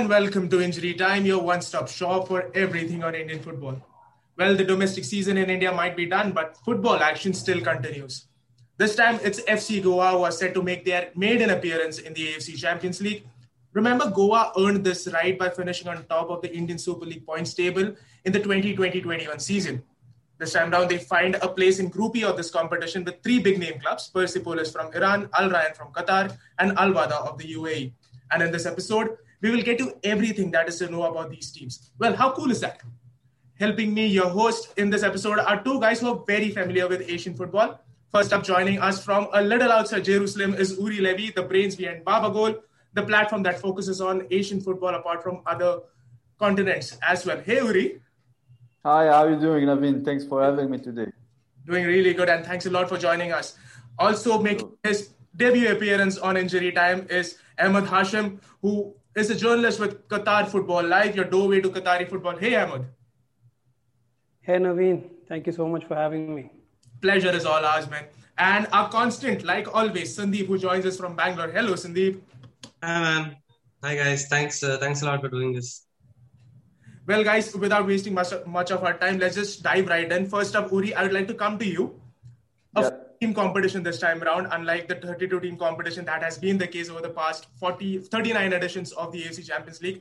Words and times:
and 0.00 0.08
welcome 0.08 0.48
to 0.48 0.62
Injury 0.62 0.94
Time, 0.94 1.26
your 1.26 1.42
one 1.42 1.60
stop 1.60 1.86
shop 1.86 2.28
for 2.28 2.50
everything 2.54 3.04
on 3.04 3.14
Indian 3.14 3.38
football. 3.38 3.76
Well, 4.38 4.56
the 4.56 4.64
domestic 4.64 5.04
season 5.04 5.36
in 5.36 5.50
India 5.50 5.70
might 5.70 5.94
be 5.94 6.06
done, 6.06 6.32
but 6.32 6.56
football 6.64 7.02
action 7.02 7.34
still 7.34 7.60
continues. 7.60 8.24
This 8.78 8.96
time, 8.96 9.20
it's 9.22 9.42
FC 9.42 9.82
Goa 9.82 10.12
who 10.12 10.22
are 10.22 10.32
set 10.32 10.54
to 10.54 10.62
make 10.62 10.86
their 10.86 11.10
maiden 11.16 11.50
appearance 11.50 11.98
in 11.98 12.14
the 12.14 12.28
AFC 12.28 12.56
Champions 12.56 13.02
League. 13.02 13.26
Remember, 13.74 14.10
Goa 14.10 14.52
earned 14.58 14.84
this 14.84 15.06
right 15.12 15.38
by 15.38 15.50
finishing 15.50 15.86
on 15.86 16.02
top 16.06 16.30
of 16.30 16.40
the 16.40 16.50
Indian 16.50 16.78
Super 16.78 17.04
League 17.04 17.26
points 17.26 17.52
table 17.52 17.94
in 18.24 18.32
the 18.32 18.40
2020 18.40 19.02
21 19.02 19.38
season. 19.38 19.82
This 20.38 20.54
time 20.54 20.70
down, 20.70 20.88
they 20.88 20.96
find 20.96 21.34
a 21.34 21.48
place 21.48 21.78
in 21.78 21.90
Group 21.90 22.16
E 22.16 22.24
of 22.24 22.38
this 22.38 22.50
competition 22.50 23.04
with 23.04 23.22
three 23.22 23.38
big 23.38 23.58
name 23.58 23.78
clubs 23.78 24.08
Persepolis 24.08 24.72
from 24.72 24.90
Iran, 24.94 25.28
Al 25.38 25.50
Rayyan 25.50 25.76
from 25.76 25.92
Qatar, 25.92 26.34
and 26.58 26.72
Al 26.78 26.92
Wahda 26.94 27.28
of 27.28 27.36
the 27.36 27.52
UAE. 27.52 27.92
And 28.32 28.42
in 28.42 28.50
this 28.50 28.64
episode, 28.64 29.18
we 29.40 29.50
will 29.50 29.62
get 29.62 29.78
to 29.78 29.94
everything 30.04 30.50
that 30.50 30.68
is 30.68 30.78
to 30.78 30.90
know 30.90 31.04
about 31.04 31.30
these 31.30 31.50
teams. 31.50 31.90
Well, 31.98 32.14
how 32.14 32.32
cool 32.32 32.50
is 32.50 32.60
that? 32.60 32.80
Helping 33.58 33.92
me, 33.92 34.06
your 34.06 34.28
host 34.28 34.72
in 34.78 34.90
this 34.90 35.02
episode, 35.02 35.38
are 35.38 35.62
two 35.62 35.80
guys 35.80 36.00
who 36.00 36.08
are 36.08 36.24
very 36.26 36.50
familiar 36.50 36.88
with 36.88 37.02
Asian 37.02 37.34
football. 37.34 37.80
First 38.10 38.32
up, 38.32 38.42
joining 38.42 38.80
us 38.80 39.04
from 39.04 39.28
a 39.32 39.42
little 39.42 39.70
outside 39.70 40.04
Jerusalem 40.04 40.54
is 40.54 40.78
Uri 40.78 41.00
Levy, 41.00 41.30
the 41.30 41.42
brains 41.42 41.76
behind 41.76 42.04
Baba 42.04 42.32
Goal, 42.32 42.56
the 42.94 43.02
platform 43.02 43.42
that 43.44 43.60
focuses 43.60 44.00
on 44.00 44.26
Asian 44.30 44.60
football 44.60 44.94
apart 44.94 45.22
from 45.22 45.42
other 45.46 45.80
continents 46.38 46.98
as 47.06 47.24
well. 47.24 47.38
Hey, 47.38 47.56
Uri. 47.56 48.00
Hi, 48.82 49.06
how 49.06 49.26
are 49.26 49.30
you 49.30 49.38
doing, 49.38 49.66
Naveen? 49.66 50.04
Thanks 50.04 50.24
for 50.24 50.42
having 50.42 50.70
me 50.70 50.78
today. 50.78 51.12
Doing 51.66 51.84
really 51.84 52.14
good, 52.14 52.28
and 52.28 52.44
thanks 52.44 52.66
a 52.66 52.70
lot 52.70 52.88
for 52.88 52.98
joining 52.98 53.30
us. 53.30 53.56
Also, 53.98 54.40
making 54.40 54.72
his 54.82 55.10
debut 55.36 55.70
appearance 55.70 56.16
on 56.18 56.36
Injury 56.36 56.72
Time 56.72 57.06
is 57.10 57.36
Ahmed 57.58 57.84
Hashim, 57.84 58.40
who 58.62 58.94
is 59.16 59.30
a 59.30 59.34
journalist 59.34 59.80
with 59.80 60.08
Qatar 60.08 60.48
Football 60.48 60.84
Live, 60.84 61.16
your 61.16 61.24
doorway 61.24 61.60
to 61.60 61.70
Qatari 61.70 62.08
football. 62.08 62.36
Hey, 62.36 62.54
Ahmed. 62.56 62.86
Hey, 64.40 64.58
Naveen. 64.58 65.10
Thank 65.28 65.46
you 65.46 65.52
so 65.52 65.68
much 65.68 65.84
for 65.84 65.94
having 65.94 66.34
me. 66.34 66.50
Pleasure 67.00 67.30
is 67.30 67.44
all 67.44 67.64
ours, 67.64 67.88
man. 67.90 68.04
And 68.38 68.66
our 68.72 68.88
constant, 68.88 69.44
like 69.44 69.74
always, 69.74 70.16
Sandeep, 70.16 70.46
who 70.46 70.58
joins 70.58 70.86
us 70.86 70.96
from 70.96 71.16
Bangalore. 71.16 71.50
Hello, 71.50 71.74
Sandeep. 71.74 72.20
Hi, 72.82 73.00
man. 73.00 73.36
Hi, 73.82 73.96
guys. 73.96 74.26
Thanks. 74.28 74.62
Uh, 74.62 74.78
thanks 74.78 75.02
a 75.02 75.06
lot 75.06 75.20
for 75.20 75.28
doing 75.28 75.52
this. 75.52 75.86
Well, 77.06 77.24
guys, 77.24 77.54
without 77.54 77.86
wasting 77.86 78.14
much, 78.14 78.32
much 78.46 78.70
of 78.70 78.84
our 78.84 78.96
time, 78.96 79.18
let's 79.18 79.34
just 79.34 79.62
dive 79.62 79.88
right 79.88 80.10
in. 80.10 80.26
First 80.26 80.54
up, 80.54 80.70
Uri, 80.70 80.94
I 80.94 81.02
would 81.02 81.12
like 81.12 81.26
to 81.28 81.34
come 81.34 81.58
to 81.58 81.66
you. 81.66 82.00
A 82.76 82.82
Yep. 82.82 83.09
Team 83.20 83.34
competition 83.34 83.82
this 83.82 83.98
time 83.98 84.22
around, 84.22 84.48
unlike 84.50 84.88
the 84.88 84.94
32 84.94 85.40
team 85.40 85.56
competition 85.58 86.06
that 86.06 86.22
has 86.22 86.38
been 86.38 86.56
the 86.56 86.66
case 86.66 86.88
over 86.88 87.02
the 87.02 87.10
past 87.10 87.48
40, 87.58 87.98
39 87.98 88.52
editions 88.54 88.92
of 88.92 89.12
the 89.12 89.22
AFC 89.22 89.46
Champions 89.46 89.82
League. 89.82 90.00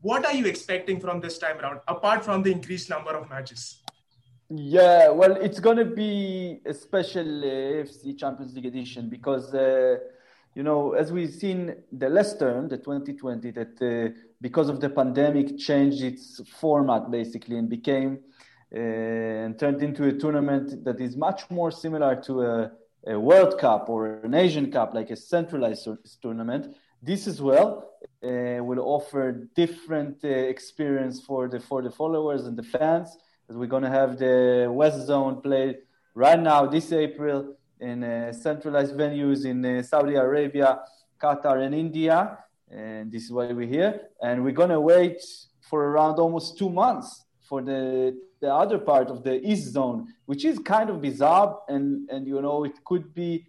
What 0.00 0.24
are 0.24 0.32
you 0.32 0.46
expecting 0.46 1.00
from 1.00 1.20
this 1.20 1.38
time 1.38 1.58
around, 1.58 1.80
apart 1.88 2.24
from 2.24 2.42
the 2.44 2.52
increased 2.52 2.88
number 2.88 3.10
of 3.10 3.28
matches? 3.28 3.82
Yeah, 4.48 5.08
well, 5.08 5.34
it's 5.36 5.58
going 5.58 5.78
to 5.78 5.84
be 5.84 6.60
a 6.64 6.72
special 6.72 7.26
uh, 7.40 7.82
AFC 7.82 8.16
Champions 8.16 8.54
League 8.54 8.66
edition 8.66 9.08
because, 9.08 9.52
uh, 9.54 9.96
you 10.54 10.62
know, 10.62 10.92
as 10.92 11.10
we've 11.10 11.32
seen 11.32 11.74
the 11.90 12.08
last 12.08 12.38
term, 12.38 12.68
the 12.68 12.76
2020, 12.76 13.50
that 13.52 13.82
uh, 13.82 14.16
because 14.40 14.68
of 14.68 14.80
the 14.80 14.90
pandemic 14.90 15.58
changed 15.58 16.02
its 16.02 16.40
format 16.60 17.10
basically 17.10 17.56
and 17.56 17.68
became 17.68 18.20
and 18.72 19.58
turned 19.58 19.82
into 19.82 20.04
a 20.04 20.12
tournament 20.12 20.84
that 20.84 21.00
is 21.00 21.16
much 21.16 21.50
more 21.50 21.70
similar 21.70 22.16
to 22.22 22.42
a, 22.42 22.72
a 23.06 23.20
World 23.20 23.58
Cup 23.58 23.88
or 23.88 24.20
an 24.24 24.34
Asian 24.34 24.72
Cup, 24.72 24.94
like 24.94 25.10
a 25.10 25.16
centralized 25.16 25.86
tournament. 26.22 26.74
This 27.02 27.26
as 27.26 27.42
well 27.42 27.90
uh, 28.24 28.62
will 28.62 28.80
offer 28.80 29.48
different 29.54 30.24
uh, 30.24 30.28
experience 30.28 31.20
for 31.20 31.48
the 31.48 31.60
for 31.60 31.82
the 31.82 31.90
followers 31.90 32.46
and 32.46 32.56
the 32.56 32.62
fans. 32.62 33.16
As 33.50 33.56
we're 33.56 33.66
going 33.66 33.82
to 33.82 33.90
have 33.90 34.18
the 34.18 34.68
West 34.70 35.06
Zone 35.06 35.42
play 35.42 35.78
right 36.14 36.40
now 36.40 36.64
this 36.66 36.92
April 36.92 37.56
in 37.80 38.04
uh, 38.04 38.32
centralized 38.32 38.94
venues 38.94 39.44
in 39.44 39.64
uh, 39.64 39.82
Saudi 39.82 40.14
Arabia, 40.14 40.80
Qatar, 41.20 41.64
and 41.66 41.74
India. 41.74 42.38
And 42.70 43.12
this 43.12 43.24
is 43.24 43.32
why 43.32 43.52
we're 43.52 43.66
here. 43.66 44.08
And 44.22 44.44
we're 44.44 44.52
going 44.52 44.70
to 44.70 44.80
wait 44.80 45.20
for 45.68 45.84
around 45.84 46.18
almost 46.18 46.56
two 46.56 46.70
months 46.70 47.24
for 47.48 47.60
the 47.60 48.16
the 48.42 48.52
other 48.52 48.78
part 48.78 49.08
of 49.08 49.22
the 49.22 49.40
East 49.50 49.72
Zone, 49.72 50.08
which 50.26 50.44
is 50.44 50.58
kind 50.58 50.90
of 50.90 51.00
bizarre, 51.00 51.60
and 51.68 52.10
and 52.10 52.26
you 52.26 52.42
know 52.42 52.64
it 52.64 52.76
could 52.84 53.14
be 53.14 53.46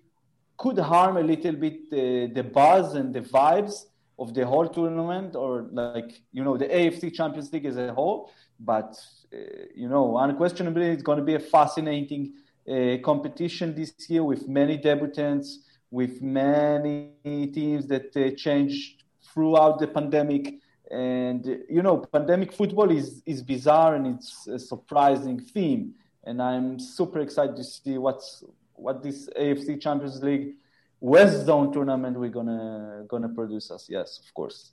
could 0.57 0.77
harm 0.77 1.17
a 1.17 1.23
little 1.23 1.55
bit 1.65 1.89
the, 1.89 2.31
the 2.33 2.43
buzz 2.43 2.93
and 2.93 3.13
the 3.13 3.21
vibes 3.21 3.75
of 4.19 4.33
the 4.35 4.45
whole 4.45 4.69
tournament 4.69 5.35
or 5.35 5.67
like 5.71 6.11
you 6.31 6.43
know 6.43 6.55
the 6.55 6.67
AFC 6.67 7.13
Champions 7.13 7.51
League 7.51 7.65
as 7.65 7.77
a 7.77 7.91
whole. 7.93 8.31
But 8.59 8.95
uh, 9.33 9.37
you 9.75 9.89
know 9.89 10.17
unquestionably 10.19 10.87
it's 10.93 11.03
going 11.03 11.17
to 11.17 11.25
be 11.25 11.35
a 11.35 11.45
fascinating 11.57 12.33
uh, 12.69 12.97
competition 13.03 13.75
this 13.75 13.93
year 14.07 14.23
with 14.23 14.47
many 14.47 14.77
debutants 14.77 15.47
with 15.89 16.23
many 16.23 17.11
teams 17.53 17.85
that 17.85 18.15
uh, 18.17 18.31
changed 18.35 19.03
throughout 19.31 19.79
the 19.79 19.87
pandemic 19.87 20.55
and 20.93 21.45
you 21.69 21.81
know 21.81 21.97
pandemic 21.97 22.51
football 22.53 22.89
is 22.91 23.23
is 23.25 23.41
bizarre 23.41 23.95
and 23.95 24.05
it's 24.07 24.47
a 24.47 24.59
surprising 24.59 25.39
theme 25.39 25.93
and 26.25 26.41
I'm 26.41 26.79
super 26.79 27.19
excited 27.19 27.55
to 27.55 27.63
see 27.63 27.97
what's 27.97 28.43
what 28.75 29.03
this 29.03 29.29
AFC 29.39 29.81
Champions 29.81 30.21
League 30.21 30.55
West 30.99 31.45
Zone 31.45 31.71
tournament 31.73 32.17
we're 32.17 32.29
gonna 32.29 33.05
gonna 33.07 33.29
produce 33.29 33.71
us. 33.71 33.87
Yes, 33.89 34.19
of 34.23 34.33
course. 34.33 34.71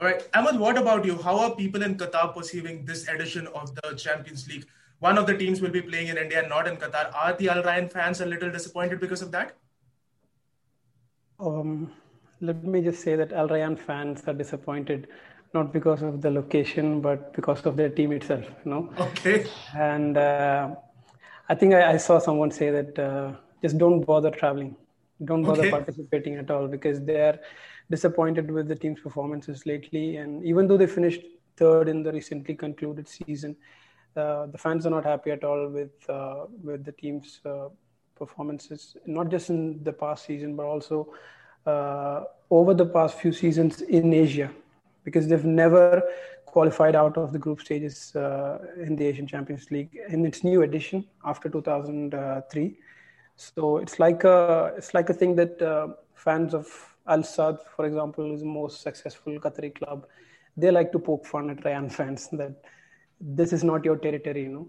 All 0.00 0.06
right, 0.08 0.26
Ahmed, 0.34 0.58
what 0.58 0.78
about 0.78 1.04
you? 1.04 1.16
How 1.18 1.38
are 1.40 1.54
people 1.54 1.82
in 1.82 1.96
Qatar 1.96 2.34
perceiving 2.34 2.84
this 2.84 3.08
edition 3.08 3.48
of 3.48 3.74
the 3.74 3.94
Champions 3.94 4.48
League? 4.48 4.66
One 5.00 5.18
of 5.18 5.26
the 5.26 5.36
teams 5.36 5.60
will 5.60 5.70
be 5.70 5.82
playing 5.82 6.08
in 6.08 6.16
India, 6.16 6.46
not 6.48 6.68
in 6.68 6.76
Qatar. 6.76 7.14
Are 7.14 7.32
the 7.34 7.48
Al 7.50 7.62
Rayyan 7.62 7.92
fans 7.92 8.20
a 8.20 8.26
little 8.26 8.50
disappointed 8.50 9.00
because 9.00 9.22
of 9.22 9.30
that? 9.32 9.56
Um, 11.40 11.92
let 12.40 12.64
me 12.64 12.80
just 12.80 13.02
say 13.02 13.16
that 13.16 13.32
Al 13.32 13.48
Rayyan 13.48 13.78
fans 13.78 14.22
are 14.26 14.34
disappointed 14.34 15.08
not 15.54 15.72
because 15.72 16.02
of 16.02 16.20
the 16.22 16.30
location, 16.30 17.00
but 17.00 17.32
because 17.34 17.64
of 17.66 17.76
their 17.76 17.90
team 17.90 18.12
itself. 18.12 18.44
You 18.64 18.70
know, 18.70 18.90
Okay. 18.98 19.44
and 19.76 20.16
uh, 20.16 20.70
I 21.48 21.54
think 21.54 21.74
I, 21.74 21.92
I 21.92 21.96
saw 21.96 22.18
someone 22.18 22.50
say 22.50 22.70
that 22.70 22.98
uh, 22.98 23.32
just 23.62 23.78
don't 23.78 24.04
bother 24.04 24.30
traveling, 24.30 24.76
don't 25.24 25.44
bother 25.44 25.64
Okay. 25.64 25.70
participating 25.70 26.36
at 26.36 26.50
all 26.50 26.66
because 26.68 27.00
they 27.04 27.20
are 27.20 27.38
disappointed 27.90 28.50
with 28.50 28.68
the 28.68 28.76
team's 28.76 29.00
performances 29.00 29.66
lately. 29.66 30.16
And 30.16 30.44
even 30.44 30.66
though 30.68 30.76
they 30.76 30.86
finished 30.86 31.22
third 31.56 31.88
in 31.88 32.02
the 32.02 32.12
recently 32.12 32.54
concluded 32.54 33.08
season, 33.08 33.56
uh, 34.16 34.46
the 34.46 34.58
fans 34.58 34.84
are 34.86 34.90
not 34.90 35.04
happy 35.04 35.30
at 35.30 35.44
all 35.44 35.68
with 35.68 35.90
uh, 36.08 36.44
with 36.62 36.84
the 36.84 36.92
team's 36.92 37.40
uh, 37.44 37.68
performances, 38.16 38.96
not 39.06 39.28
just 39.30 39.50
in 39.50 39.82
the 39.84 39.92
past 39.92 40.26
season, 40.26 40.56
but 40.56 40.64
also 40.66 41.08
uh, 41.66 42.22
over 42.50 42.74
the 42.74 42.86
past 42.86 43.18
few 43.18 43.32
seasons 43.32 43.80
in 43.82 44.12
Asia, 44.12 44.50
because 45.08 45.28
they've 45.28 45.50
never 45.64 46.02
qualified 46.54 46.96
out 47.02 47.16
of 47.22 47.32
the 47.34 47.40
group 47.44 47.60
stages 47.66 47.96
uh, 48.16 48.58
in 48.86 48.96
the 48.96 49.06
Asian 49.10 49.26
Champions 49.32 49.70
League 49.70 49.92
in 50.14 50.26
its 50.30 50.44
new 50.50 50.62
edition 50.68 51.06
after 51.24 51.48
2003. 51.48 52.78
So 53.36 53.78
it's 53.78 53.98
like 54.04 54.24
a 54.24 54.72
it's 54.76 54.92
like 54.98 55.08
a 55.14 55.16
thing 55.20 55.36
that 55.36 55.62
uh, 55.62 55.88
fans 56.14 56.54
of 56.60 56.66
Al 57.06 57.22
Sadd, 57.34 57.58
for 57.76 57.84
example, 57.90 58.34
is 58.34 58.40
the 58.40 58.52
most 58.60 58.82
successful 58.88 59.38
Qatari 59.44 59.72
club. 59.78 60.06
They 60.56 60.70
like 60.78 60.90
to 60.96 60.98
poke 60.98 61.24
fun 61.34 61.50
at 61.50 61.62
Rayyan 61.68 61.90
fans 61.98 62.28
that 62.40 62.56
this 63.20 63.52
is 63.52 63.64
not 63.70 63.84
your 63.84 63.96
territory, 63.96 64.42
you 64.42 64.54
know. 64.56 64.68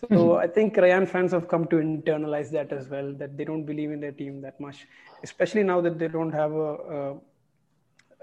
So 0.00 0.36
I 0.44 0.46
think 0.46 0.76
Rayyan 0.76 1.06
fans 1.08 1.32
have 1.32 1.46
come 1.48 1.66
to 1.66 1.76
internalize 1.76 2.50
that 2.52 2.72
as 2.72 2.88
well, 2.88 3.12
that 3.14 3.36
they 3.36 3.44
don't 3.44 3.64
believe 3.64 3.90
in 3.90 4.00
their 4.00 4.12
team 4.12 4.40
that 4.42 4.60
much, 4.60 4.86
especially 5.24 5.64
now 5.64 5.80
that 5.80 5.98
they 5.98 6.08
don't 6.08 6.32
have 6.32 6.52
a, 6.52 6.72
a, 6.96 7.14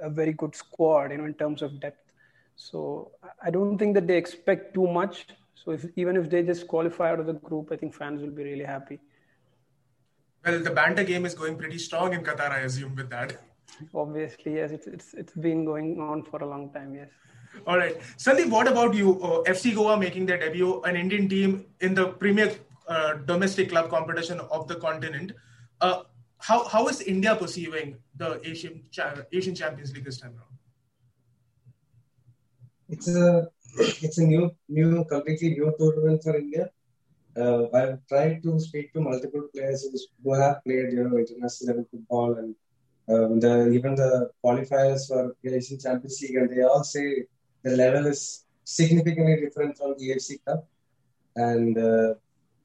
a 0.01 0.09
very 0.09 0.33
good 0.33 0.55
squad, 0.55 1.11
you 1.11 1.17
know, 1.17 1.25
in 1.25 1.33
terms 1.33 1.61
of 1.61 1.79
depth. 1.79 2.11
So 2.55 3.11
I- 3.43 3.51
don't 3.51 3.77
think 3.77 3.93
that 3.95 4.07
they 4.07 4.17
expect 4.17 4.73
too 4.73 4.87
much. 4.87 5.27
So 5.55 5.71
if 5.71 5.85
even 5.95 6.17
if 6.17 6.29
they 6.29 6.43
just 6.43 6.67
qualify 6.67 7.11
out 7.11 7.19
of 7.19 7.25
the 7.25 7.33
group, 7.33 7.71
I 7.71 7.77
think 7.77 7.93
fans 7.93 8.21
will 8.21 8.31
be 8.31 8.43
really 8.43 8.63
happy. 8.63 8.99
Well, 10.45 10.59
the 10.59 10.71
banter 10.71 11.03
game 11.03 11.25
is 11.25 11.33
going 11.35 11.57
pretty 11.57 11.77
strong 11.77 12.13
in 12.13 12.23
Qatar, 12.23 12.51
I 12.51 12.59
assume, 12.59 12.95
with 12.95 13.09
that. 13.09 13.37
Obviously, 13.93 14.55
yes, 14.55 14.71
it's 14.71 14.87
it's 14.87 15.13
it's 15.13 15.33
been 15.33 15.65
going 15.65 15.99
on 15.99 16.23
for 16.23 16.41
a 16.43 16.47
long 16.47 16.71
time. 16.73 16.93
Yes. 16.95 17.09
All 17.65 17.77
right. 17.77 17.99
Sandeep, 18.17 18.49
what 18.49 18.67
about 18.67 18.93
you? 18.93 19.21
Uh, 19.21 19.41
FC 19.43 19.73
Goa 19.75 19.97
making 19.97 20.25
their 20.25 20.37
debut, 20.37 20.81
an 20.83 20.95
Indian 20.95 21.27
team 21.27 21.65
in 21.81 21.93
the 21.93 22.07
premier 22.23 22.51
uh, 22.87 23.13
domestic 23.31 23.69
club 23.69 23.89
competition 23.89 24.39
of 24.39 24.67
the 24.67 24.75
continent. 24.75 25.33
Uh, 25.81 26.03
how, 26.39 26.67
how 26.67 26.87
is 26.87 27.01
India 27.01 27.35
perceiving 27.35 27.97
the 28.15 28.39
Asian, 28.47 28.83
Asian 29.31 29.55
Champions 29.55 29.93
League 29.93 30.05
this 30.05 30.19
time 30.19 30.35
around? 30.35 30.57
It's 32.89 33.07
a 33.09 33.47
it's 33.77 34.17
a 34.17 34.25
new 34.25 34.49
new 34.69 35.03
completely 35.05 35.49
new 35.49 35.73
tournament 35.77 36.23
for 36.23 36.37
India. 36.37 36.69
Uh, 37.35 37.67
I've 37.73 37.99
tried 38.07 38.41
to 38.43 38.59
speak 38.59 38.93
to 38.93 39.01
multiple 39.01 39.43
players 39.53 39.85
who- 40.23 40.33
have 40.33 40.63
played 40.63 40.93
you 40.93 41.03
know 41.03 41.17
international 41.17 41.67
level 41.67 41.85
football 41.91 42.33
and 42.41 42.55
um, 43.09 43.39
the 43.39 43.69
even 43.71 43.95
the 43.95 44.31
qualifiers 44.43 45.07
for 45.09 45.35
Asian 45.43 45.79
Champions 45.79 46.21
League, 46.21 46.35
and 46.35 46.49
they 46.49 46.63
all 46.63 46.83
say 46.83 47.25
the 47.63 47.75
level 47.75 48.07
is 48.07 48.45
significantly 48.63 49.35
different 49.43 49.77
from 49.77 49.95
the 49.97 50.11
AFC 50.11 50.39
Cup. 50.45 50.67
And 51.35 51.77
uh, 51.77 52.15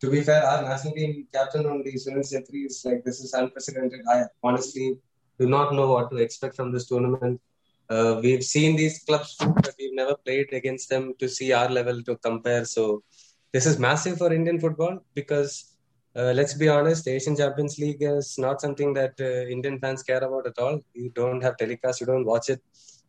to 0.02 0.10
be 0.10 0.20
fair, 0.28 0.42
our 0.44 0.62
national 0.62 0.94
team 0.94 1.10
captain 1.32 1.64
only 1.72 1.92
Sunil 2.04 2.24
Chhetri 2.30 2.60
is 2.66 2.82
like 2.84 3.04
this 3.04 3.20
is 3.24 3.32
unprecedented. 3.40 4.00
I 4.14 4.24
honestly 4.42 4.96
do 5.38 5.48
not 5.48 5.74
know 5.76 5.86
what 5.92 6.10
to 6.10 6.16
expect 6.16 6.56
from 6.56 6.72
this 6.72 6.88
tournament. 6.88 7.40
Uh, 7.88 8.18
we've 8.22 8.42
seen 8.42 8.74
these 8.74 8.96
clubs, 9.06 9.36
but 9.38 9.74
we've 9.78 9.94
never 9.94 10.16
played 10.24 10.52
against 10.52 10.88
them 10.88 11.14
to 11.20 11.28
see 11.28 11.52
our 11.52 11.68
level 11.78 12.02
to 12.08 12.16
compare. 12.16 12.64
So 12.64 13.04
this 13.52 13.64
is 13.64 13.78
massive 13.78 14.18
for 14.18 14.32
Indian 14.32 14.58
football 14.58 14.98
because 15.14 15.76
uh, 16.16 16.32
let's 16.38 16.54
be 16.54 16.68
honest, 16.68 17.06
Asian 17.06 17.36
Champions 17.36 17.78
League 17.78 18.02
is 18.02 18.36
not 18.38 18.60
something 18.60 18.92
that 18.94 19.14
uh, 19.20 19.46
Indian 19.56 19.78
fans 19.78 20.02
care 20.02 20.24
about 20.28 20.46
at 20.48 20.58
all. 20.58 20.80
You 20.94 21.10
don't 21.14 21.42
have 21.42 21.56
telecast, 21.56 22.00
you 22.00 22.06
don't 22.06 22.26
watch 22.26 22.48
it. 22.50 22.60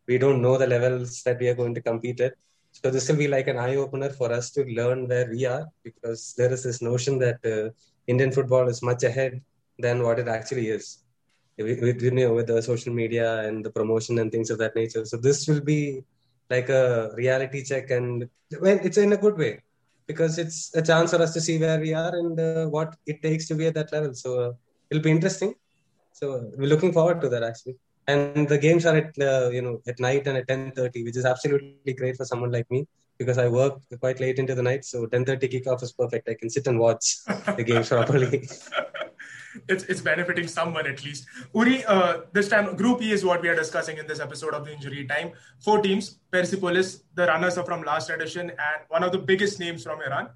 We 0.08 0.18
don't 0.20 0.42
know 0.44 0.58
the 0.58 0.68
levels 0.68 1.24
that 1.24 1.40
we 1.40 1.48
are 1.48 1.56
going 1.56 1.74
to 1.74 1.82
compete 1.82 2.22
at. 2.22 2.34
So 2.74 2.90
this 2.90 3.08
will 3.08 3.18
be 3.18 3.28
like 3.28 3.48
an 3.48 3.58
eye 3.58 3.76
opener 3.76 4.10
for 4.10 4.30
us 4.32 4.52
to 4.56 4.62
learn 4.66 5.08
where 5.08 5.28
we 5.30 5.46
are 5.46 5.66
because 5.84 6.34
there 6.38 6.52
is 6.52 6.64
this 6.64 6.82
notion 6.82 7.18
that 7.20 7.40
uh, 7.46 7.70
Indian 8.08 8.32
football 8.32 8.68
is 8.68 8.82
much 8.82 9.04
ahead 9.04 9.42
than 9.80 10.04
what 10.04 10.20
it 10.20 10.28
actually 10.28 10.68
is. 10.68 11.00
With, 11.58 11.82
with, 11.82 12.02
you 12.02 12.12
know, 12.12 12.34
with 12.34 12.48
the 12.48 12.62
social 12.62 12.94
media 12.94 13.28
and 13.48 13.64
the 13.64 13.70
promotion 13.70 14.18
and 14.20 14.32
things 14.32 14.50
of 14.50 14.58
that 14.58 14.76
nature. 14.76 15.06
So 15.06 15.18
this 15.18 15.48
will 15.48 15.62
be 15.62 16.04
like 16.50 16.70
a 16.70 17.12
reality 17.16 17.64
check, 17.64 17.92
and 17.92 18.28
well, 18.60 18.80
it's 18.84 18.98
in 18.98 19.14
a 19.14 19.18
good 19.18 19.38
way 19.38 19.62
because 20.08 20.38
it's 20.38 20.76
a 20.76 20.82
chance 20.82 21.12
for 21.12 21.22
us 21.22 21.34
to 21.36 21.42
see 21.42 21.58
where 21.58 21.80
we 21.80 21.94
are 21.94 22.14
and 22.16 22.40
uh, 22.40 22.66
what 22.66 22.96
it 23.06 23.22
takes 23.22 23.48
to 23.48 23.56
be 23.56 23.68
at 23.68 23.76
that 23.76 23.92
level. 23.94 24.14
So 24.14 24.30
uh, 24.40 24.52
it'll 24.90 25.04
be 25.04 25.12
interesting. 25.12 25.54
So 26.12 26.52
we're 26.58 26.74
looking 26.74 26.92
forward 26.92 27.22
to 27.22 27.30
that 27.30 27.44
actually. 27.44 27.78
And 28.08 28.48
the 28.48 28.58
games 28.58 28.86
are 28.86 28.96
at 28.96 29.18
uh, 29.20 29.50
you 29.50 29.62
know 29.62 29.82
at 29.88 30.00
night 30.00 30.28
and 30.28 30.38
at 30.38 30.48
ten 30.48 30.72
thirty, 30.72 31.04
which 31.04 31.18
is 31.18 31.26
absolutely 31.26 31.94
great 31.94 32.18
for 32.18 32.26
someone 32.26 32.52
like 32.52 32.70
me 32.70 32.86
because 33.18 33.38
I 33.38 33.48
work 33.48 33.80
quite 34.00 34.20
late 34.20 34.40
into 34.40 34.56
the 34.56 34.64
night. 34.64 34.86
So 34.86 35.06
ten 35.06 35.26
thirty 35.26 35.48
kickoff 35.48 35.84
is 35.84 35.94
perfect. 35.94 36.28
I 36.30 36.34
can 36.34 36.50
sit 36.50 36.68
and 36.68 36.80
watch 36.80 37.18
the 37.58 37.64
games 37.64 37.90
properly. 37.90 38.48
it's 39.68 39.84
it's 39.86 40.02
benefiting 40.02 40.48
someone 40.48 40.88
at 40.88 41.04
least. 41.06 41.26
Uri, 41.54 41.84
uh, 41.86 42.22
this 42.34 42.50
time 42.50 42.76
Group 42.76 43.02
E 43.02 43.12
is 43.12 43.24
what 43.24 43.42
we 43.42 43.50
are 43.50 43.56
discussing 43.56 43.98
in 43.98 44.08
this 44.08 44.20
episode 44.20 44.54
of 44.54 44.66
the 44.66 44.74
Injury 44.74 45.06
Time. 45.06 45.32
Four 45.60 45.82
teams: 45.82 46.20
Persepolis, 46.32 47.04
the 47.14 47.28
runners 47.28 47.58
up 47.58 47.66
from 47.66 47.84
last 47.84 48.10
edition, 48.10 48.50
and 48.50 48.80
one 48.90 49.04
of 49.04 49.12
the 49.12 49.20
biggest 49.20 49.60
names 49.60 49.84
from 49.84 50.02
Iran, 50.02 50.30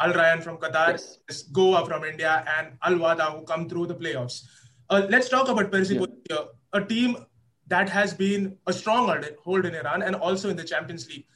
Al 0.00 0.12
Rayyan 0.12 0.42
from 0.42 0.58
Qatar, 0.58 0.92
yes. 0.92 1.42
Goa 1.42 1.84
from 1.86 2.04
India, 2.04 2.44
and 2.58 2.76
Al 2.82 2.94
Wahda 2.94 3.36
who 3.36 3.42
come 3.44 3.68
through 3.68 3.86
the 3.86 3.94
playoffs. 3.94 4.44
Uh, 4.90 5.06
let's 5.08 5.28
talk 5.28 5.48
about 5.48 5.70
Persepolis 5.70 6.16
yeah. 6.30 6.36
here, 6.36 6.46
a 6.72 6.84
team 6.84 7.16
that 7.66 7.88
has 7.88 8.14
been 8.14 8.56
a 8.66 8.72
strong 8.72 9.24
hold 9.44 9.64
in 9.66 9.74
Iran 9.74 10.02
and 10.02 10.16
also 10.16 10.50
in 10.50 10.56
the 10.56 10.64
Champions 10.64 11.08
League. 11.08 11.26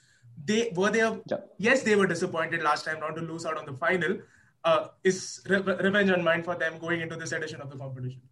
They 0.44 0.72
were 0.74 0.90
they 0.90 1.00
yeah. 1.00 1.36
yes 1.58 1.82
they 1.82 1.94
were 1.94 2.06
disappointed 2.06 2.62
last 2.62 2.84
time 2.84 3.00
round 3.00 3.16
to 3.16 3.22
lose 3.22 3.44
out 3.44 3.58
on 3.58 3.66
the 3.66 3.74
final, 3.74 4.18
uh, 4.64 4.88
is 5.04 5.42
re- 5.48 5.60
revenge 5.60 6.10
on 6.10 6.24
mind 6.24 6.44
for 6.44 6.54
them 6.54 6.78
going 6.78 7.00
into 7.00 7.16
this 7.16 7.32
edition 7.32 7.60
of 7.60 7.70
the 7.70 7.76
competition? 7.76 8.22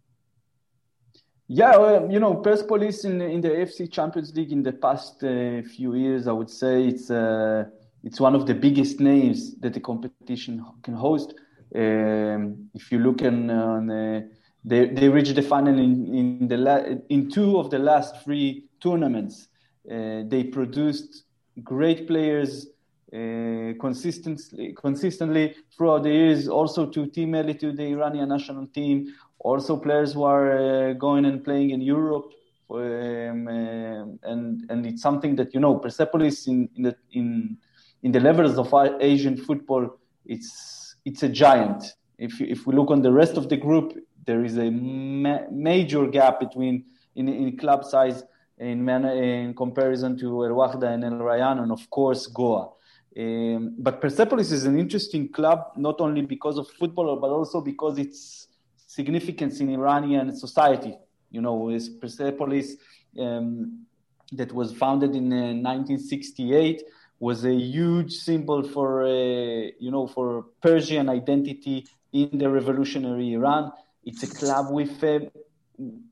Yeah, 1.47 1.77
well, 1.77 2.09
you 2.09 2.19
know, 2.19 2.35
Persepolis 2.35 3.03
in 3.03 3.21
in 3.21 3.41
the 3.41 3.49
AFC 3.49 3.91
Champions 3.91 4.33
League 4.35 4.51
in 4.51 4.63
the 4.63 4.73
past 4.73 5.23
uh, 5.23 5.61
few 5.63 5.95
years, 5.95 6.27
I 6.27 6.31
would 6.31 6.49
say 6.49 6.87
it's 6.87 7.11
uh, 7.11 7.65
it's 8.03 8.19
one 8.19 8.35
of 8.35 8.47
the 8.47 8.55
biggest 8.55 8.99
names 8.99 9.55
that 9.59 9.73
the 9.73 9.81
competition 9.81 10.65
can 10.81 10.93
host. 10.93 11.33
Um, 11.73 12.69
if 12.73 12.91
you 12.91 12.99
look 12.99 13.21
in, 13.21 13.49
on 13.49 13.89
uh, 13.89 14.21
they 14.63 14.87
they 14.87 15.09
reached 15.09 15.35
the 15.35 15.41
final 15.41 15.77
in 15.77 16.13
in 16.13 16.47
the 16.47 16.57
la- 16.57 16.85
in 17.09 17.29
two 17.29 17.57
of 17.57 17.69
the 17.69 17.79
last 17.79 18.23
three 18.23 18.65
tournaments. 18.79 19.47
Uh, 19.89 20.23
they 20.27 20.43
produced 20.43 21.23
great 21.63 22.07
players 22.07 22.67
uh, 23.13 23.73
consistently 23.79 24.73
consistently 24.73 25.55
throughout 25.75 26.03
the 26.03 26.11
years. 26.11 26.47
Also 26.47 26.85
to 26.85 27.07
Team 27.07 27.31
Melli 27.31 27.59
to 27.59 27.71
the 27.71 27.83
Iranian 27.83 28.29
national 28.29 28.67
team. 28.67 29.13
Also 29.39 29.75
players 29.77 30.13
who 30.13 30.23
are 30.23 30.51
uh, 30.51 30.93
going 30.93 31.25
and 31.25 31.43
playing 31.43 31.71
in 31.71 31.81
Europe. 31.81 32.31
Um, 32.69 33.47
uh, 33.47 34.31
and 34.31 34.65
and 34.69 34.85
it's 34.85 35.01
something 35.01 35.35
that 35.35 35.53
you 35.53 35.59
know 35.59 35.75
Persepolis 35.75 36.47
in 36.47 36.69
in 36.77 36.83
the 36.83 36.95
in 37.11 37.57
in 38.03 38.11
the 38.11 38.19
levels 38.19 38.57
of 38.57 38.73
Asian 39.01 39.35
football, 39.35 39.97
it's 40.25 40.95
it's 41.05 41.23
a 41.23 41.29
giant. 41.29 41.83
If 42.17 42.39
if 42.39 42.65
we 42.65 42.75
look 42.75 42.91
on 42.91 43.01
the 43.01 43.11
rest 43.11 43.35
of 43.35 43.49
the 43.49 43.57
group, 43.57 43.97
there 44.25 44.43
is 44.43 44.57
a 44.57 44.69
ma- 44.69 45.45
major 45.51 46.07
gap 46.07 46.39
between 46.39 46.85
in, 47.15 47.27
in 47.27 47.57
club 47.57 47.83
size 47.83 48.23
in, 48.57 48.83
man, 48.85 49.05
in 49.05 49.53
comparison 49.53 50.17
to 50.19 50.45
El 50.45 50.51
Wahda 50.51 50.93
and 50.93 51.03
El 51.03 51.13
Rayyan, 51.13 51.63
and 51.63 51.71
of 51.71 51.89
course 51.89 52.27
Goa. 52.27 52.69
Um, 53.17 53.75
but 53.77 53.99
Persepolis 53.99 54.51
is 54.51 54.65
an 54.65 54.79
interesting 54.79 55.29
club, 55.29 55.73
not 55.75 55.99
only 55.99 56.21
because 56.21 56.57
of 56.57 56.69
football, 56.69 57.17
but 57.17 57.29
also 57.29 57.59
because 57.59 57.97
its 57.97 58.47
significance 58.87 59.59
in 59.59 59.69
Iranian 59.69 60.35
society. 60.35 60.97
You 61.29 61.41
know, 61.41 61.69
is 61.69 61.89
Persepolis 61.89 62.75
um, 63.19 63.85
that 64.31 64.51
was 64.53 64.73
founded 64.73 65.15
in 65.15 65.31
uh, 65.31 65.53
1968 65.53 66.83
was 67.19 67.45
a 67.45 67.53
huge 67.53 68.13
symbol 68.13 68.63
for, 68.63 69.03
uh, 69.03 69.69
you 69.79 69.91
know, 69.91 70.07
for 70.07 70.45
Persian 70.61 71.07
identity 71.07 71.85
in 72.11 72.37
the 72.37 72.49
revolutionary 72.49 73.33
Iran. 73.33 73.71
It's 74.03 74.23
a 74.23 74.27
club 74.27 74.71
with 74.71 75.03
uh, 75.03 75.19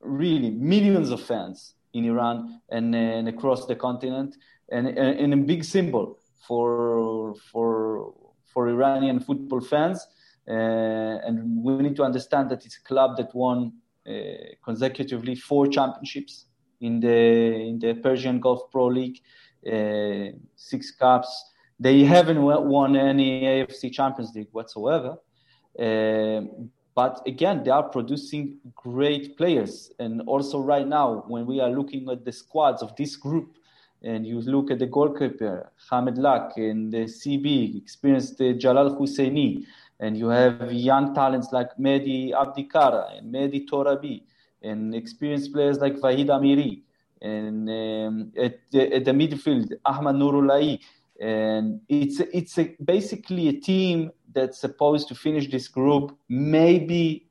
really 0.01 0.51
millions 0.51 1.09
of 1.11 1.21
fans 1.21 1.73
in 1.93 2.05
Iran 2.05 2.61
and, 2.69 2.93
uh, 2.93 2.97
and 2.97 3.27
across 3.27 3.65
the 3.65 3.75
continent, 3.75 4.35
and, 4.71 4.87
and 4.87 5.33
a 5.33 5.37
big 5.37 5.63
symbol 5.63 6.19
for 6.47 7.35
for 7.51 8.13
for 8.45 8.67
Iranian 8.67 9.19
football 9.19 9.61
fans. 9.61 10.05
Uh, 10.47 11.27
and 11.27 11.63
we 11.63 11.73
need 11.77 11.95
to 11.95 12.03
understand 12.03 12.49
that 12.49 12.65
it's 12.65 12.77
a 12.77 12.83
club 12.83 13.17
that 13.17 13.33
won 13.35 13.71
uh, 14.07 14.13
consecutively 14.63 15.35
four 15.35 15.67
championships 15.67 16.45
in 16.81 16.99
the 16.99 17.17
in 17.69 17.79
the 17.79 17.93
Persian 17.95 18.39
Gulf 18.39 18.61
Pro 18.71 18.87
League, 18.87 19.19
uh, 19.71 20.35
six 20.55 20.91
cups. 20.91 21.31
They 21.79 22.03
haven't 22.03 22.41
won 22.41 22.95
any 22.95 23.41
AFC 23.43 23.91
Champions 23.91 24.33
League 24.35 24.49
whatsoever. 24.51 25.17
But 26.99 27.25
again, 27.25 27.63
they 27.63 27.71
are 27.71 27.87
producing 27.97 28.57
great 28.75 29.37
players. 29.37 29.89
And 29.99 30.21
also, 30.23 30.59
right 30.59 30.85
now, 30.85 31.23
when 31.29 31.45
we 31.45 31.61
are 31.61 31.69
looking 31.69 32.09
at 32.09 32.25
the 32.25 32.33
squads 32.33 32.81
of 32.81 32.93
this 32.97 33.15
group, 33.15 33.57
and 34.03 34.27
you 34.27 34.41
look 34.41 34.69
at 34.69 34.79
the 34.79 34.85
goalkeeper, 34.85 35.71
Hamed 35.89 36.17
Lak, 36.17 36.57
and 36.57 36.91
the 36.91 37.05
CB, 37.19 37.81
experienced 37.81 38.37
Jalal 38.57 38.97
Husseini, 38.97 39.63
and 40.01 40.17
you 40.17 40.27
have 40.27 40.73
young 40.73 41.15
talents 41.15 41.53
like 41.53 41.69
Mehdi 41.77 42.33
Abdikara 42.33 43.17
and 43.17 43.33
Mehdi 43.33 43.65
Torabi, 43.65 44.23
and 44.61 44.93
experienced 44.93 45.53
players 45.53 45.77
like 45.77 45.95
Vahid 46.03 46.27
Amiri, 46.27 46.81
and 47.21 47.69
um, 47.69 48.33
at, 48.37 48.59
the, 48.71 48.93
at 48.93 49.05
the 49.05 49.11
midfield, 49.11 49.71
Ahmad 49.85 50.15
Nourollahi. 50.15 50.81
And 51.21 51.81
it's, 51.89 52.19
it's 52.19 52.57
a, 52.57 52.75
basically 52.83 53.49
a 53.49 53.53
team 53.53 54.11
that's 54.33 54.59
supposed 54.59 55.07
to 55.09 55.15
finish 55.15 55.49
this 55.49 55.67
group 55.67 56.17
maybe 56.29 57.25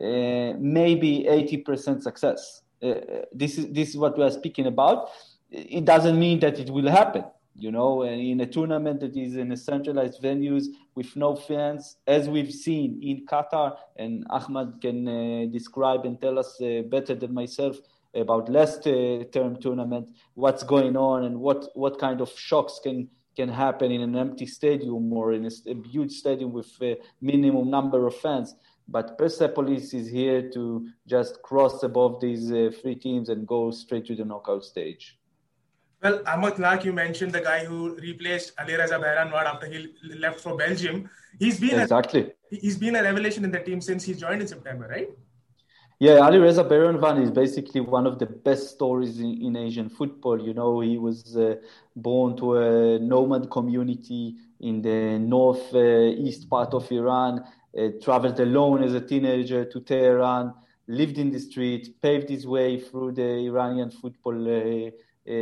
uh, 0.00 0.54
maybe 0.58 1.26
80% 1.28 2.02
success. 2.02 2.62
Uh, 2.82 2.86
uh, 2.86 3.22
this 3.32 3.58
is 3.58 3.68
this 3.72 3.90
is 3.90 3.96
what 3.96 4.18
we 4.18 4.24
are 4.24 4.30
speaking 4.30 4.66
about 4.66 5.10
it 5.52 5.84
doesn't 5.84 6.18
mean 6.18 6.40
that 6.40 6.58
it 6.58 6.68
will 6.68 6.88
happen 6.90 7.24
you 7.54 7.70
know 7.70 8.02
in 8.02 8.40
a 8.40 8.46
tournament 8.46 8.98
that 8.98 9.16
is 9.16 9.36
in 9.36 9.52
a 9.52 9.56
centralized 9.56 10.20
venues 10.20 10.64
with 10.96 11.14
no 11.14 11.36
fans 11.36 11.98
as 12.06 12.28
we've 12.28 12.52
seen 12.52 12.98
in 13.02 13.24
qatar 13.26 13.76
and 13.96 14.26
ahmad 14.30 14.78
can 14.80 15.06
uh, 15.06 15.46
describe 15.52 16.04
and 16.06 16.20
tell 16.20 16.38
us 16.38 16.60
uh, 16.60 16.82
better 16.88 17.14
than 17.14 17.32
myself 17.32 17.76
about 18.14 18.48
last 18.48 18.86
uh, 18.86 19.24
term 19.32 19.56
tournament 19.56 20.10
what's 20.34 20.62
going 20.62 20.96
on 20.96 21.24
and 21.24 21.38
what 21.38 21.70
what 21.74 21.98
kind 21.98 22.20
of 22.20 22.30
shocks 22.38 22.80
can 22.82 23.08
can 23.36 23.48
happen 23.48 23.90
in 23.90 24.02
an 24.02 24.14
empty 24.14 24.46
stadium 24.46 25.12
or 25.12 25.32
in 25.32 25.46
a, 25.46 25.50
a 25.70 25.74
huge 25.88 26.12
stadium 26.12 26.52
with 26.52 26.70
a 26.82 26.98
minimum 27.20 27.70
number 27.70 28.06
of 28.06 28.14
fans 28.16 28.54
but 28.88 29.16
Persepolis 29.16 29.94
is 29.94 30.08
here 30.08 30.50
to 30.50 30.88
just 31.06 31.40
cross 31.42 31.82
above 31.82 32.20
these 32.20 32.50
uh, 32.50 32.70
three 32.80 32.94
teams 32.94 33.28
and 33.28 33.46
go 33.46 33.70
straight 33.70 34.06
to 34.06 34.16
the 34.16 34.24
knockout 34.24 34.64
stage. 34.64 35.18
Well, 36.02 36.20
Ahmad 36.26 36.58
Lak, 36.58 36.84
you 36.84 36.92
mentioned 36.92 37.32
the 37.32 37.40
guy 37.40 37.64
who 37.64 37.94
replaced 37.94 38.56
Alireza 38.56 38.98
Beiranvand 38.98 39.44
after 39.44 39.66
he 39.66 39.94
left 40.18 40.40
for 40.40 40.56
Belgium. 40.56 41.08
He's 41.38 41.60
been 41.60 41.78
exactly. 41.78 42.32
A, 42.50 42.56
he's 42.56 42.76
been 42.76 42.96
a 42.96 43.02
revelation 43.02 43.44
in 43.44 43.52
the 43.52 43.60
team 43.60 43.80
since 43.80 44.02
he 44.02 44.14
joined 44.14 44.42
in 44.42 44.48
September, 44.48 44.88
right? 44.88 45.10
Yeah, 46.02 46.18
Ali 46.26 46.38
Reza 46.38 46.64
Beiranvand 46.64 47.22
is 47.22 47.30
basically 47.30 47.80
one 47.80 48.08
of 48.08 48.18
the 48.18 48.26
best 48.26 48.70
stories 48.70 49.20
in, 49.20 49.40
in 49.40 49.54
Asian 49.54 49.88
football. 49.88 50.36
You 50.44 50.52
know, 50.52 50.80
he 50.80 50.98
was 50.98 51.36
uh, 51.36 51.54
born 51.94 52.36
to 52.38 52.56
a 52.56 52.98
nomad 52.98 53.48
community 53.52 54.34
in 54.58 54.82
the 54.82 55.20
northeast 55.20 56.42
uh, 56.46 56.50
part 56.50 56.74
of 56.74 56.90
Iran, 56.90 57.44
uh, 57.78 57.88
traveled 58.02 58.40
alone 58.40 58.82
as 58.82 58.94
a 58.94 59.00
teenager 59.00 59.64
to 59.64 59.78
Tehran, 59.78 60.52
lived 60.88 61.18
in 61.18 61.30
the 61.30 61.38
street, 61.38 62.02
paved 62.02 62.30
his 62.30 62.48
way 62.48 62.80
through 62.80 63.12
the 63.12 63.46
Iranian 63.46 63.92
football 63.92 64.34
uh, 64.34 64.90
uh, 64.90 65.32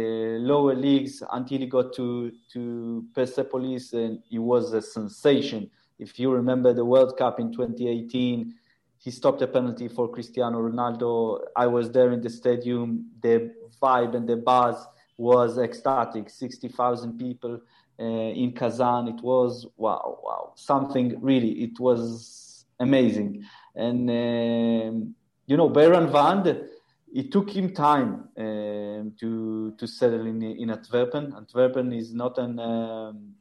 lower 0.52 0.74
leagues 0.74 1.22
until 1.32 1.56
he 1.60 1.66
got 1.68 1.94
to 1.94 2.32
to 2.52 3.06
Persepolis, 3.14 3.94
and 3.94 4.22
he 4.28 4.38
was 4.38 4.74
a 4.74 4.82
sensation. 4.82 5.70
If 5.98 6.18
you 6.18 6.30
remember 6.30 6.74
the 6.74 6.84
World 6.84 7.16
Cup 7.16 7.40
in 7.40 7.50
2018, 7.50 8.59
he 9.00 9.10
stopped 9.10 9.40
a 9.40 9.46
penalty 9.46 9.88
for 9.88 10.08
Cristiano 10.08 10.58
Ronaldo. 10.60 11.40
I 11.56 11.66
was 11.66 11.90
there 11.90 12.12
in 12.12 12.20
the 12.20 12.28
stadium. 12.28 13.06
The 13.22 13.50
vibe 13.82 14.14
and 14.14 14.28
the 14.28 14.36
buzz 14.36 14.86
was 15.16 15.56
ecstatic. 15.56 16.28
60,000 16.28 17.18
people 17.18 17.60
uh, 17.98 18.04
in 18.04 18.52
Kazan. 18.52 19.08
It 19.08 19.22
was 19.22 19.66
wow, 19.78 20.18
wow, 20.22 20.52
something 20.54 21.16
really. 21.22 21.62
It 21.62 21.80
was 21.80 22.66
amazing. 22.78 23.42
And 23.74 24.10
um, 24.10 25.14
you 25.46 25.56
know, 25.56 25.70
Beiranvand, 25.70 26.68
it 27.14 27.32
took 27.32 27.48
him 27.50 27.72
time 27.72 28.28
um, 28.36 29.14
to 29.18 29.74
to 29.78 29.86
settle 29.86 30.26
in 30.26 30.42
in 30.42 30.70
Antwerpen. 30.70 31.32
Antwerpen 31.34 31.94
is 31.94 32.12
not 32.12 32.36
an 32.36 32.58
um, 32.58 33.34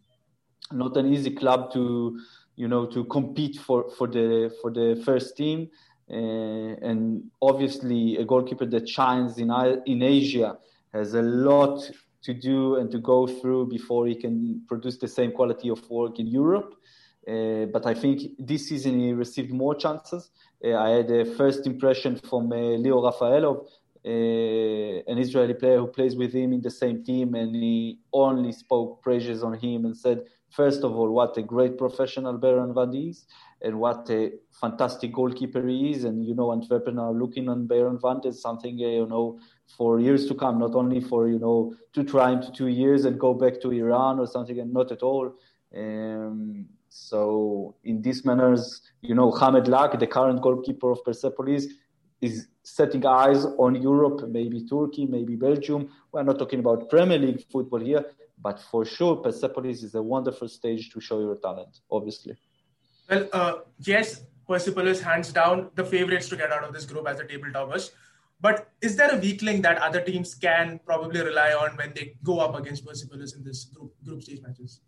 not 0.71 0.95
an 0.95 1.13
easy 1.13 1.31
club 1.31 1.73
to 1.73 2.19
you 2.59 2.67
know 2.67 2.85
to 2.85 3.05
compete 3.05 3.55
for 3.65 3.89
for 3.97 4.07
the 4.15 4.53
for 4.61 4.69
the 4.79 5.01
first 5.05 5.37
team. 5.37 5.69
Uh, 6.11 6.89
and 6.89 7.01
obviously, 7.41 8.17
a 8.17 8.25
goalkeeper 8.25 8.65
that 8.65 8.85
shines 8.97 9.37
in 9.37 9.49
in 9.85 9.99
Asia 10.01 10.57
has 10.93 11.13
a 11.13 11.21
lot 11.21 11.77
to 12.21 12.33
do 12.33 12.75
and 12.75 12.91
to 12.91 12.99
go 13.13 13.19
through 13.27 13.67
before 13.77 14.07
he 14.07 14.15
can 14.23 14.61
produce 14.67 14.97
the 14.97 15.07
same 15.07 15.31
quality 15.31 15.69
of 15.69 15.79
work 15.89 16.19
in 16.19 16.27
Europe. 16.27 16.71
Uh, 17.27 17.65
but 17.75 17.85
I 17.85 17.93
think 17.93 18.17
this 18.37 18.67
season 18.69 18.99
he 18.99 19.13
received 19.13 19.51
more 19.51 19.75
chances. 19.75 20.31
Uh, 20.65 20.75
I 20.75 20.89
had 20.97 21.09
a 21.11 21.25
first 21.39 21.61
impression 21.65 22.17
from 22.29 22.51
uh, 22.51 22.55
Lior 22.83 23.01
Refaelov, 23.07 23.57
uh, 24.05 25.11
an 25.11 25.17
Israeli 25.25 25.53
player 25.53 25.79
who 25.79 25.87
plays 25.87 26.15
with 26.15 26.33
him 26.33 26.51
in 26.53 26.61
the 26.61 26.71
same 26.71 27.03
team, 27.03 27.35
and 27.35 27.55
he 27.55 27.99
only 28.11 28.51
spoke 28.51 29.01
praises 29.03 29.43
on 29.43 29.53
him 29.53 29.85
and 29.85 29.95
said, 29.95 30.19
first 30.49 30.83
of 30.83 30.95
all, 30.95 31.09
what 31.11 31.37
a 31.37 31.41
great 31.41 31.77
professional 31.77 32.37
Beiranvand 32.37 33.09
is, 33.09 33.25
and 33.61 33.79
what 33.79 34.09
a 34.09 34.31
fantastic 34.51 35.13
goalkeeper 35.13 35.65
he 35.67 35.91
is. 35.91 36.03
And 36.03 36.25
you 36.25 36.35
know, 36.35 36.51
Antwerpen 36.51 36.99
are 36.99 37.13
looking 37.13 37.49
on 37.49 37.67
Beiranvand 37.67 38.25
as 38.25 38.41
something 38.41 38.77
you 38.77 39.05
know 39.05 39.39
for 39.77 39.99
years 39.99 40.27
to 40.27 40.35
come, 40.35 40.59
not 40.59 40.75
only 40.75 41.01
for 41.01 41.27
you 41.27 41.39
know 41.39 41.73
to 41.93 42.03
try 42.03 42.31
him 42.31 42.41
to 42.41 42.51
two 42.51 42.67
years 42.67 43.05
and 43.05 43.19
go 43.19 43.33
back 43.33 43.61
to 43.61 43.71
Iran 43.71 44.19
or 44.19 44.27
something, 44.27 44.59
and 44.59 44.73
not 44.73 44.91
at 44.91 45.03
all. 45.03 45.33
Um, 45.75 46.65
so 46.89 47.75
in 47.83 48.01
these 48.01 48.25
manners, 48.25 48.81
you 49.01 49.13
know, 49.13 49.31
Hamed 49.31 49.67
Lak, 49.67 49.97
the 49.99 50.07
current 50.07 50.41
goalkeeper 50.41 50.91
of 50.91 51.03
Persepolis, 51.03 51.67
is 52.21 52.47
setting 52.63 53.05
eyes 53.05 53.45
on 53.57 53.75
Europe, 53.81 54.27
maybe 54.29 54.65
Turkey, 54.65 55.05
maybe 55.05 55.35
Belgium. 55.35 55.89
We're 56.11 56.23
not 56.23 56.39
talking 56.39 56.59
about 56.59 56.89
Premier 56.89 57.17
League 57.17 57.45
football 57.51 57.79
here, 57.79 58.05
but 58.41 58.59
for 58.59 58.85
sure, 58.85 59.17
Persepolis 59.17 59.83
is 59.83 59.95
a 59.95 60.01
wonderful 60.01 60.47
stage 60.47 60.91
to 60.91 61.01
show 61.01 61.19
your 61.19 61.35
talent, 61.35 61.79
obviously. 61.91 62.37
Well, 63.09 63.27
uh, 63.33 63.53
yes, 63.79 64.23
Persepolis 64.47 65.01
hands 65.01 65.31
down 65.33 65.69
the 65.75 65.83
favorites 65.83 66.29
to 66.29 66.35
get 66.35 66.51
out 66.51 66.63
of 66.63 66.73
this 66.73 66.85
group 66.85 67.07
as 67.07 67.17
the 67.17 67.25
table 67.25 67.51
toppers. 67.51 67.91
But 68.41 68.69
is 68.81 68.95
there 68.95 69.13
a 69.13 69.17
weak 69.17 69.41
link 69.41 69.63
that 69.63 69.77
other 69.79 70.01
teams 70.01 70.33
can 70.33 70.79
probably 70.85 71.21
rely 71.21 71.51
on 71.53 71.75
when 71.75 71.93
they 71.93 72.15
go 72.23 72.39
up 72.39 72.55
against 72.55 72.85
Persepolis 72.85 73.35
in 73.35 73.43
this 73.43 73.65
group 73.65 73.93
group 74.05 74.23
stage 74.23 74.41
matches? 74.41 74.79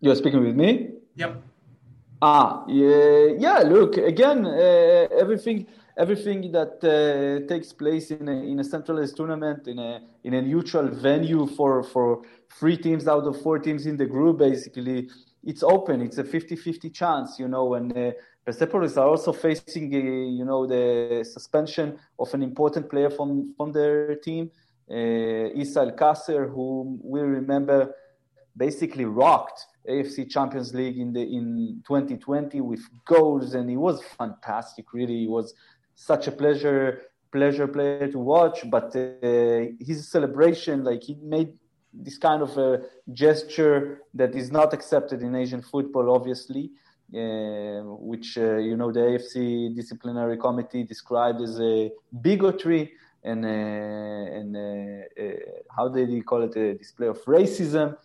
You're 0.00 0.16
speaking 0.16 0.44
with 0.44 0.56
me. 0.56 0.90
Yep. 1.16 1.42
Ah, 2.20 2.64
yeah, 2.68 3.26
yeah. 3.38 3.58
Look 3.60 3.96
again. 3.96 4.44
Uh, 4.44 5.08
everything, 5.18 5.66
everything 5.96 6.52
that 6.52 6.82
uh, 6.82 7.46
takes 7.46 7.72
place 7.72 8.10
in 8.10 8.28
a, 8.28 8.32
in 8.32 8.60
a 8.60 8.64
centralized 8.64 9.16
tournament 9.16 9.68
in 9.68 9.78
a 9.78 10.00
in 10.24 10.34
a 10.34 10.42
neutral 10.42 10.88
venue 10.88 11.46
for 11.46 11.82
for 11.82 12.22
three 12.58 12.76
teams 12.76 13.08
out 13.08 13.24
of 13.24 13.40
four 13.42 13.58
teams 13.58 13.86
in 13.86 13.96
the 13.96 14.06
group, 14.06 14.38
basically, 14.38 15.08
it's 15.44 15.62
open. 15.62 16.02
It's 16.02 16.18
a 16.18 16.24
50-50 16.24 16.92
chance, 16.94 17.38
you 17.38 17.48
know, 17.48 17.74
and. 17.74 17.96
Uh, 17.96 18.12
Persepolis 18.44 18.96
are 18.96 19.06
also 19.06 19.32
facing, 19.32 19.94
uh, 19.94 19.98
you 19.98 20.44
know, 20.44 20.66
the 20.66 21.24
suspension 21.24 21.96
of 22.18 22.34
an 22.34 22.42
important 22.42 22.90
player 22.90 23.08
from 23.08 23.54
from 23.56 23.70
their 23.70 24.16
team, 24.16 24.50
uh, 24.90 25.60
Isa 25.62 25.92
Kasser, 25.96 26.48
who 26.48 26.98
we 27.04 27.20
remember 27.20 27.94
basically 28.56 29.04
rocked 29.04 29.66
AFC 29.88 30.28
Champions 30.28 30.74
League 30.74 30.98
in 30.98 31.12
the 31.12 31.22
in 31.22 31.82
2020 31.86 32.60
with 32.60 32.82
goals, 33.04 33.54
and 33.54 33.70
he 33.70 33.76
was 33.76 34.02
fantastic. 34.18 34.92
Really, 34.92 35.20
he 35.20 35.28
was 35.28 35.54
such 35.94 36.26
a 36.28 36.32
pleasure 36.32 37.02
pleasure 37.30 37.66
player 37.66 38.08
to 38.08 38.18
watch. 38.18 38.68
But 38.70 38.94
uh, 38.94 39.72
his 39.80 40.08
celebration, 40.08 40.84
like 40.84 41.02
he 41.02 41.16
made 41.22 41.54
this 41.92 42.18
kind 42.18 42.42
of 42.42 42.56
a 42.58 42.82
gesture 43.12 44.02
that 44.14 44.34
is 44.34 44.50
not 44.50 44.72
accepted 44.72 45.22
in 45.22 45.34
Asian 45.34 45.62
football, 45.62 46.10
obviously. 46.10 46.70
Uh, 47.14 47.82
which 48.10 48.38
uh, 48.38 48.56
you 48.56 48.74
know 48.74 48.90
the 48.90 49.00
AFC 49.00 49.76
disciplinary 49.76 50.38
committee 50.38 50.82
described 50.82 51.42
as 51.42 51.60
a 51.60 51.90
bigotry 52.22 52.90
and, 53.22 53.44
uh, 53.44 53.48
and 53.48 54.56
uh, 54.56 55.22
uh, 55.22 55.32
how 55.76 55.88
did 55.88 56.08
he 56.08 56.22
call 56.22 56.42
it 56.42 56.56
a 56.56 56.72
display 56.72 57.08
of 57.08 57.22
racism. 57.26 57.96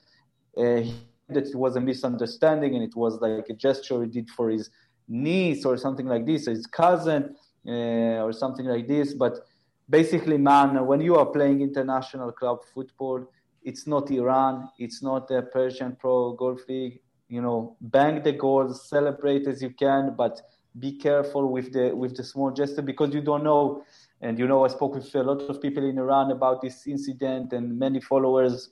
that 0.56 1.48
it 1.48 1.56
was 1.56 1.78
a 1.78 1.80
misunderstanding 1.80 2.76
and 2.76 2.84
it 2.84 2.98
was 2.98 3.22
like 3.22 3.48
a 3.48 3.54
gesture 3.54 4.04
he 4.04 4.10
did 4.10 4.30
for 4.30 4.50
his 4.50 4.70
niece 5.08 5.64
or 5.64 5.78
something 5.78 6.08
like 6.08 6.26
this, 6.26 6.48
his 6.48 6.68
cousin 6.68 7.34
or 7.68 8.32
something 8.34 8.66
like 8.66 8.88
this. 8.88 9.14
But 9.14 9.46
basically, 9.90 10.38
man, 10.38 10.86
when 10.86 11.02
you 11.02 11.16
are 11.16 11.26
playing 11.26 11.62
international 11.62 12.32
club 12.32 12.60
football, 12.74 13.30
it's 13.64 13.86
not 13.86 14.10
Iran, 14.12 14.70
it's 14.80 15.04
not 15.04 15.28
the 15.28 15.42
Persian 15.42 15.96
Pro 16.00 16.34
Gulf 16.34 16.62
League, 16.70 17.02
you 17.30 17.42
know 17.42 17.76
bang 17.82 18.22
the 18.24 18.32
goals 18.32 18.88
celebrate 18.88 19.48
as 19.48 19.62
you 19.62 19.70
can 19.72 20.16
but 20.16 20.42
be 20.80 20.94
careful 20.94 21.52
with 21.52 21.74
the 21.74 21.92
with 21.94 22.16
the 22.16 22.24
small 22.24 22.52
gesture 22.52 22.82
because 22.82 23.14
you 23.14 23.22
don't 23.22 23.44
know 23.44 23.84
and 24.22 24.40
you 24.40 24.48
know 24.48 24.64
i 24.64 24.68
spoke 24.68 24.96
with 24.96 25.14
a 25.16 25.24
lot 25.24 25.42
of 25.42 25.62
people 25.62 25.84
in 25.84 25.98
iran 25.98 26.32
about 26.32 26.62
this 26.62 26.88
incident 26.88 27.52
and 27.54 27.78
many 27.78 28.00
followers 28.00 28.70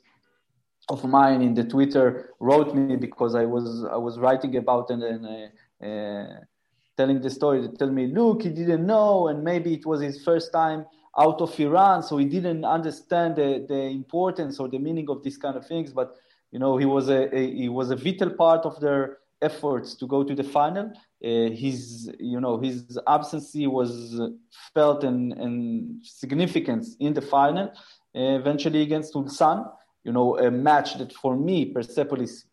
of 0.90 1.04
mine 1.04 1.42
in 1.42 1.54
the 1.54 1.64
twitter 1.64 2.30
wrote 2.40 2.74
me 2.76 2.96
because 2.96 3.36
i 3.36 3.44
was 3.44 3.86
i 3.92 3.98
was 3.98 4.20
writing 4.20 4.56
about 4.56 4.90
it 4.90 5.02
and 5.02 5.26
uh, 5.26 5.86
uh, 5.86 6.40
telling 6.98 7.22
the 7.22 7.30
story 7.30 7.62
they 7.62 7.74
tell 7.76 7.92
me 7.92 8.08
look 8.08 8.44
he 8.44 8.50
didn't 8.50 8.86
know 8.86 9.28
and 9.28 9.44
maybe 9.44 9.74
it 9.74 9.86
was 9.86 10.02
his 10.02 10.24
first 10.24 10.52
time 10.52 10.86
out 11.18 11.40
of 11.42 11.60
iran 11.60 12.04
so 12.04 12.18
he 12.18 12.26
didn't 12.26 12.66
understand 12.66 13.36
the, 13.36 13.66
the 13.68 13.82
importance 14.02 14.60
or 14.60 14.68
the 14.68 14.80
meaning 14.80 15.10
of 15.10 15.24
these 15.24 15.38
kind 15.38 15.56
of 15.56 15.66
things 15.66 15.92
but 15.94 16.16
you 16.56 16.60
know, 16.60 16.78
he 16.78 16.86
was 16.86 17.10
a, 17.10 17.36
a 17.36 17.54
he 17.54 17.68
was 17.68 17.92
a 17.92 17.98
vital 17.98 18.30
part 18.30 18.66
of 18.66 18.80
their 18.80 19.18
efforts 19.42 19.94
to 19.96 20.08
go 20.08 20.24
to 20.24 20.34
the 20.34 20.44
final. 20.58 20.86
Uh, 21.22 21.50
his, 21.50 22.10
you 22.18 22.40
know, 22.40 22.58
his 22.60 22.98
absence 23.08 23.52
was 23.56 24.22
felt 24.74 25.04
and, 25.04 25.34
and 25.34 26.06
significance 26.06 26.96
in 27.02 27.14
the 27.14 27.22
final. 27.22 27.68
Uh, 28.16 28.40
eventually 28.40 28.82
against 28.82 29.14
Ulsan, 29.16 29.70
you 30.06 30.14
know, 30.14 30.38
a 30.38 30.50
match 30.50 30.98
that 30.98 31.12
for 31.12 31.36
me, 31.36 31.66
Persepolis 31.66 32.46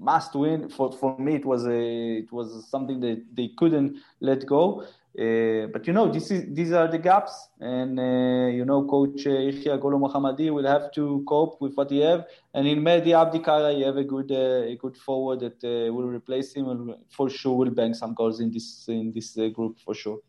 must 0.00 0.34
win. 0.34 0.68
For 0.68 0.90
for 0.92 1.16
me, 1.18 1.34
it 1.34 1.44
was 1.44 1.66
a 1.66 2.18
it 2.18 2.32
was 2.32 2.68
something 2.68 3.00
that 3.00 3.24
they 3.34 3.48
couldn't 3.56 3.98
let 4.20 4.46
go. 4.46 4.84
Uh, 5.18 5.66
but 5.72 5.86
you 5.86 5.92
know, 5.92 6.10
this 6.10 6.30
is 6.30 6.44
these 6.54 6.72
are 6.72 6.88
the 6.88 6.98
gaps, 6.98 7.48
and 7.60 7.98
uh, 7.98 8.46
you 8.46 8.64
know, 8.64 8.86
Coach 8.86 9.26
uh, 9.26 9.76
Golmohammadi 9.76 10.50
will 10.52 10.66
have 10.66 10.92
to 10.92 11.24
cope 11.28 11.60
with 11.60 11.74
what 11.74 11.90
he 11.90 12.00
have. 12.00 12.26
And 12.54 12.66
in 12.66 12.80
Mehdi 12.80 13.08
Abdikara, 13.08 13.76
you 13.76 13.84
have 13.84 13.96
a 13.96 14.04
good 14.04 14.30
uh, 14.30 14.72
a 14.72 14.76
good 14.76 14.96
forward 14.96 15.40
that 15.40 15.64
uh, 15.64 15.92
will 15.92 16.06
replace 16.06 16.54
him, 16.54 16.68
and 16.68 16.94
for 17.10 17.28
sure 17.28 17.56
will 17.56 17.70
bang 17.70 17.92
some 17.92 18.14
goals 18.14 18.40
in 18.40 18.52
this 18.52 18.86
in 18.88 19.12
this 19.12 19.36
uh, 19.36 19.48
group 19.48 19.78
for 19.80 19.94
sure. 19.94 20.20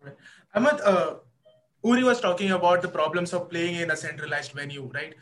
Right. 0.00 0.16
Ahmed, 0.54 0.80
uh, 0.80 1.14
Uri 1.84 2.04
was 2.04 2.20
talking 2.20 2.52
about 2.52 2.82
the 2.82 2.88
problems 2.88 3.32
of 3.32 3.50
playing 3.50 3.74
in 3.74 3.90
a 3.90 3.96
centralized 3.96 4.52
venue, 4.52 4.90
right? 4.94 5.14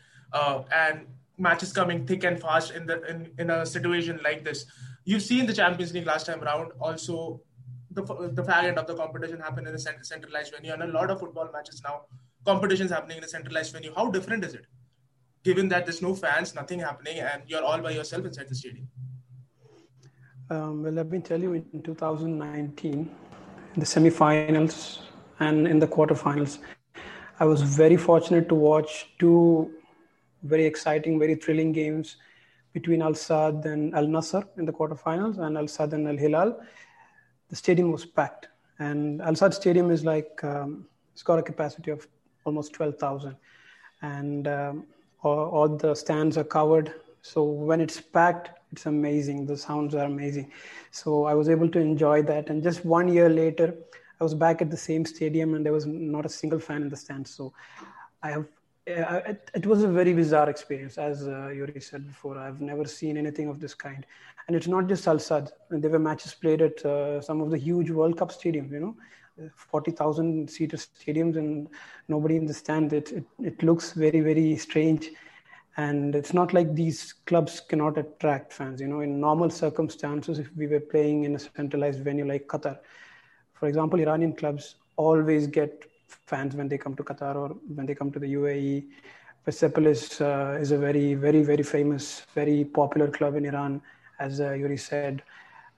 and 0.71 1.07
matches 1.39 1.73
coming 1.73 2.07
thick 2.07 2.25
and 2.25 2.41
fast 2.41 2.73
in 2.73 2.87
the 2.87 3.03
in, 3.09 3.31
in 3.39 3.51
a 3.51 3.65
situation 3.65 4.21
like 4.23 4.45
this. 4.45 4.67
You've 5.05 5.23
seen 5.23 5.47
the 5.47 5.55
Champions 5.55 5.93
League 5.95 6.07
last 6.07 6.27
time 6.27 6.43
around. 6.43 6.73
Also, 6.81 7.41
the, 7.91 8.31
the 8.33 8.43
fag 8.43 8.65
end 8.65 8.79
of 8.79 8.87
the 8.87 8.95
competition 8.95 9.41
happen 9.41 9.67
in 9.67 9.75
a 9.75 9.79
centralized 9.79 10.53
venue 10.55 10.73
and 10.73 10.83
a 10.83 10.87
lot 10.87 11.11
of 11.11 11.21
football 11.21 11.49
matches 11.53 11.81
now 11.85 12.03
competitions 12.45 12.91
happening 12.91 13.19
in 13.19 13.25
a 13.25 13.29
centralized 13.29 13.73
venue 13.73 13.93
how 13.95 14.11
different 14.11 14.45
is 14.45 14.55
it 14.55 14.67
given 15.45 15.69
that 15.69 15.87
there's 15.87 16.03
no 16.03 16.15
fans 16.15 16.55
nothing 16.55 16.81
happening 16.81 17.19
and 17.19 17.43
you're 17.47 17.63
all 17.63 17.81
by 17.81 17.91
yourself 17.91 18.25
inside 18.25 18.49
the 18.49 18.55
stadium 18.55 18.89
um, 20.51 20.83
well 20.83 20.93
let 20.93 21.11
me 21.11 21.21
tell 21.21 21.41
you 21.41 21.55
in 21.55 21.83
2019 21.83 22.93
in 22.93 23.81
the 23.81 23.87
semifinals 23.87 25.01
and 25.41 25.67
in 25.67 25.79
the 25.79 25.87
quarterfinals 25.87 26.59
i 27.41 27.45
was 27.45 27.63
very 27.63 27.97
fortunate 27.97 28.49
to 28.49 28.55
watch 28.55 29.09
two 29.19 29.71
very 30.43 30.65
exciting 30.65 31.19
very 31.19 31.35
thrilling 31.35 31.73
games 31.73 32.17
between 32.73 33.03
al 33.03 33.13
Sadd 33.13 33.65
and 33.65 33.95
al 33.95 34.07
Nassr 34.07 34.47
in 34.57 34.65
the 34.65 34.73
quarterfinals 34.73 35.39
and 35.39 35.57
al 35.57 35.65
Sadd 35.65 35.93
and 35.93 36.07
al 36.07 36.17
Hilal 36.17 36.61
the 37.49 37.57
stadium 37.57 37.91
was 37.91 38.05
packed. 38.05 38.49
And 38.79 39.21
Al 39.23 39.33
Sadd 39.33 39.55
Stadium 39.55 39.91
is 39.91 40.05
like, 40.05 40.43
um, 40.45 40.87
it's 41.13 41.23
got 41.23 41.39
a 41.39 41.43
capacity 41.43 41.91
of 41.91 42.07
almost 42.45 42.73
12,000. 42.73 43.37
And 44.03 44.47
um, 44.47 44.87
all, 45.23 45.49
all 45.49 45.69
the 45.69 45.95
stands 45.95 46.37
are 46.37 46.45
covered. 46.45 46.95
So 47.23 47.43
when 47.43 47.81
it's 47.81 48.01
packed, 48.01 48.51
it's 48.71 48.87
amazing. 48.87 49.47
The 49.47 49.57
sounds 49.57 49.95
are 49.95 50.05
amazing. 50.05 50.53
So 50.91 51.25
I 51.25 51.35
was 51.35 51.49
able 51.49 51.69
to 51.71 51.81
enjoy 51.81 52.23
that. 52.23 52.51
And 52.51 52.63
just 52.63 52.85
one 52.85 53.09
year 53.09 53.29
later, 53.29 53.75
I 54.21 54.25
was 54.25 54.35
back 54.35 54.63
at 54.63 54.71
the 54.71 54.77
same 54.77 55.05
stadium 55.05 55.55
and 55.55 55.65
there 55.65 55.73
was 55.73 55.87
not 55.87 56.27
a 56.27 56.29
single 56.29 56.59
fan 56.59 56.83
in 56.83 56.89
the 56.89 56.97
stands. 56.97 57.31
So 57.31 57.53
I 58.23 58.31
have 58.31 58.47
it, 58.89 59.51
it, 59.55 59.67
was 59.67 59.83
a 59.83 59.89
very 59.89 60.13
bizarre 60.13 60.49
experience, 60.49 60.99
as 60.99 61.27
uh, 61.29 61.49
Yuri 61.49 61.81
said 61.81 62.07
before. 62.07 62.39
I've 62.39 62.61
never 62.61 62.85
seen 62.87 63.17
anything 63.17 63.49
of 63.49 63.61
this 63.61 63.75
kind. 63.75 64.07
And 64.47 64.57
it's 64.57 64.67
not 64.67 64.89
just 64.89 65.07
Al 65.07 65.17
Sadd. 65.17 65.51
There 65.71 65.91
were 65.91 65.99
matches 65.99 66.35
played 66.35 66.63
at 66.63 66.85
uh, 66.85 67.21
some 67.21 67.41
of 67.41 67.51
the 67.51 67.59
huge 67.59 67.91
World 67.91 68.17
Cup 68.17 68.31
stadiums, 68.31 68.71
you 68.73 68.81
know, 68.81 68.97
40,000 69.55 70.49
seater 70.49 70.77
stadiums 70.77 71.37
and 71.37 71.69
nobody 72.09 72.37
in 72.37 72.47
the 72.47 72.55
stand. 72.55 72.93
It, 72.93 73.13
it, 73.13 73.25
it 73.43 73.63
looks 73.63 73.93
very, 73.93 74.21
very 74.21 74.57
strange. 74.57 75.11
And 75.77 76.17
it's 76.17 76.35
not 76.35 76.55
like 76.55 76.75
these 76.75 77.13
clubs 77.27 77.61
cannot 77.61 77.99
attract 77.99 78.53
fans. 78.53 78.81
You 78.81 78.89
know, 78.89 79.01
in 79.01 79.21
normal 79.21 79.51
circumstances, 79.51 80.39
if 80.39 80.51
we 80.57 80.67
were 80.67 80.81
playing 80.81 81.25
in 81.25 81.37
a 81.37 81.39
centralized 81.39 82.01
venue 82.01 82.27
like 82.27 82.49
Qatar, 82.49 82.79
for 83.53 83.69
example, 83.69 84.01
Iranian 84.01 84.33
clubs 84.33 84.77
always 84.97 85.47
get 85.47 85.88
fans 86.09 86.55
when 86.57 86.69
they 86.69 86.79
come 86.79 86.95
to 86.97 87.03
Qatar 87.03 87.35
or 87.37 87.49
when 87.75 87.87
they 87.87 87.95
come 87.95 88.11
to 88.13 88.19
the 88.19 88.35
UAE. 88.35 88.87
Persepolis 89.45 90.21
uh, 90.21 90.59
is 90.61 90.73
a 90.73 90.79
very, 90.79 91.15
very, 91.15 91.43
very 91.43 91.63
famous, 91.63 92.27
very 92.35 92.65
popular 92.65 93.09
club 93.09 93.37
in 93.37 93.47
Iran, 93.47 93.81
as 94.19 94.41
uh, 94.41 94.53
Yuri 94.53 94.77
said. 94.77 95.23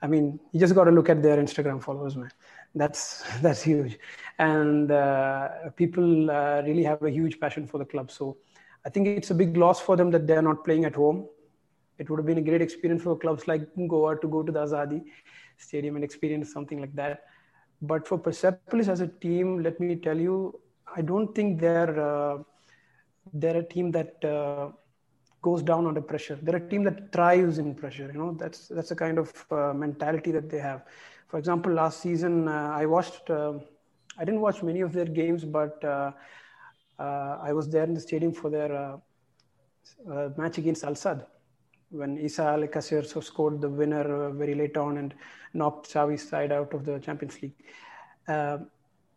I 0.03 0.07
mean, 0.07 0.41
you 0.53 0.61
just 0.61 0.75
got 0.75 0.85
to 0.85 0.91
look 0.91 1.09
at 1.09 1.23
their 1.23 1.37
Instagram 1.37 1.83
followers, 1.83 2.17
man. 2.17 2.31
That's 2.75 3.23
that's 3.43 3.63
huge, 3.63 3.99
and 4.39 4.91
uh, 4.91 5.49
people 5.77 6.31
uh, 6.31 6.63
really 6.65 6.85
have 6.85 7.03
a 7.03 7.11
huge 7.11 7.39
passion 7.39 7.67
for 7.67 7.79
the 7.79 7.85
club. 7.85 8.11
So, 8.11 8.39
I 8.85 8.89
think 8.89 9.09
it's 9.09 9.31
a 9.31 9.35
big 9.35 9.57
loss 9.57 9.81
for 9.81 9.97
them 9.97 10.11
that 10.13 10.27
they're 10.27 10.43
not 10.43 10.65
playing 10.65 10.85
at 10.85 10.95
home. 10.95 11.29
It 11.99 12.09
would 12.09 12.19
have 12.19 12.27
been 12.27 12.39
a 12.39 12.43
great 12.43 12.63
experience 12.63 13.03
for 13.03 13.19
clubs 13.19 13.47
like 13.47 13.63
Goa 13.89 14.19
to 14.21 14.27
go 14.27 14.43
to 14.43 14.51
the 14.51 14.61
Azadi 14.61 15.03
Stadium 15.59 15.97
and 15.97 16.05
experience 16.05 16.51
something 16.53 16.81
like 16.81 16.95
that. 16.95 17.25
But 17.83 18.07
for 18.07 18.19
Persepolis 18.19 18.89
as 18.89 19.01
a 19.01 19.07
team, 19.07 19.63
let 19.63 19.81
me 19.81 19.97
tell 19.97 20.19
you, 20.19 20.61
I 20.95 21.03
don't 21.03 21.35
think 21.35 21.61
they're 21.61 21.99
uh, 21.99 22.39
they're 23.33 23.59
a 23.59 23.63
team 23.63 23.91
that 23.93 24.23
uh, 24.25 24.71
goes 25.41 25.63
down 25.63 25.87
under 25.87 26.03
pressure. 26.03 26.39
They're 26.43 26.57
a 26.57 26.69
team 26.69 26.85
that 26.85 27.13
thrives 27.13 27.59
in 27.59 27.75
pressure. 27.75 28.11
You 28.13 28.19
know, 28.19 28.33
that's 28.35 28.69
that's 28.69 28.91
a 28.91 28.97
kind 28.97 29.19
of 29.19 29.47
uh, 29.51 29.73
mentality 29.73 30.31
that 30.33 30.51
they 30.51 30.59
have. 30.59 30.85
For 31.29 31.39
example, 31.39 31.73
last 31.73 32.01
season 32.01 32.49
uh, 32.49 32.73
I 32.75 32.87
watched. 32.87 33.31
Uh, 33.31 33.55
I 34.19 34.25
didn't 34.25 34.41
watch 34.41 34.63
many 34.63 34.83
of 34.83 34.93
their 34.93 35.07
games, 35.07 35.45
but 35.45 35.83
uh, 35.83 36.13
I 36.99 37.53
was 37.55 37.69
there 37.71 37.85
in 37.85 37.95
the 37.95 38.01
stadium 38.01 38.33
for 38.33 38.51
their 38.51 38.99
match 40.37 40.59
against 40.59 40.85
Al 40.85 40.93
Sadd 40.95 41.25
when 41.91 42.19
Isa 42.19 42.45
Al 42.45 42.63
Qasir 42.63 43.05
scored 43.23 43.61
the 43.61 43.69
winner 43.69 44.31
very 44.31 44.55
late 44.55 44.77
on 44.77 44.99
and 44.99 45.15
knocked 45.55 45.93
Xavi's 45.93 46.29
side 46.29 46.53
out 46.53 46.73
of 46.73 46.85
the 46.85 46.99
Champions 47.01 47.41
League. 47.43 47.55
Uh, 48.29 48.59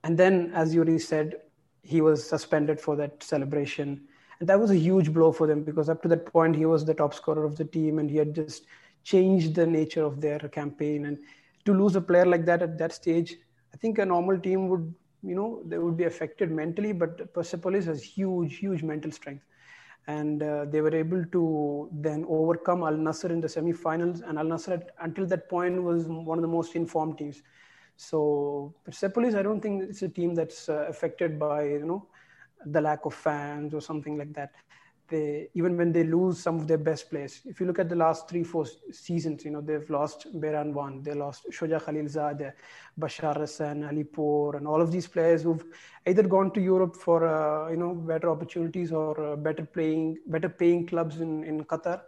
and 0.04 0.18
then, 0.18 0.52
as 0.54 0.74
Yuri 0.74 1.00
said, 1.00 1.36
he 1.84 2.02
was 2.02 2.28
suspended 2.28 2.82
for 2.82 2.96
that 2.96 3.22
celebration. 3.22 4.02
And 4.40 4.50
that 4.50 4.60
was 4.60 4.72
a 4.72 4.78
huge 4.78 5.14
blow 5.14 5.32
for 5.32 5.48
them 5.48 5.64
because 5.64 5.88
up 5.88 6.02
to 6.02 6.08
that 6.10 6.26
point, 6.26 6.56
he 6.56 6.66
was 6.66 6.84
the 6.84 6.94
top 6.94 7.14
scorer 7.14 7.46
of 7.46 7.56
the 7.56 7.66
team 7.66 8.00
and 8.00 8.10
he 8.10 8.18
had 8.18 8.34
just 8.34 8.66
changed 9.04 9.54
the 9.54 9.68
nature 9.68 10.04
of 10.04 10.20
their 10.20 10.40
campaign. 10.40 11.06
And 11.06 11.20
to 11.66 11.74
lose 11.74 11.96
a 11.96 12.02
player 12.02 12.26
like 12.26 12.46
that 12.46 12.62
at 12.62 12.78
that 12.80 12.94
stage, 12.94 13.36
I 13.74 13.78
think 13.78 14.00
a 14.00 14.06
normal 14.06 14.40
team 14.40 14.68
would, 14.70 14.94
you 15.22 15.36
know, 15.36 15.62
they 15.66 15.78
would 15.78 15.96
be 15.96 16.06
affected 16.06 16.52
mentally, 16.52 16.92
but 16.92 17.34
Persepolis 17.34 17.86
has 17.86 18.04
huge, 18.04 18.58
huge 18.58 18.82
mental 18.82 19.12
strength 19.12 19.44
and 20.08 20.44
uh, 20.44 20.66
they 20.66 20.82
were 20.82 20.94
able 20.94 21.24
to 21.26 21.90
then 21.92 22.26
overcome 22.28 22.84
Al 22.84 22.94
Nassr 22.94 23.30
in 23.30 23.40
the 23.40 23.48
semi-finals. 23.48 24.22
And 24.22 24.38
Al 24.38 24.46
Nassr, 24.46 24.84
until 25.00 25.26
that 25.28 25.50
point, 25.50 25.82
was 25.82 26.08
one 26.08 26.38
of 26.38 26.42
the 26.42 26.48
most 26.48 26.76
informed 26.76 27.18
teams. 27.18 27.42
So 27.96 28.74
Persepolis, 28.84 29.36
I 29.36 29.44
don't 29.44 29.62
think 29.62 29.84
it's 29.84 30.02
a 30.02 30.10
team 30.10 30.36
that's 30.36 30.68
uh, 30.68 30.86
affected 30.90 31.40
by 31.40 31.64
you 31.64 31.86
know 31.86 32.08
the 32.66 32.82
lack 32.82 33.06
of 33.06 33.14
fans 33.14 33.74
or 33.74 33.82
something 33.82 34.18
like 34.18 34.34
that 34.34 34.54
they 35.14 35.50
even 35.54 35.78
when 35.78 35.92
they 35.98 36.04
lose 36.04 36.40
some 36.46 36.56
of 36.60 36.68
their 36.68 36.82
best 36.90 37.10
players. 37.10 37.42
If 37.46 37.60
you 37.60 37.66
look 37.68 37.80
at 37.84 37.90
the 37.90 37.96
last 37.96 38.30
three, 38.30 38.44
four 38.44 38.66
seasons, 38.92 39.46
you 39.46 39.52
know 39.52 39.62
they've 39.62 39.90
lost 39.90 40.28
Beiranvand, 40.42 41.04
they 41.04 41.14
lost 41.14 41.46
Shoja 41.52 41.80
Khalilzad, 41.86 42.54
Bashar 43.00 43.36
Hassan, 43.44 43.84
Alipur, 43.90 44.58
and 44.58 44.68
all 44.68 44.82
of 44.82 44.92
these 44.92 45.08
players 45.08 45.44
who've 45.44 45.66
either 46.08 46.24
gone 46.24 46.50
to 46.52 46.62
Europe 46.62 46.96
for 46.96 47.20
uh, 47.28 47.70
you 47.70 47.78
know 47.78 47.94
better 47.94 48.30
opportunities 48.30 48.92
or 48.92 49.12
uh, 49.26 49.36
better 49.36 49.66
playing, 49.66 50.18
better 50.28 50.50
paying 50.50 50.88
clubs 50.88 51.22
in 51.22 51.44
in 51.44 51.64
Qatar. 51.64 52.02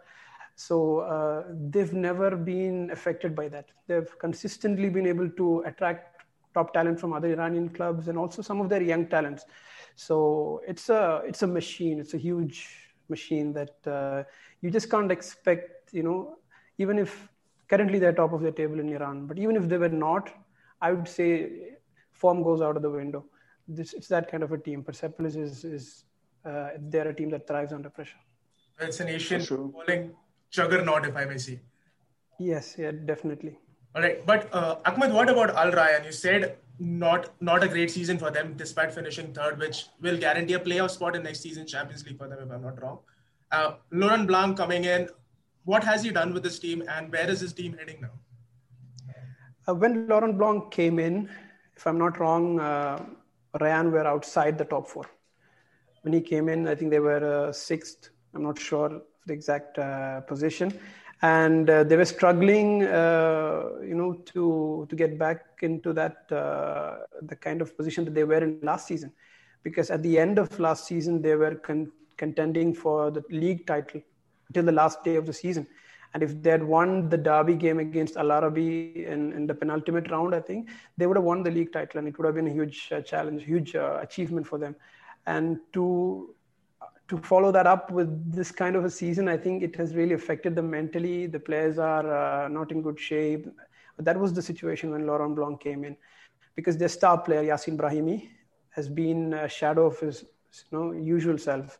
So 0.56 1.00
uh, 1.00 1.44
they've 1.70 1.92
never 1.92 2.34
been 2.34 2.90
affected 2.90 3.36
by 3.36 3.48
that. 3.48 3.66
They've 3.86 4.12
consistently 4.18 4.88
been 4.88 5.06
able 5.06 5.30
to 5.42 5.60
attract 5.66 6.24
top 6.54 6.72
talent 6.72 6.98
from 6.98 7.12
other 7.12 7.30
Iranian 7.36 7.68
clubs 7.68 8.08
and 8.08 8.16
also 8.16 8.40
some 8.40 8.62
of 8.62 8.70
their 8.70 8.82
young 8.82 9.06
talents. 9.06 9.44
So 9.94 10.62
it's 10.66 10.88
a 10.88 11.22
it's 11.30 11.42
a 11.42 11.46
machine. 11.46 12.00
It's 12.00 12.14
a 12.14 12.22
huge 12.28 12.85
machine 13.08 13.52
that 13.52 13.76
uh, 13.86 14.24
you 14.60 14.70
just 14.70 14.90
can't 14.90 15.10
expect, 15.10 15.92
you 15.92 16.02
know, 16.02 16.36
even 16.78 16.98
if 16.98 17.28
currently 17.68 17.98
they're 17.98 18.12
top 18.12 18.32
of 18.32 18.42
the 18.42 18.52
table 18.52 18.80
in 18.80 18.88
Iran, 18.88 19.26
but 19.26 19.38
even 19.38 19.56
if 19.56 19.68
they 19.68 19.78
were 19.78 19.88
not, 19.88 20.30
I 20.80 20.92
would 20.92 21.08
say 21.08 21.76
form 22.12 22.42
goes 22.42 22.60
out 22.62 22.76
of 22.76 22.82
the 22.82 22.90
window. 22.90 23.24
This, 23.68 23.92
it's 23.94 24.08
that 24.08 24.30
kind 24.30 24.42
of 24.42 24.52
a 24.52 24.58
team. 24.58 24.82
Persepolis 24.82 25.36
is, 25.36 25.64
is 25.64 26.04
uh, 26.44 26.68
they're 26.78 27.08
a 27.08 27.14
team 27.14 27.30
that 27.30 27.46
thrives 27.46 27.72
under 27.72 27.90
pressure. 27.90 28.18
It's 28.80 29.00
an 29.00 29.08
Asian 29.08 29.42
sure. 29.42 29.58
footballing 29.58 30.12
juggernaut, 30.50 31.06
if 31.06 31.16
I 31.16 31.24
may 31.24 31.38
say. 31.38 31.60
Yes, 32.38 32.76
yeah, 32.78 32.92
definitely. 32.92 33.58
All 33.94 34.02
right, 34.02 34.24
but 34.26 34.54
uh, 34.54 34.76
Ahmed, 34.84 35.12
what 35.12 35.30
about 35.30 35.50
Al 35.56 35.72
Rayyan? 35.72 36.04
You 36.04 36.12
said 36.12 36.58
not 36.78 37.40
not 37.40 37.62
a 37.64 37.68
great 37.68 37.90
season 37.90 38.18
for 38.18 38.30
them, 38.30 38.54
despite 38.56 38.92
finishing 38.92 39.32
third, 39.32 39.58
which 39.58 39.86
will 40.00 40.18
guarantee 40.18 40.54
a 40.54 40.60
playoff 40.60 40.90
spot 40.90 41.16
in 41.16 41.22
next 41.22 41.40
season 41.40 41.66
Champions 41.66 42.04
League 42.06 42.18
for 42.18 42.28
them, 42.28 42.38
if 42.38 42.50
I'm 42.50 42.62
not 42.62 42.82
wrong. 42.82 42.98
Uh, 43.50 43.72
Laurent 43.90 44.26
Blanc 44.26 44.56
coming 44.56 44.84
in, 44.84 45.08
what 45.64 45.84
has 45.84 46.02
he 46.02 46.10
done 46.10 46.34
with 46.34 46.42
this 46.42 46.58
team, 46.58 46.82
and 46.88 47.10
where 47.10 47.28
is 47.30 47.40
his 47.40 47.52
team 47.52 47.76
heading 47.78 48.00
now? 48.00 48.10
Uh, 49.68 49.74
when 49.74 50.06
Laurent 50.06 50.36
Blanc 50.36 50.70
came 50.70 50.98
in, 50.98 51.28
if 51.76 51.86
I'm 51.86 51.98
not 51.98 52.18
wrong, 52.20 52.60
uh, 52.60 53.04
Rayyan 53.60 53.90
were 53.90 54.06
outside 54.06 54.58
the 54.58 54.64
top 54.64 54.86
four. 54.88 55.04
When 56.02 56.12
he 56.12 56.20
came 56.20 56.48
in, 56.48 56.68
I 56.68 56.74
think 56.74 56.90
they 56.90 57.00
were 57.00 57.48
uh, 57.48 57.52
sixth. 57.52 58.10
I'm 58.34 58.42
not 58.42 58.58
sure 58.58 59.00
the 59.26 59.32
exact 59.32 59.78
uh, 59.78 60.20
position 60.20 60.78
and 61.22 61.70
uh, 61.70 61.84
they 61.84 61.96
were 61.96 62.04
struggling, 62.04 62.82
uh, 62.84 63.70
you 63.82 63.94
know, 63.94 64.14
to 64.26 64.86
to 64.88 64.96
get 64.96 65.18
back 65.18 65.40
into 65.62 65.92
that 65.92 66.30
uh, 66.30 66.98
the 67.22 67.36
kind 67.36 67.62
of 67.62 67.76
position 67.76 68.04
that 68.04 68.14
they 68.14 68.24
were 68.24 68.42
in 68.42 68.60
last 68.62 68.86
season, 68.86 69.12
because 69.62 69.90
at 69.90 70.02
the 70.02 70.18
end 70.18 70.38
of 70.38 70.58
last 70.60 70.86
season 70.86 71.22
they 71.22 71.34
were 71.34 71.54
con- 71.54 71.90
contending 72.16 72.74
for 72.74 73.10
the 73.10 73.22
league 73.30 73.66
title 73.66 74.02
until 74.48 74.64
the 74.64 74.72
last 74.72 75.02
day 75.04 75.16
of 75.16 75.26
the 75.26 75.32
season. 75.32 75.66
And 76.14 76.22
if 76.22 76.42
they 76.42 76.50
had 76.50 76.62
won 76.62 77.08
the 77.10 77.18
derby 77.18 77.54
game 77.54 77.78
against 77.78 78.16
Al 78.16 78.32
Arabi 78.32 79.04
in, 79.04 79.32
in 79.32 79.46
the 79.46 79.54
penultimate 79.54 80.10
round, 80.10 80.34
I 80.34 80.40
think 80.40 80.68
they 80.96 81.06
would 81.06 81.16
have 81.16 81.24
won 81.24 81.42
the 81.42 81.50
league 81.50 81.72
title, 81.72 81.98
and 81.98 82.08
it 82.08 82.16
would 82.16 82.24
have 82.24 82.34
been 82.34 82.46
a 82.46 82.52
huge 82.52 82.90
uh, 82.92 83.00
challenge, 83.00 83.44
huge 83.44 83.74
uh, 83.74 83.98
achievement 84.00 84.46
for 84.46 84.58
them. 84.58 84.76
And 85.26 85.58
to 85.72 86.34
to 87.08 87.18
follow 87.18 87.52
that 87.52 87.66
up 87.66 87.90
with 87.90 88.32
this 88.32 88.50
kind 88.50 88.74
of 88.74 88.84
a 88.84 88.90
season, 88.90 89.28
I 89.28 89.36
think 89.36 89.62
it 89.62 89.76
has 89.76 89.94
really 89.94 90.14
affected 90.14 90.56
them 90.56 90.70
mentally. 90.70 91.26
The 91.26 91.38
players 91.38 91.78
are 91.78 92.44
uh, 92.44 92.48
not 92.48 92.72
in 92.72 92.82
good 92.82 92.98
shape. 92.98 93.46
But 93.96 94.04
that 94.04 94.18
was 94.18 94.32
the 94.32 94.42
situation 94.42 94.90
when 94.90 95.06
Laurent 95.06 95.34
Blanc 95.34 95.60
came 95.60 95.84
in, 95.84 95.96
because 96.54 96.76
their 96.76 96.88
star 96.88 97.18
player 97.18 97.42
Yacine 97.42 97.76
Brahimi 97.76 98.28
has 98.70 98.88
been 98.88 99.32
a 99.34 99.48
shadow 99.48 99.86
of 99.86 99.98
his 100.00 100.24
you 100.70 100.78
know, 100.78 100.92
usual 100.92 101.38
self. 101.38 101.78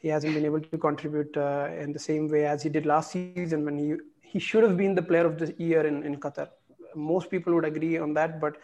He 0.00 0.08
hasn't 0.08 0.34
been 0.34 0.44
able 0.44 0.60
to 0.60 0.78
contribute 0.78 1.36
uh, 1.36 1.68
in 1.78 1.92
the 1.92 1.98
same 1.98 2.28
way 2.28 2.46
as 2.46 2.62
he 2.62 2.68
did 2.68 2.86
last 2.86 3.12
season 3.12 3.64
when 3.64 3.78
he 3.78 3.94
he 4.22 4.38
should 4.38 4.64
have 4.64 4.76
been 4.78 4.94
the 4.94 5.02
player 5.02 5.26
of 5.26 5.38
the 5.38 5.54
year 5.58 5.86
in, 5.86 6.02
in 6.02 6.16
Qatar. 6.16 6.48
Most 6.96 7.30
people 7.30 7.54
would 7.54 7.66
agree 7.66 7.98
on 7.98 8.14
that, 8.14 8.40
but 8.40 8.56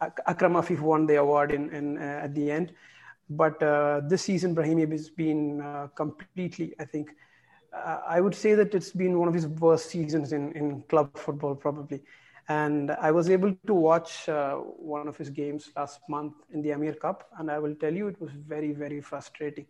Akram 0.00 0.54
Afif 0.54 0.80
won 0.80 1.06
the 1.06 1.16
award 1.16 1.50
in, 1.50 1.68
in 1.70 1.98
uh, 1.98 2.20
at 2.22 2.34
the 2.34 2.50
end. 2.50 2.72
But 3.28 3.62
uh, 3.62 4.02
this 4.06 4.22
season, 4.22 4.54
Brahimi 4.54 4.90
has 4.90 5.10
been 5.10 5.60
uh, 5.60 5.88
completely, 5.94 6.74
I 6.78 6.84
think, 6.84 7.10
uh, 7.72 8.00
I 8.06 8.20
would 8.20 8.34
say 8.34 8.54
that 8.54 8.74
it's 8.74 8.92
been 8.92 9.18
one 9.18 9.28
of 9.28 9.34
his 9.34 9.46
worst 9.46 9.90
seasons 9.90 10.32
in, 10.32 10.52
in 10.52 10.82
club 10.82 11.16
football, 11.18 11.54
probably. 11.54 12.02
And 12.48 12.92
I 12.92 13.10
was 13.10 13.28
able 13.28 13.54
to 13.66 13.74
watch 13.74 14.28
uh, 14.28 14.54
one 14.54 15.08
of 15.08 15.16
his 15.16 15.30
games 15.30 15.72
last 15.76 16.00
month 16.08 16.34
in 16.52 16.62
the 16.62 16.70
Amir 16.70 16.94
Cup. 16.94 17.28
And 17.38 17.50
I 17.50 17.58
will 17.58 17.74
tell 17.74 17.92
you, 17.92 18.06
it 18.06 18.20
was 18.20 18.30
very, 18.30 18.72
very 18.72 19.00
frustrating 19.00 19.66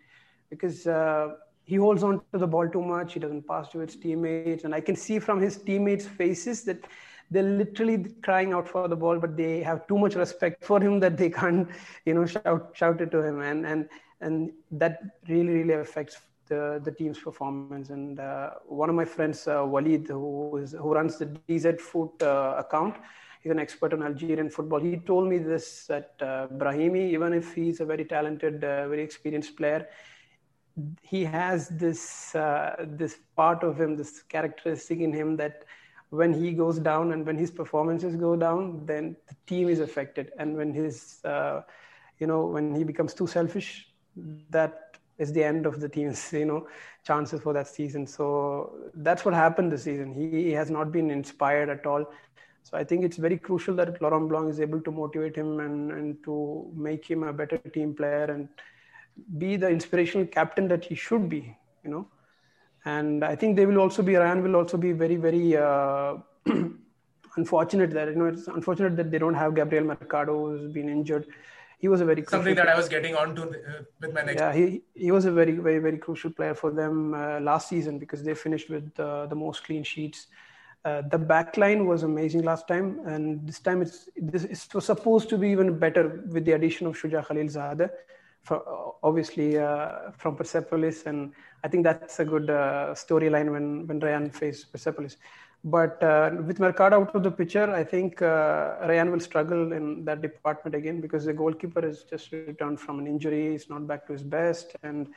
because 0.50 0.86
uh, 0.86 1.28
he 1.64 1.76
holds 1.76 2.02
on 2.02 2.20
to 2.32 2.38
the 2.38 2.46
ball 2.46 2.68
too 2.68 2.82
much. 2.82 3.14
He 3.14 3.20
doesn't 3.20 3.48
pass 3.48 3.70
to 3.70 3.78
his 3.78 3.96
teammates. 3.96 4.64
And 4.64 4.74
I 4.74 4.82
can 4.82 4.94
see 4.94 5.18
from 5.18 5.40
his 5.40 5.56
teammates' 5.56 6.06
faces 6.06 6.64
that 6.64 6.84
they're 7.30 7.42
literally 7.42 8.06
crying 8.22 8.52
out 8.52 8.68
for 8.68 8.88
the 8.88 8.96
ball, 8.96 9.18
but 9.18 9.36
they 9.36 9.62
have 9.62 9.86
too 9.86 9.98
much 9.98 10.14
respect 10.14 10.64
for 10.64 10.80
him 10.80 11.00
that 11.00 11.16
they 11.16 11.30
can't, 11.30 11.68
you 12.04 12.14
know, 12.14 12.26
shout 12.26 12.70
shout 12.74 13.00
it 13.00 13.10
to 13.10 13.22
him, 13.22 13.40
and 13.40 13.66
and 13.66 13.88
and 14.20 14.52
that 14.70 15.00
really 15.28 15.52
really 15.62 15.74
affects 15.74 16.20
the 16.48 16.80
the 16.84 16.92
team's 16.92 17.18
performance. 17.18 17.90
And 17.90 18.20
uh, 18.20 18.50
one 18.66 18.88
of 18.88 18.94
my 18.94 19.04
friends, 19.04 19.46
uh, 19.48 19.64
Walid, 19.66 20.06
who 20.08 20.58
is 20.58 20.72
who 20.72 20.94
runs 20.94 21.18
the 21.18 21.26
DZ 21.26 21.80
Foot 21.80 22.22
uh, 22.22 22.54
account, 22.58 22.96
he's 23.42 23.52
an 23.52 23.58
expert 23.58 23.92
on 23.92 24.02
Algerian 24.02 24.50
football. 24.50 24.80
He 24.80 24.96
told 24.96 25.28
me 25.28 25.38
this 25.38 25.86
that 25.86 26.14
uh, 26.20 26.46
Brahimi, 26.48 27.10
even 27.10 27.32
if 27.32 27.54
he's 27.54 27.80
a 27.80 27.84
very 27.84 28.04
talented, 28.04 28.62
uh, 28.62 28.88
very 28.88 29.02
experienced 29.02 29.56
player, 29.56 29.88
he 31.02 31.24
has 31.24 31.68
this 31.70 32.34
uh, 32.34 32.76
this 32.86 33.18
part 33.34 33.64
of 33.64 33.80
him, 33.80 33.96
this 33.96 34.22
characteristic 34.22 35.00
in 35.00 35.12
him 35.12 35.36
that 35.36 35.64
when 36.10 36.32
he 36.32 36.52
goes 36.52 36.78
down 36.78 37.12
and 37.12 37.26
when 37.26 37.36
his 37.36 37.50
performances 37.50 38.16
go 38.16 38.36
down, 38.36 38.84
then 38.86 39.16
the 39.28 39.36
team 39.46 39.68
is 39.68 39.80
affected. 39.80 40.32
And 40.38 40.56
when 40.56 40.72
his, 40.72 41.20
uh, 41.24 41.62
you 42.18 42.26
know, 42.26 42.46
when 42.46 42.74
he 42.74 42.84
becomes 42.84 43.12
too 43.12 43.26
selfish, 43.26 43.88
that 44.50 44.98
is 45.18 45.32
the 45.32 45.42
end 45.42 45.66
of 45.66 45.80
the 45.80 45.88
team's, 45.88 46.32
you 46.32 46.44
know, 46.44 46.68
chances 47.04 47.40
for 47.40 47.52
that 47.54 47.66
season. 47.66 48.06
So 48.06 48.90
that's 48.94 49.24
what 49.24 49.34
happened 49.34 49.72
this 49.72 49.82
season. 49.84 50.14
He, 50.14 50.52
has 50.52 50.70
not 50.70 50.92
been 50.92 51.10
inspired 51.10 51.68
at 51.68 51.86
all. 51.86 52.04
So 52.62 52.76
I 52.76 52.84
think 52.84 53.04
it's 53.04 53.16
very 53.16 53.38
crucial 53.38 53.74
that 53.76 54.00
Laurent 54.02 54.28
Blanc 54.28 54.50
is 54.50 54.60
able 54.60 54.80
to 54.80 54.90
motivate 54.90 55.36
him 55.36 55.60
and, 55.60 55.92
and 55.92 56.24
to 56.24 56.70
make 56.74 57.04
him 57.08 57.22
a 57.22 57.32
better 57.32 57.58
team 57.58 57.94
player 57.94 58.24
and 58.24 58.48
be 59.38 59.56
the 59.56 59.68
inspirational 59.68 60.26
captain 60.26 60.66
that 60.68 60.84
he 60.84 60.94
should 60.94 61.28
be, 61.28 61.56
you 61.84 61.90
know 61.90 62.06
and 62.86 63.24
I 63.24 63.34
think 63.34 63.56
they 63.56 63.66
will 63.66 63.78
also 63.78 64.02
be 64.02 64.12
Rayan 64.12 64.42
will 64.42 64.56
also 64.56 64.76
be 64.76 64.92
very 64.92 65.16
very 65.16 65.56
uh, 65.56 66.14
unfortunate 67.36 67.90
that 67.90 68.08
you 68.08 68.14
know 68.14 68.26
it's 68.26 68.46
unfortunate 68.46 68.96
that 68.96 69.10
they 69.10 69.18
don't 69.18 69.34
have 69.34 69.54
Gabriel 69.54 69.84
Mercado 69.84 70.38
who's 70.46 70.72
been 70.72 70.88
injured. 70.88 71.26
He 71.78 71.88
was 71.88 72.00
a 72.00 72.06
very 72.06 72.24
something 72.24 72.54
that 72.54 72.68
I 72.68 72.76
was 72.76 72.88
getting 72.88 73.14
on 73.16 73.34
to 73.36 73.42
uh, 73.42 73.82
with 74.00 74.14
my 74.14 74.22
next. 74.22 74.40
Yeah, 74.40 74.52
he 74.52 74.82
he 74.94 75.10
was 75.10 75.24
a 75.26 75.32
very 75.32 75.52
very 75.52 75.80
very 75.80 75.98
crucial 75.98 76.30
player 76.30 76.54
for 76.54 76.70
them 76.70 77.12
uh, 77.12 77.40
last 77.40 77.68
season 77.68 77.98
because 77.98 78.22
they 78.22 78.34
finished 78.34 78.70
with 78.70 78.88
uh, 78.98 79.26
the 79.26 79.34
most 79.34 79.64
clean 79.64 79.82
sheets. 79.82 80.28
Uh, 80.84 81.02
the 81.10 81.18
back 81.18 81.56
line 81.56 81.86
was 81.86 82.04
amazing 82.04 82.42
last 82.42 82.68
time, 82.68 83.00
and 83.04 83.46
this 83.46 83.58
time 83.58 83.82
it's 83.82 84.08
this 84.16 84.44
it 84.44 84.74
was 84.74 84.84
supposed 84.84 85.28
to 85.28 85.36
be 85.36 85.50
even 85.50 85.76
better 85.76 86.22
with 86.28 86.44
the 86.44 86.52
addition 86.52 86.86
of 86.86 86.96
Shuja 86.96 87.26
Khalilzadeh 87.26 87.90
from, 88.46 88.60
obviously 89.02 89.58
uh, 89.58 90.12
from 90.16 90.36
Persepolis, 90.36 91.02
and 91.06 91.32
I 91.64 91.68
think 91.68 91.82
that's 91.84 92.20
a 92.20 92.24
good 92.24 92.48
uh, 92.48 92.94
storyline 93.04 93.50
when 93.54 93.86
when 93.88 94.00
Rayan 94.00 94.32
faced 94.32 94.70
Persepolis. 94.72 95.16
But 95.64 96.00
uh, 96.02 96.30
with 96.48 96.60
Mercado 96.60 97.00
out 97.00 97.14
of 97.16 97.22
the 97.24 97.30
picture, 97.30 97.68
I 97.80 97.82
think 97.82 98.22
uh, 98.22 98.86
Rayan 98.90 99.10
will 99.10 99.24
struggle 99.28 99.72
in 99.72 100.04
that 100.04 100.22
department 100.22 100.76
again 100.76 101.00
because 101.00 101.24
the 101.24 101.32
goalkeeper 101.32 101.82
has 101.88 102.04
just 102.04 102.30
returned 102.30 102.78
from 102.78 103.00
an 103.00 103.08
injury. 103.08 103.42
He's 103.50 103.68
not 103.68 103.88
back 103.90 104.06
to 104.06 104.12
his 104.12 104.22
best, 104.22 104.76
and 104.84 105.08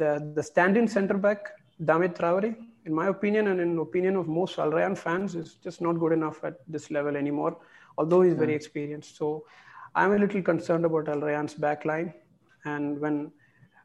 the 0.00 0.12
the 0.36 0.44
stand-in 0.50 0.86
centre 0.96 1.20
back 1.26 1.52
Damit 1.90 2.16
Traore, 2.20 2.54
in 2.84 2.94
my 3.02 3.08
opinion, 3.16 3.48
and 3.48 3.60
in 3.60 3.78
opinion 3.88 4.16
of 4.22 4.28
most 4.40 4.58
Al 4.58 4.70
Rayan 4.78 4.96
fans, 5.04 5.34
is 5.34 5.54
just 5.68 5.80
not 5.80 5.98
good 6.04 6.12
enough 6.20 6.44
at 6.44 6.60
this 6.68 6.90
level 6.98 7.16
anymore. 7.24 7.56
Although 7.98 8.22
he's 8.22 8.38
very 8.44 8.54
experienced, 8.60 9.16
so 9.16 9.44
I'm 9.96 10.12
a 10.12 10.18
little 10.18 10.42
concerned 10.52 10.84
about 10.84 11.08
Al 11.08 11.20
Rayan's 11.30 11.54
back 11.54 11.84
line 11.84 12.14
and 12.64 13.00
when 13.00 13.32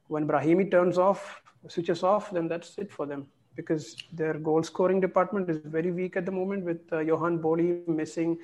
when 0.07 0.27
Brahimi 0.27 0.69
turns 0.71 0.97
off, 0.97 1.41
switches 1.67 2.03
off, 2.03 2.31
then 2.31 2.47
that's 2.47 2.77
it 2.77 2.91
for 2.91 3.05
them 3.05 3.27
because 3.55 3.95
their 4.13 4.33
goal 4.33 4.63
scoring 4.63 4.99
department 4.99 5.49
is 5.49 5.59
very 5.65 5.91
weak 5.91 6.17
at 6.17 6.25
the 6.25 6.31
moment 6.31 6.63
with 6.63 6.81
uh, 6.91 6.97
Yohan 6.97 7.41
Boli 7.41 7.81
missing 7.87 8.37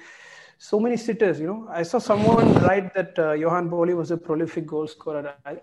so 0.57 0.79
many 0.79 0.97
sitters. 0.97 1.39
You 1.39 1.47
know, 1.47 1.67
I 1.69 1.83
saw 1.83 1.99
someone 1.99 2.53
write 2.65 2.93
that 2.93 3.17
uh, 3.17 3.31
Yohan 3.43 3.69
Boli 3.69 3.93
was 3.93 4.11
a 4.11 4.17
prolific 4.17 4.65
goal 4.65 4.87
scorer. 4.87 5.33
I, 5.45 5.57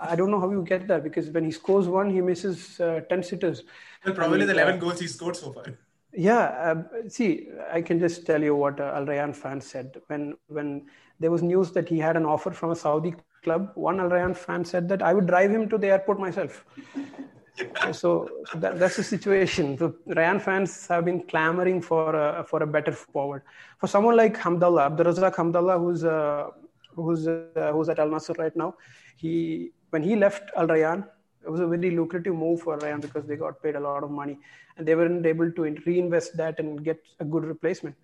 I 0.00 0.16
don't 0.16 0.30
know 0.30 0.40
how 0.40 0.50
you 0.50 0.62
get 0.62 0.86
that 0.88 1.02
because 1.02 1.30
when 1.30 1.44
he 1.44 1.50
scores 1.50 1.88
one, 1.88 2.10
he 2.10 2.20
misses 2.20 2.80
uh, 2.80 3.00
10 3.08 3.22
sitters. 3.22 3.64
Well, 4.04 4.14
probably 4.14 4.40
and, 4.40 4.48
the 4.50 4.54
11 4.54 4.74
uh, 4.74 4.78
goals 4.78 5.00
he 5.00 5.06
scored 5.06 5.36
so 5.36 5.52
far. 5.52 5.64
Yeah, 6.12 6.38
uh, 6.38 7.08
see, 7.08 7.48
I 7.70 7.82
can 7.82 7.98
just 7.98 8.26
tell 8.26 8.42
you 8.42 8.54
what 8.56 8.80
uh, 8.80 8.92
Al 8.94 9.04
Rayan 9.06 9.34
fans 9.36 9.66
said 9.66 10.00
when 10.06 10.36
when 10.48 10.86
there 11.20 11.30
was 11.30 11.42
news 11.42 11.70
that 11.72 11.88
he 11.88 11.98
had 11.98 12.16
an 12.16 12.24
offer 12.24 12.50
from 12.50 12.70
a 12.70 12.76
Saudi 12.76 13.14
club, 13.42 13.70
one 13.74 14.00
Al 14.00 14.08
Rayan 14.08 14.36
fan 14.36 14.64
said 14.64 14.88
that 14.88 15.02
I 15.02 15.14
would 15.14 15.26
drive 15.26 15.50
him 15.50 15.68
to 15.68 15.78
the 15.78 15.88
airport 15.88 16.18
myself. 16.18 16.64
so, 17.92 18.28
so 18.50 18.58
that, 18.58 18.78
that's 18.78 18.96
the 18.96 19.02
situation. 19.02 19.76
The 19.76 19.90
Rayan 20.08 20.40
fans 20.40 20.86
have 20.88 21.04
been 21.04 21.22
clamoring 21.22 21.82
for 21.82 22.14
a, 22.14 22.44
for 22.44 22.62
a 22.62 22.66
better 22.66 22.92
forward. 22.92 23.42
For 23.78 23.86
someone 23.86 24.16
like 24.16 24.36
Hamdallah, 24.36 24.96
Abdurazak 24.96 25.34
Hamdallah, 25.34 25.78
who's 25.78 26.04
uh, 26.04 26.48
who's 26.94 27.26
uh, 27.28 27.70
who's 27.72 27.88
at 27.88 27.98
Al 27.98 28.08
Nassr 28.08 28.36
right 28.38 28.54
now, 28.56 28.74
he 29.16 29.72
when 29.90 30.02
he 30.02 30.16
left 30.16 30.50
Al 30.56 30.68
Rayan, 30.68 31.06
it 31.44 31.50
was 31.50 31.60
a 31.60 31.66
very 31.66 31.90
lucrative 31.90 32.34
move 32.34 32.60
for 32.62 32.78
Rayan 32.78 33.00
because 33.00 33.26
they 33.26 33.36
got 33.36 33.62
paid 33.62 33.76
a 33.76 33.80
lot 33.80 34.04
of 34.04 34.10
money 34.10 34.38
and 34.76 34.86
they 34.86 34.94
weren't 34.94 35.24
able 35.26 35.50
to 35.50 35.62
reinvest 35.86 36.36
that 36.36 36.58
and 36.58 36.84
get 36.84 37.00
a 37.20 37.24
good 37.24 37.44
replacement. 37.44 37.96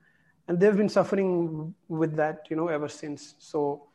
And 0.49 0.61
they've 0.61 0.77
been 0.77 0.89
suffering 0.89 1.75
with 1.89 2.17
that, 2.17 2.47
you 2.51 2.57
know, 2.57 2.69
ever 2.69 2.89
since. 2.89 3.35
So 3.39 3.87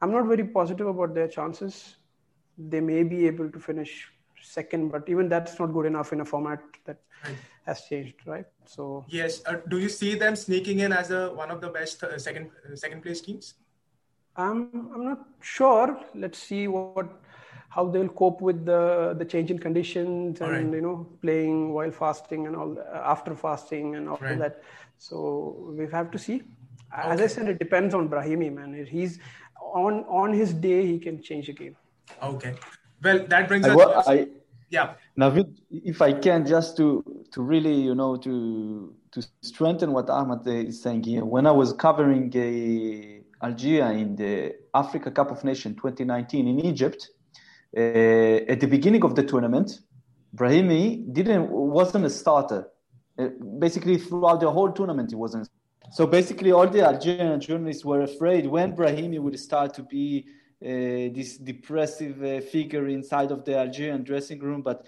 I'm 0.00 0.12
not 0.12 0.26
very 0.26 0.44
positive 0.44 0.86
about 0.86 1.14
their 1.14 1.28
chances. 1.28 1.96
They 2.56 2.80
may 2.80 3.02
be 3.02 3.26
able 3.26 3.50
to 3.50 3.58
finish 3.58 4.08
second, 4.42 4.90
but 4.90 5.08
even 5.08 5.28
that's 5.28 5.58
not 5.58 5.72
good 5.72 5.86
enough 5.86 6.12
in 6.12 6.20
a 6.20 6.24
format 6.24 6.60
that 6.84 6.98
right. 7.24 7.36
has 7.66 7.82
changed, 7.82 8.14
right? 8.26 8.46
So 8.64 9.04
yes, 9.08 9.42
uh, 9.46 9.56
do 9.68 9.78
you 9.78 9.88
see 9.88 10.14
them 10.14 10.36
sneaking 10.36 10.80
in 10.80 10.92
as 10.92 11.10
a 11.10 11.30
one 11.30 11.50
of 11.50 11.60
the 11.60 11.68
best 11.68 12.02
uh, 12.02 12.18
second 12.18 12.50
uh, 12.64 12.76
second 12.76 13.02
place 13.02 13.20
teams? 13.20 13.54
I'm 14.36 14.90
I'm 14.94 15.04
not 15.04 15.26
sure. 15.40 16.00
Let's 16.14 16.38
see 16.38 16.68
what 16.68 17.08
how 17.70 17.88
they'll 17.88 18.08
cope 18.08 18.40
with 18.40 18.64
the 18.64 19.14
the 19.18 19.24
change 19.24 19.50
in 19.50 19.58
conditions 19.58 20.40
and 20.40 20.52
right. 20.52 20.74
you 20.74 20.80
know 20.80 21.06
playing 21.22 21.72
while 21.72 21.90
fasting 21.90 22.46
and 22.46 22.56
all 22.56 22.78
uh, 22.78 23.12
after 23.14 23.34
fasting 23.34 23.96
and 23.96 24.08
all 24.08 24.18
right. 24.20 24.38
that. 24.38 24.62
So 24.98 25.74
we 25.76 25.86
have 25.88 26.10
to 26.12 26.18
see. 26.18 26.42
As 26.90 27.16
okay. 27.16 27.24
I 27.24 27.26
said, 27.26 27.48
it 27.48 27.58
depends 27.58 27.94
on 27.94 28.08
Brahimi, 28.08 28.50
man. 28.52 28.86
He's 28.86 29.18
on 29.60 30.04
on 30.04 30.32
his 30.32 30.52
day 30.52 30.86
he 30.86 30.98
can 30.98 31.22
change 31.22 31.46
the 31.46 31.52
game. 31.52 31.76
Okay. 32.22 32.54
Well, 33.02 33.26
that 33.26 33.48
brings 33.48 33.66
I, 33.66 33.74
us. 33.74 34.08
I, 34.08 34.26
yeah. 34.70 34.94
Now, 35.16 35.34
if 35.70 36.02
I 36.02 36.12
can, 36.12 36.46
just 36.46 36.76
to 36.76 37.04
to 37.32 37.42
really, 37.42 37.74
you 37.74 37.94
know, 37.94 38.16
to 38.16 38.94
to 39.12 39.22
strengthen 39.42 39.92
what 39.92 40.10
Ahmad 40.10 40.46
is 40.46 40.82
saying 40.82 41.04
here. 41.04 41.24
When 41.24 41.46
I 41.46 41.52
was 41.52 41.72
covering 41.72 42.30
uh, 42.34 43.46
Algeria 43.46 43.90
in 43.90 44.16
the 44.16 44.54
Africa 44.74 45.10
Cup 45.10 45.30
of 45.30 45.44
Nations 45.44 45.76
2019 45.76 46.46
in 46.46 46.60
Egypt, 46.60 47.08
uh, 47.76 47.80
at 47.80 48.60
the 48.60 48.66
beginning 48.66 49.04
of 49.04 49.14
the 49.14 49.22
tournament, 49.22 49.80
Brahimi 50.34 51.12
didn't 51.12 51.50
wasn't 51.50 52.04
a 52.04 52.10
starter. 52.10 52.68
Uh, 53.18 53.28
basically, 53.58 53.96
throughout 53.98 54.40
the 54.40 54.50
whole 54.50 54.70
tournament, 54.72 55.10
he 55.10 55.16
wasn't 55.16 55.48
so 55.90 56.06
basically, 56.06 56.52
all 56.52 56.68
the 56.68 56.82
Algerian 56.82 57.40
journalists 57.40 57.84
were 57.84 58.02
afraid 58.02 58.46
when 58.46 58.76
Brahimi 58.76 59.18
would 59.18 59.38
start 59.38 59.74
to 59.74 59.82
be 59.82 60.26
uh, 60.60 61.14
this 61.14 61.38
depressive 61.38 62.22
uh, 62.22 62.40
figure 62.40 62.88
inside 62.88 63.30
of 63.30 63.44
the 63.44 63.56
Algerian 63.56 64.02
dressing 64.02 64.40
room. 64.40 64.62
But 64.62 64.86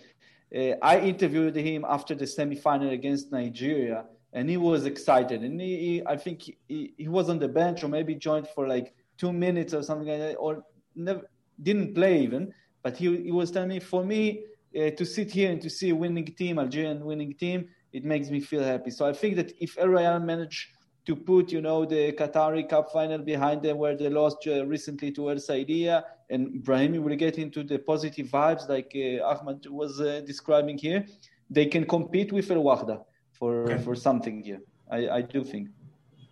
uh, 0.54 0.74
I 0.82 0.98
interviewed 1.00 1.56
him 1.56 1.84
after 1.88 2.14
the 2.14 2.24
semifinal 2.24 2.92
against 2.92 3.32
Nigeria, 3.32 4.04
and 4.32 4.50
he 4.50 4.56
was 4.56 4.84
excited. 4.84 5.42
And 5.42 5.60
he, 5.60 5.76
he 5.76 6.02
I 6.06 6.16
think 6.16 6.42
he, 6.68 6.94
he, 6.96 7.08
was 7.08 7.28
on 7.30 7.38
the 7.38 7.48
bench 7.48 7.84
or 7.84 7.88
maybe 7.88 8.14
joined 8.14 8.48
for 8.48 8.66
like 8.66 8.94
two 9.16 9.32
minutes 9.32 9.72
or 9.74 9.82
something 9.82 10.08
like 10.08 10.18
that, 10.18 10.34
or 10.34 10.64
never 10.96 11.30
didn't 11.62 11.94
play 11.94 12.20
even. 12.22 12.52
But 12.82 12.96
he, 12.96 13.16
he 13.22 13.32
was 13.32 13.50
telling 13.50 13.68
me, 13.68 13.80
for 13.80 14.04
me, 14.04 14.44
uh, 14.76 14.90
to 14.90 15.04
sit 15.04 15.30
here 15.30 15.50
and 15.50 15.60
to 15.62 15.70
see 15.70 15.90
a 15.90 15.94
winning 15.94 16.26
team, 16.26 16.58
Algerian 16.58 17.04
winning 17.04 17.34
team, 17.34 17.68
it 17.92 18.04
makes 18.04 18.30
me 18.30 18.40
feel 18.40 18.62
happy. 18.62 18.90
So 18.90 19.06
I 19.06 19.12
think 19.12 19.36
that 19.36 19.52
if 19.60 19.78
Al 19.78 19.86
Rayyan 19.86 20.24
managed 20.24 20.68
to 21.06 21.16
put, 21.16 21.50
you 21.50 21.60
know, 21.60 21.84
the 21.84 22.12
Qatari 22.12 22.68
Cup 22.68 22.92
final 22.92 23.18
behind 23.18 23.62
them 23.62 23.78
where 23.78 23.96
they 23.96 24.08
lost 24.08 24.46
uh, 24.46 24.66
recently 24.66 25.10
to 25.12 25.30
El 25.30 25.36
Saidia 25.36 26.04
and 26.28 26.62
Brahimi 26.62 27.02
will 27.02 27.16
get 27.16 27.38
into 27.38 27.62
the 27.64 27.78
positive 27.78 28.26
vibes 28.28 28.68
like 28.68 28.92
uh, 28.94 29.24
Ahmad 29.24 29.66
was 29.66 30.00
uh, 30.00 30.20
describing 30.26 30.78
here. 30.78 31.04
They 31.48 31.66
can 31.66 31.84
compete 31.86 32.32
with 32.32 32.50
El 32.50 32.58
Wahda 32.58 33.02
for, 33.32 33.64
okay. 33.64 33.82
for 33.82 33.94
something 33.94 34.42
here. 34.42 34.60
I, 34.90 35.08
I 35.08 35.20
do 35.22 35.42
think. 35.42 35.68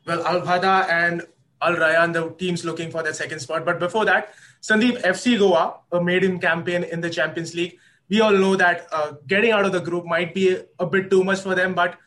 Well, 0.06 0.24
Al 0.26 0.42
Wahda 0.42 0.88
and 0.88 1.22
Al 1.60 1.74
Rayyan, 1.74 2.12
the 2.12 2.30
teams 2.38 2.64
looking 2.64 2.90
for 2.90 3.02
that 3.02 3.16
second 3.16 3.40
spot. 3.40 3.64
But 3.64 3.80
before 3.80 4.04
that, 4.04 4.34
Sandeep, 4.62 5.02
FC 5.02 5.38
Goa, 5.38 5.80
a 5.92 6.02
maiden 6.02 6.38
campaign 6.38 6.84
in 6.84 7.00
the 7.00 7.10
Champions 7.10 7.54
League. 7.54 7.78
We 8.08 8.20
all 8.20 8.32
know 8.32 8.56
that 8.56 8.86
uh, 8.92 9.12
getting 9.26 9.50
out 9.50 9.64
of 9.64 9.72
the 9.72 9.80
group 9.80 10.04
might 10.06 10.34
be 10.34 10.56
a 10.78 10.86
bit 10.86 11.10
too 11.10 11.24
much 11.24 11.40
for 11.40 11.54
them, 11.54 11.74
but 11.74 11.98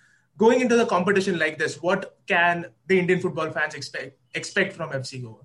going 0.41 0.60
into 0.65 0.75
the 0.82 0.88
competition 0.88 1.38
like 1.38 1.58
this, 1.62 1.73
what 1.88 2.17
can 2.27 2.65
the 2.88 2.97
Indian 2.99 3.19
football 3.23 3.49
fans 3.58 3.75
expect 3.80 4.17
expect 4.39 4.73
from 4.77 4.89
FC 4.99 5.21
Goa? 5.23 5.43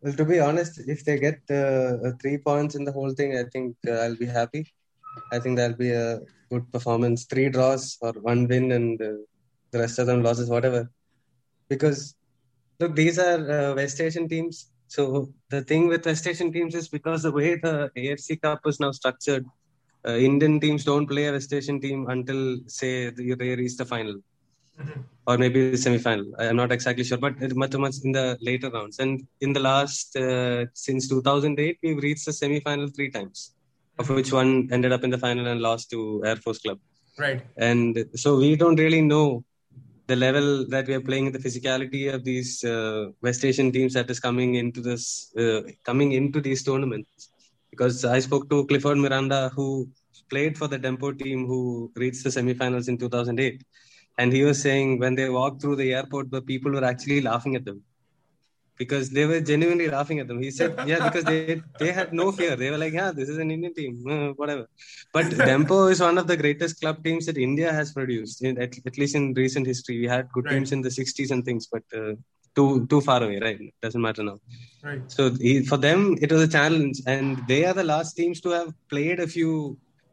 Well, 0.00 0.14
to 0.20 0.24
be 0.24 0.38
honest, 0.48 0.80
if 0.94 1.04
they 1.04 1.16
get 1.26 1.38
uh, 1.50 2.12
three 2.20 2.38
points 2.38 2.76
in 2.76 2.84
the 2.84 2.92
whole 2.98 3.12
thing, 3.18 3.36
I 3.36 3.44
think 3.52 3.76
uh, 3.86 3.96
I'll 4.02 4.20
be 4.24 4.30
happy. 4.40 4.62
I 5.32 5.38
think 5.40 5.56
that'll 5.56 5.82
be 5.88 5.90
a 5.90 6.20
good 6.50 6.70
performance. 6.76 7.24
Three 7.32 7.48
draws 7.56 7.98
or 8.00 8.12
one 8.30 8.46
win, 8.52 8.72
and 8.78 9.02
uh, 9.08 9.12
the 9.72 9.80
rest 9.84 9.98
of 9.98 10.06
them 10.06 10.22
losses, 10.22 10.48
whatever. 10.56 10.82
Because 11.68 12.14
look, 12.80 12.94
these 12.94 13.18
are 13.18 13.40
uh, 13.58 13.74
West 13.74 14.00
Asian 14.00 14.28
teams. 14.28 14.66
So 14.86 15.04
the 15.50 15.62
thing 15.62 15.88
with 15.88 16.06
West 16.06 16.26
Asian 16.26 16.52
teams 16.52 16.74
is 16.74 16.88
because 16.88 17.22
the 17.24 17.32
way 17.40 17.56
the 17.56 17.90
AFC 17.96 18.40
Cup 18.40 18.60
is 18.66 18.80
now 18.80 18.92
structured, 18.92 19.44
uh, 20.08 20.16
Indian 20.28 20.58
teams 20.60 20.84
don't 20.84 21.06
play 21.06 21.26
a 21.26 21.32
West 21.32 21.52
Asian 21.52 21.80
team 21.80 22.08
until 22.08 22.58
say 22.66 23.10
they 23.10 23.56
reach 23.62 23.76
the 23.76 23.84
final. 23.84 24.16
Mm-hmm. 24.80 25.00
Or 25.26 25.36
maybe 25.36 25.70
the 25.70 25.76
semi-final. 25.76 26.26
I'm 26.38 26.56
not 26.56 26.72
exactly 26.72 27.04
sure, 27.04 27.18
but 27.18 27.34
much 27.62 27.74
much 27.76 27.96
in 28.04 28.12
the 28.12 28.38
later 28.40 28.70
rounds. 28.70 28.98
And 29.00 29.26
in 29.40 29.52
the 29.52 29.60
last 29.60 30.16
uh, 30.16 30.66
since 30.72 31.08
2008, 31.08 31.78
we've 31.82 32.02
reached 32.02 32.26
the 32.26 32.32
semi-final 32.32 32.88
three 32.88 33.10
times, 33.10 33.54
of 33.98 34.06
mm-hmm. 34.06 34.14
which 34.14 34.32
one 34.32 34.68
ended 34.72 34.92
up 34.92 35.04
in 35.04 35.10
the 35.10 35.18
final 35.18 35.46
and 35.48 35.60
lost 35.60 35.90
to 35.90 36.22
Air 36.24 36.36
Force 36.36 36.60
Club. 36.60 36.78
Right. 37.18 37.42
And 37.56 38.04
so 38.14 38.36
we 38.38 38.54
don't 38.56 38.78
really 38.78 39.02
know 39.02 39.44
the 40.06 40.16
level 40.16 40.66
that 40.68 40.86
we 40.86 40.94
are 40.94 41.06
playing, 41.08 41.32
the 41.32 41.38
physicality 41.38 42.12
of 42.14 42.24
these 42.24 42.64
uh, 42.64 43.10
West 43.20 43.44
Asian 43.44 43.70
teams 43.70 43.92
that 43.94 44.08
is 44.08 44.20
coming 44.20 44.54
into 44.54 44.80
this, 44.80 45.34
uh, 45.36 45.62
coming 45.84 46.12
into 46.12 46.40
these 46.40 46.62
tournaments. 46.62 47.30
Because 47.70 48.04
I 48.04 48.18
spoke 48.20 48.48
to 48.50 48.66
Clifford 48.66 48.98
Miranda, 48.98 49.50
who 49.54 49.88
played 50.30 50.56
for 50.58 50.68
the 50.68 50.78
Dempo 50.78 51.18
team, 51.18 51.46
who 51.46 51.92
reached 51.96 52.24
the 52.24 52.30
semifinals 52.30 52.88
in 52.88 52.98
2008, 52.98 53.62
and 54.18 54.32
he 54.32 54.42
was 54.44 54.60
saying 54.60 54.98
when 54.98 55.14
they 55.14 55.28
walked 55.28 55.62
through 55.62 55.76
the 55.76 55.92
airport, 55.94 56.30
the 56.30 56.42
people 56.42 56.72
were 56.72 56.84
actually 56.84 57.20
laughing 57.20 57.54
at 57.56 57.64
them 57.64 57.82
because 58.78 59.10
they 59.10 59.26
were 59.26 59.40
genuinely 59.40 59.88
laughing 59.88 60.20
at 60.20 60.28
them. 60.28 60.40
He 60.40 60.50
said, 60.50 60.74
"Yeah, 60.86 61.00
because 61.06 61.24
they 61.24 61.60
they 61.80 61.92
had 61.92 62.12
no 62.12 62.26
fear. 62.32 62.54
They 62.56 62.70
were 62.70 62.78
like, 62.84 62.94
yeah, 63.00 63.10
this 63.18 63.28
is 63.28 63.38
an 63.44 63.50
Indian 63.50 63.74
team, 63.74 63.94
uh, 64.14 64.28
whatever." 64.40 64.66
But 65.12 65.26
Dempo 65.48 65.78
is 65.90 66.00
one 66.00 66.18
of 66.22 66.26
the 66.26 66.36
greatest 66.36 66.80
club 66.80 67.02
teams 67.04 67.26
that 67.26 67.38
India 67.48 67.72
has 67.72 67.92
produced, 67.92 68.44
at, 68.44 68.78
at 68.90 68.98
least 68.98 69.14
in 69.20 69.34
recent 69.34 69.66
history. 69.66 69.98
We 70.00 70.08
had 70.16 70.30
good 70.32 70.46
right. 70.46 70.54
teams 70.54 70.72
in 70.72 70.82
the 70.82 70.94
'60s 71.00 71.30
and 71.30 71.44
things, 71.44 71.66
but 71.66 71.82
uh, 72.00 72.12
too 72.58 72.86
too 72.92 73.00
far 73.08 73.20
away, 73.26 73.38
right? 73.46 73.60
Doesn't 73.86 74.04
matter 74.08 74.24
now. 74.30 74.38
Right. 74.88 75.02
So 75.16 75.22
he, 75.46 75.52
for 75.70 75.78
them, 75.86 76.00
it 76.24 76.32
was 76.34 76.42
a 76.46 76.52
challenge, 76.56 76.98
and 77.14 77.42
they 77.52 77.60
are 77.68 77.76
the 77.82 77.88
last 77.92 78.14
teams 78.20 78.40
to 78.46 78.50
have 78.58 78.72
played 78.94 79.20
a 79.26 79.30
few. 79.36 79.52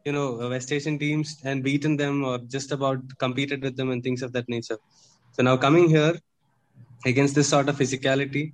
You 0.08 0.12
know, 0.16 0.26
West 0.50 0.70
Asian 0.74 0.96
teams 1.04 1.30
and 1.50 1.64
beaten 1.68 1.94
them, 2.02 2.16
or 2.28 2.36
just 2.56 2.70
about 2.76 3.00
competed 3.24 3.62
with 3.68 3.76
them, 3.78 3.90
and 3.94 4.02
things 4.06 4.22
of 4.26 4.32
that 4.36 4.48
nature. 4.56 4.78
So 5.36 5.42
now 5.48 5.56
coming 5.64 5.88
here, 5.94 6.14
against 7.10 7.34
this 7.38 7.48
sort 7.54 7.68
of 7.70 7.76
physicality 7.76 8.44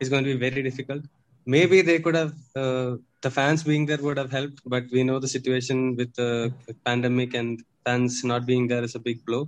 is 0.00 0.08
going 0.12 0.24
to 0.24 0.32
be 0.34 0.50
very 0.50 0.62
difficult. 0.68 1.02
Maybe 1.46 1.80
they 1.88 1.98
could 2.04 2.14
have 2.14 2.32
uh, 2.56 2.90
the 3.22 3.30
fans 3.38 3.64
being 3.70 3.86
there 3.86 4.02
would 4.06 4.18
have 4.22 4.30
helped, 4.30 4.60
but 4.64 4.84
we 4.92 5.02
know 5.08 5.18
the 5.18 5.32
situation 5.36 5.96
with 5.96 6.14
the 6.14 6.30
pandemic 6.84 7.34
and 7.34 7.62
fans 7.84 8.22
not 8.24 8.46
being 8.46 8.68
there 8.68 8.84
is 8.88 8.94
a 8.94 9.02
big 9.08 9.24
blow. 9.24 9.42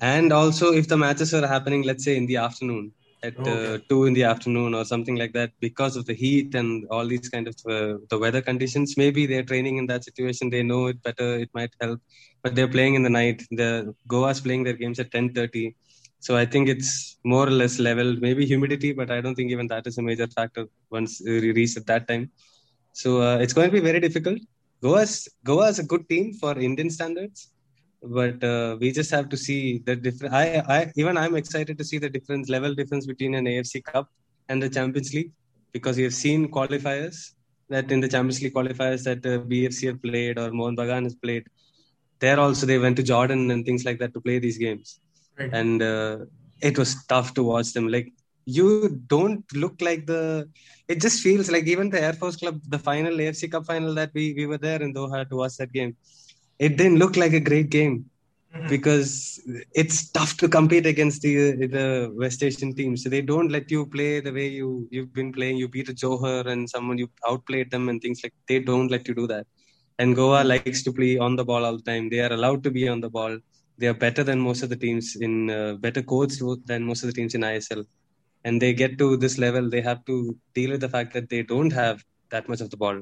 And 0.00 0.32
also, 0.32 0.72
if 0.72 0.86
the 0.92 0.96
matches 0.96 1.32
are 1.38 1.46
happening, 1.46 1.82
let's 1.82 2.04
say 2.04 2.16
in 2.16 2.26
the 2.26 2.38
afternoon 2.48 2.92
at 3.28 3.36
uh, 3.38 3.42
okay. 3.42 3.74
uh, 3.74 3.78
two 3.90 4.00
in 4.08 4.14
the 4.18 4.24
afternoon 4.32 4.70
or 4.78 4.84
something 4.92 5.16
like 5.22 5.32
that, 5.38 5.50
because 5.66 5.94
of 5.98 6.04
the 6.10 6.16
heat 6.22 6.54
and 6.60 6.70
all 6.94 7.06
these 7.12 7.28
kind 7.34 7.46
of 7.50 7.56
uh, 7.76 7.94
the 8.10 8.18
weather 8.24 8.42
conditions, 8.50 8.96
maybe 9.02 9.22
they're 9.30 9.48
training 9.52 9.76
in 9.80 9.86
that 9.92 10.04
situation. 10.08 10.50
They 10.50 10.64
know 10.72 10.82
it 10.92 11.02
better. 11.08 11.28
It 11.44 11.50
might 11.58 11.74
help, 11.80 12.00
but 12.42 12.54
they're 12.54 12.74
playing 12.76 12.94
in 12.98 13.04
the 13.08 13.14
night. 13.20 13.38
The 13.62 13.70
Goa's 14.14 14.40
playing 14.46 14.64
their 14.68 14.78
games 14.84 15.00
at 15.04 15.10
ten 15.16 15.28
thirty 15.38 15.66
so 16.26 16.32
I 16.42 16.46
think 16.52 16.70
it's 16.74 16.90
more 17.32 17.46
or 17.46 17.54
less 17.62 17.74
level, 17.78 18.08
maybe 18.26 18.46
humidity, 18.46 18.90
but 19.00 19.10
I 19.10 19.20
don't 19.20 19.34
think 19.38 19.50
even 19.50 19.66
that 19.72 19.86
is 19.86 19.98
a 19.98 20.02
major 20.02 20.26
factor 20.26 20.64
once 20.90 21.20
we 21.22 21.52
reach 21.52 21.76
at 21.76 21.86
that 21.90 22.08
time. 22.08 22.30
So 22.92 23.20
uh, 23.20 23.36
it's 23.42 23.52
going 23.52 23.68
to 23.68 23.76
be 23.78 23.84
very 23.88 24.00
difficult. 24.00 24.38
Goa's 24.82 25.28
Goa 25.44 25.66
is 25.68 25.80
a 25.80 25.86
good 25.92 26.08
team 26.08 26.32
for 26.40 26.52
Indian 26.58 26.88
standards, 26.88 27.50
but 28.06 28.42
uh, 28.44 28.76
we 28.80 28.92
just 28.92 29.10
have 29.10 29.28
to 29.30 29.36
see 29.36 29.78
the 29.78 29.96
difference. 29.96 30.34
I, 30.34 30.62
I 30.68 30.92
even 30.96 31.16
I'm 31.16 31.36
excited 31.36 31.78
to 31.78 31.84
see 31.84 31.98
the 31.98 32.10
difference 32.10 32.48
level 32.48 32.74
difference 32.74 33.06
between 33.06 33.34
an 33.34 33.46
AFC 33.46 33.82
Cup 33.84 34.08
and 34.48 34.62
the 34.62 34.68
Champions 34.68 35.14
League 35.14 35.32
because 35.72 35.96
we 35.96 36.02
have 36.02 36.14
seen 36.14 36.50
qualifiers 36.50 37.32
that 37.70 37.90
in 37.90 38.00
the 38.00 38.08
Champions 38.08 38.42
League 38.42 38.54
qualifiers 38.54 39.04
that 39.04 39.24
uh, 39.26 39.38
BFC 39.38 39.88
have 39.88 40.02
played 40.02 40.38
or 40.38 40.50
Mohun 40.50 40.76
Bagan 40.76 41.04
has 41.04 41.14
played. 41.14 41.44
There 42.20 42.38
also 42.38 42.66
they 42.66 42.78
went 42.78 42.96
to 42.96 43.02
Jordan 43.02 43.50
and 43.50 43.64
things 43.64 43.84
like 43.84 43.98
that 43.98 44.14
to 44.14 44.20
play 44.20 44.38
these 44.38 44.58
games 44.58 45.00
right. 45.38 45.52
and 45.52 45.82
uh, 45.82 46.18
it 46.60 46.78
was 46.78 47.04
tough 47.06 47.34
to 47.34 47.42
watch 47.42 47.72
them. 47.72 47.88
Like 47.88 48.12
you 48.44 49.00
don't 49.08 49.44
look 49.54 49.80
like 49.80 50.06
the. 50.06 50.48
It 50.86 51.00
just 51.00 51.22
feels 51.22 51.50
like 51.50 51.64
even 51.66 51.88
the 51.88 52.00
Air 52.00 52.12
Force 52.12 52.36
Club, 52.36 52.60
the 52.68 52.78
final 52.78 53.14
AFC 53.14 53.50
Cup 53.50 53.64
final 53.66 53.94
that 53.94 54.10
we 54.12 54.34
we 54.34 54.46
were 54.46 54.58
there 54.58 54.82
in 54.82 54.92
Doha 54.92 55.28
to 55.28 55.36
watch 55.36 55.56
that 55.56 55.72
game. 55.72 55.96
It 56.58 56.76
didn't 56.76 56.98
look 56.98 57.16
like 57.16 57.32
a 57.32 57.40
great 57.40 57.70
game 57.70 58.04
mm-hmm. 58.54 58.68
because 58.68 59.40
it's 59.72 60.10
tough 60.10 60.36
to 60.38 60.48
compete 60.48 60.86
against 60.86 61.22
the 61.22 61.66
the 61.66 62.12
West 62.14 62.42
Asian 62.42 62.74
teams. 62.74 63.02
So 63.02 63.08
they 63.08 63.22
don't 63.22 63.50
let 63.50 63.70
you 63.70 63.86
play 63.86 64.20
the 64.20 64.32
way 64.32 64.48
you 64.48 64.88
you've 64.90 65.12
been 65.12 65.32
playing. 65.32 65.56
You 65.56 65.68
beat 65.68 65.88
a 65.88 65.94
Johor 65.94 66.46
and 66.46 66.68
someone 66.68 66.98
you 66.98 67.08
outplayed 67.28 67.70
them 67.70 67.88
and 67.88 68.00
things 68.00 68.20
like 68.22 68.34
they 68.48 68.60
don't 68.60 68.90
let 68.90 69.08
you 69.08 69.14
do 69.14 69.26
that. 69.28 69.46
And 69.98 70.16
Goa 70.16 70.42
likes 70.42 70.82
to 70.84 70.92
play 70.92 71.18
on 71.18 71.36
the 71.36 71.44
ball 71.44 71.64
all 71.64 71.76
the 71.76 71.90
time. 71.90 72.08
They 72.10 72.20
are 72.20 72.32
allowed 72.32 72.64
to 72.64 72.70
be 72.70 72.88
on 72.88 73.00
the 73.00 73.10
ball 73.10 73.38
they 73.78 73.88
are 73.88 73.94
better 73.94 74.22
than 74.22 74.40
most 74.40 74.62
of 74.62 74.68
the 74.68 74.76
teams 74.76 75.16
in 75.16 75.50
uh, 75.50 75.74
better 75.74 76.02
coached 76.02 76.42
than 76.66 76.84
most 76.84 77.02
of 77.02 77.08
the 77.08 77.12
teams 77.12 77.34
in 77.34 77.40
ISL. 77.40 77.84
And 78.44 78.60
they 78.60 78.72
get 78.72 78.98
to 78.98 79.16
this 79.16 79.38
level, 79.38 79.68
they 79.68 79.80
have 79.80 80.04
to 80.04 80.36
deal 80.54 80.70
with 80.72 80.80
the 80.80 80.88
fact 80.88 81.12
that 81.14 81.28
they 81.28 81.42
don't 81.42 81.72
have 81.72 82.04
that 82.30 82.48
much 82.48 82.60
of 82.60 82.70
the 82.70 82.76
ball, 82.76 83.00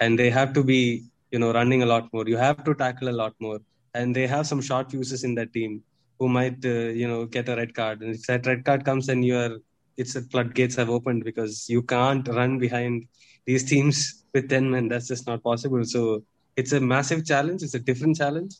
and 0.00 0.18
they 0.18 0.30
have 0.30 0.52
to 0.52 0.62
be, 0.62 1.04
you 1.34 1.40
know, 1.42 1.52
running 1.58 1.82
a 1.86 1.90
lot 1.92 2.06
more. 2.14 2.26
You 2.34 2.40
have 2.46 2.62
to 2.68 2.74
tackle 2.82 3.10
a 3.14 3.16
lot 3.22 3.34
more, 3.46 3.60
and 3.98 4.16
they 4.18 4.26
have 4.34 4.46
some 4.52 4.62
short 4.68 4.90
fuses 4.94 5.24
in 5.28 5.34
that 5.40 5.52
team 5.58 5.72
who 6.18 6.28
might, 6.38 6.60
uh, 6.74 6.88
you 7.02 7.08
know, 7.12 7.20
get 7.36 7.48
a 7.54 7.56
red 7.60 7.72
card. 7.80 8.02
And 8.02 8.14
if 8.18 8.26
that 8.32 8.46
red 8.50 8.64
card 8.68 8.84
comes, 8.88 9.06
then 9.10 9.22
you 9.28 9.36
are, 9.44 9.54
it's 9.96 10.14
the 10.18 10.22
floodgates 10.34 10.76
have 10.82 10.90
opened 10.98 11.24
because 11.30 11.54
you 11.76 11.82
can't 11.94 12.28
run 12.40 12.52
behind 12.66 13.08
these 13.48 13.64
teams 13.72 14.24
with 14.34 14.48
ten 14.54 14.70
men. 14.74 14.86
That's 14.92 15.08
just 15.14 15.26
not 15.32 15.42
possible. 15.50 15.84
So 15.96 16.22
it's 16.60 16.72
a 16.72 16.80
massive 16.94 17.24
challenge. 17.32 17.62
It's 17.62 17.80
a 17.82 17.84
different 17.90 18.16
challenge 18.22 18.54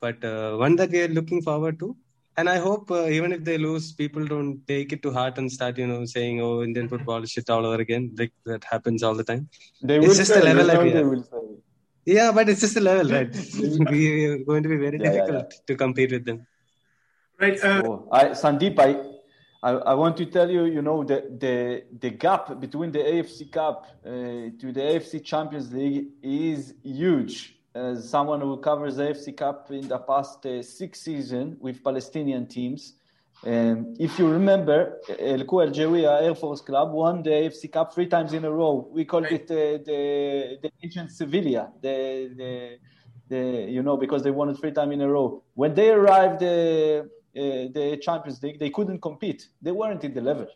but 0.00 0.24
uh, 0.24 0.56
one 0.56 0.76
that 0.76 0.90
we 0.90 1.00
are 1.02 1.08
looking 1.08 1.42
forward 1.42 1.78
to. 1.80 1.96
And 2.36 2.48
I 2.48 2.58
hope 2.58 2.90
uh, 2.90 3.06
even 3.06 3.32
if 3.32 3.44
they 3.44 3.58
lose, 3.58 3.92
people 3.92 4.24
don't 4.24 4.66
take 4.66 4.92
it 4.92 5.02
to 5.02 5.12
heart 5.12 5.36
and 5.36 5.52
start, 5.52 5.76
you 5.76 5.86
know, 5.86 6.04
saying, 6.04 6.40
"Oh, 6.40 6.62
Indian 6.62 6.88
football 6.88 7.22
is 7.22 7.32
shit 7.32 7.50
all 7.50 7.66
over 7.66 7.80
again." 7.86 8.04
Like 8.20 8.32
that 8.46 8.64
happens 8.64 9.02
all 9.02 9.16
the 9.20 9.26
time. 9.30 9.48
They 9.82 9.98
it's 9.98 10.16
just 10.16 10.32
say, 10.32 10.40
a 10.40 10.44
level 10.44 10.66
that 10.68 10.82
we 10.82 10.92
have. 10.92 11.08
Yeah, 12.10 12.32
but 12.32 12.48
it's 12.48 12.60
just 12.60 12.76
a 12.76 12.80
level, 12.80 13.12
right? 13.12 13.32
we 13.90 14.26
are 14.26 14.38
going 14.38 14.64
to 14.64 14.68
be 14.68 14.76
very 14.76 14.98
yeah, 14.98 15.12
difficult 15.12 15.30
yeah, 15.30 15.58
yeah. 15.58 15.66
to 15.68 15.76
compete 15.76 16.10
with 16.10 16.24
them. 16.24 16.44
Right. 17.38 17.62
Uh, 17.62 17.82
oh, 17.84 18.08
I, 18.10 18.24
Sandeep, 18.30 18.78
I, 18.80 18.90
I, 19.62 19.70
I, 19.92 19.94
want 19.94 20.16
to 20.16 20.26
tell 20.26 20.50
you, 20.50 20.64
you 20.64 20.82
know, 20.82 21.04
the 21.04 21.18
the 21.38 21.84
the 22.00 22.10
gap 22.10 22.58
between 22.58 22.90
the 22.90 22.98
AFC 22.98 23.52
Cup 23.52 23.86
uh, 24.04 24.10
to 24.60 24.72
the 24.72 24.80
AFC 24.80 25.24
Champions 25.24 25.72
League 25.72 26.08
is 26.20 26.74
huge 26.82 27.56
as 27.74 28.08
someone 28.08 28.40
who 28.40 28.56
covers 28.56 28.96
the 28.96 29.04
AFC 29.04 29.36
Cup 29.36 29.70
in 29.70 29.86
the 29.86 29.98
past 29.98 30.44
uh, 30.46 30.62
six 30.62 31.00
seasons 31.00 31.56
with 31.60 31.82
Palestinian 31.84 32.46
teams. 32.46 32.94
Um, 33.44 33.94
if 33.98 34.18
you 34.18 34.28
remember, 34.28 35.00
El 35.18 35.44
Kuwait 35.44 35.74
Air 36.22 36.34
Force 36.34 36.60
Club 36.60 36.92
won 36.92 37.22
the 37.22 37.30
AFC 37.30 37.72
Cup 37.72 37.94
three 37.94 38.06
times 38.06 38.34
in 38.34 38.44
a 38.44 38.50
row. 38.50 38.86
We 38.90 39.06
called 39.06 39.24
right. 39.24 39.32
it 39.32 39.50
uh, 39.50 39.82
the 39.82 40.58
the 40.62 40.70
ancient 40.82 41.10
Sevilla, 41.10 41.72
the, 41.80 42.30
the 42.36 42.78
the 43.28 43.70
you 43.70 43.82
know 43.82 43.96
because 43.96 44.22
they 44.22 44.30
won 44.30 44.50
it 44.50 44.58
three 44.58 44.72
times 44.72 44.92
in 44.92 45.00
a 45.00 45.08
row. 45.08 45.42
When 45.54 45.74
they 45.74 45.90
arrived 45.90 46.42
uh, 46.42 46.46
uh, 46.46 47.02
the 47.34 47.98
Champions 48.02 48.42
League, 48.42 48.58
they 48.58 48.68
couldn't 48.68 49.00
compete. 49.00 49.48
They 49.62 49.72
weren't 49.72 50.04
in 50.04 50.12
the 50.12 50.20
level. 50.20 50.48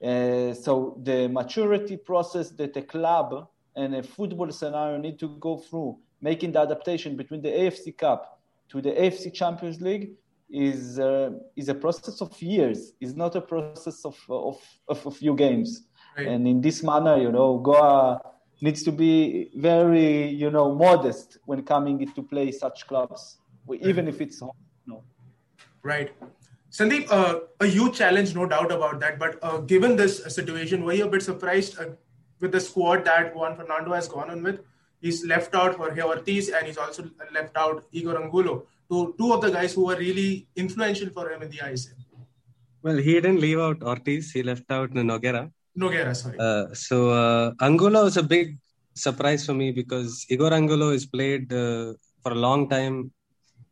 Uh, 0.00 0.54
so 0.54 1.00
the 1.02 1.28
maturity 1.28 1.96
process 1.96 2.50
that 2.50 2.76
a 2.76 2.82
club 2.82 3.48
and 3.74 3.96
a 3.96 4.02
football 4.04 4.52
scenario 4.52 4.98
need 4.98 5.18
to 5.18 5.36
go 5.40 5.56
through 5.56 5.98
making 6.20 6.52
the 6.52 6.60
adaptation 6.60 7.16
between 7.16 7.42
the 7.42 7.48
AFC 7.48 7.96
Cup 7.96 8.40
to 8.68 8.80
the 8.80 8.90
AFC 8.90 9.32
Champions 9.32 9.80
League 9.80 10.12
is 10.54 10.98
uh, 10.98 11.30
is 11.56 11.68
a 11.68 11.74
process 11.74 12.20
of 12.20 12.40
years. 12.40 12.92
It's 13.00 13.14
not 13.14 13.34
a 13.36 13.40
process 13.40 14.04
of 14.04 14.16
of, 14.28 14.60
of 14.88 15.04
a 15.06 15.10
few 15.10 15.34
games. 15.34 15.86
Right. 16.16 16.28
And 16.28 16.46
in 16.46 16.60
this 16.60 16.82
manner, 16.82 17.16
you 17.16 17.32
know, 17.32 17.58
Goa 17.58 18.20
needs 18.60 18.82
to 18.84 18.92
be 18.92 19.50
very, 19.56 20.28
you 20.28 20.50
know, 20.50 20.74
modest 20.74 21.38
when 21.44 21.62
coming 21.62 21.98
to 22.14 22.22
play 22.22 22.52
such 22.52 22.86
clubs, 22.86 23.38
even 23.80 24.06
if 24.06 24.20
it's 24.20 24.38
home. 24.38 24.52
No. 24.86 25.02
Right. 25.82 26.12
Sandeep, 26.70 27.10
uh, 27.10 27.40
a 27.60 27.66
huge 27.66 27.96
challenge, 27.96 28.34
no 28.34 28.46
doubt 28.46 28.70
about 28.70 29.00
that. 29.00 29.18
But 29.18 29.38
uh, 29.42 29.58
given 29.58 29.96
this 29.96 30.22
situation, 30.34 30.84
were 30.84 30.92
you 30.92 31.06
a 31.06 31.08
bit 31.08 31.22
surprised 31.22 31.78
uh, 31.78 31.90
with 32.40 32.52
the 32.52 32.60
squad 32.60 33.04
that 33.04 33.34
Juan 33.34 33.56
Fernando 33.56 33.92
has 33.92 34.08
gone 34.08 34.30
on 34.30 34.42
with? 34.42 34.60
he's 35.04 35.24
left 35.26 35.54
out 35.54 35.76
Jorge 35.76 36.02
Ortiz 36.02 36.48
and 36.48 36.66
he's 36.66 36.78
also 36.78 37.10
left 37.32 37.56
out 37.56 37.84
Igor 37.92 38.20
Angulo, 38.22 38.66
two, 38.90 39.14
two 39.18 39.32
of 39.32 39.40
the 39.40 39.50
guys 39.50 39.74
who 39.74 39.86
were 39.86 39.96
really 39.96 40.46
influential 40.56 41.08
for 41.10 41.30
him 41.30 41.42
in 41.42 41.50
the 41.50 41.58
ISL. 41.58 41.94
Well, 42.82 42.96
he 42.96 43.14
didn't 43.14 43.40
leave 43.40 43.58
out 43.58 43.82
Ortiz, 43.82 44.30
he 44.32 44.42
left 44.42 44.70
out 44.70 44.90
Noguera. 44.90 45.50
Noguera, 45.78 46.14
sorry. 46.14 46.36
Uh, 46.38 46.72
so 46.74 47.10
uh, 47.10 47.52
Angulo 47.60 48.04
was 48.04 48.16
a 48.16 48.22
big 48.22 48.58
surprise 48.94 49.46
for 49.46 49.54
me 49.54 49.72
because 49.72 50.26
Igor 50.28 50.52
Angulo 50.52 50.92
has 50.92 51.06
played 51.06 51.52
uh, 51.52 51.94
for 52.22 52.32
a 52.32 52.34
long 52.34 52.68
time 52.68 53.10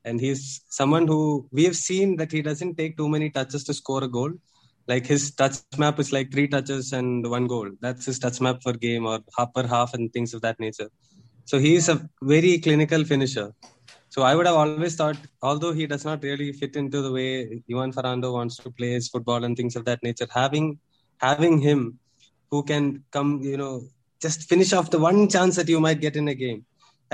and 0.05 0.20
he's 0.20 0.62
someone 0.68 1.07
who 1.07 1.46
we 1.53 1.64
have 1.64 1.77
seen 1.77 2.16
that 2.16 2.33
he 2.33 2.42
doesn't 2.42 2.77
take 2.77 2.96
too 2.96 3.09
many 3.09 3.31
touches 3.31 3.64
to 3.64 3.75
score 3.75 4.03
a 4.05 4.09
goal. 4.09 4.33
Like 4.88 5.07
his 5.07 5.31
touch 5.33 5.59
map 5.79 6.01
is 6.01 6.12
like 6.12 6.33
three 6.33 6.48
touches 6.48 6.92
and 6.92 7.29
one 7.29 7.46
goal. 7.46 7.70
That's 7.81 8.07
his 8.07 8.18
touch 8.18 8.40
map 8.40 8.62
for 8.62 8.72
game 8.72 9.07
or 9.07 9.20
half 9.37 9.55
per 9.55 9.66
half 9.66 9.94
and 9.94 10.12
things 10.12 10.35
of 10.35 10.42
that 10.42 10.59
nature. 10.59 10.90
So 11.44 11.59
he 11.59 11.77
is 11.77 11.88
a 11.88 12.09
very 12.20 12.59
clinical 12.59 13.05
finisher. 13.05 13.53
So 14.14 14.22
I 14.31 14.35
would 14.37 14.46
have 14.48 14.57
always 14.62 14.94
thought, 15.01 15.16
although 15.40 15.72
he 15.72 15.87
does 15.92 16.05
not 16.09 16.22
really 16.22 16.53
fit 16.61 16.75
into 16.81 17.01
the 17.05 17.12
way 17.18 17.62
Ivan 17.72 17.92
Ferrando 17.96 18.31
wants 18.38 18.57
to 18.64 18.70
play 18.79 18.90
his 18.98 19.09
football 19.12 19.44
and 19.44 19.57
things 19.57 19.75
of 19.79 19.85
that 19.87 20.03
nature, 20.03 20.29
having 20.40 20.66
having 21.29 21.55
him 21.68 21.81
who 22.51 22.62
can 22.70 22.85
come, 23.16 23.31
you 23.53 23.59
know, 23.62 23.75
just 24.25 24.48
finish 24.51 24.72
off 24.75 24.90
the 24.94 25.03
one 25.09 25.20
chance 25.35 25.57
that 25.57 25.70
you 25.75 25.81
might 25.87 26.01
get 26.07 26.16
in 26.16 26.29
a 26.29 26.35
game 26.35 26.61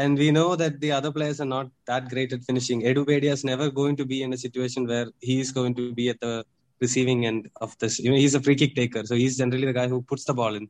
and 0.02 0.18
we 0.22 0.28
know 0.38 0.50
that 0.62 0.74
the 0.82 0.90
other 0.98 1.12
players 1.16 1.40
are 1.42 1.50
not 1.56 1.68
that 1.90 2.08
great 2.08 2.32
at 2.32 2.42
finishing. 2.48 2.82
Edu 2.82 3.04
Bedia 3.10 3.32
is 3.38 3.44
never 3.44 3.66
going 3.70 3.96
to 4.00 4.06
be 4.12 4.18
in 4.24 4.32
a 4.32 4.40
situation 4.46 4.86
where 4.92 5.06
he 5.20 5.40
is 5.44 5.50
going 5.50 5.74
to 5.74 5.92
be 5.92 6.08
at 6.08 6.20
the 6.20 6.44
receiving 6.80 7.26
end 7.26 7.48
of 7.60 7.76
this. 7.78 7.98
You 7.98 8.10
know, 8.10 8.16
he's 8.24 8.36
a 8.36 8.42
free 8.46 8.54
kick 8.54 8.74
taker, 8.76 9.04
so 9.04 9.14
he's 9.16 9.36
generally 9.36 9.66
the 9.66 9.78
guy 9.80 9.88
who 9.88 10.00
puts 10.02 10.24
the 10.24 10.34
ball 10.34 10.54
in, 10.54 10.68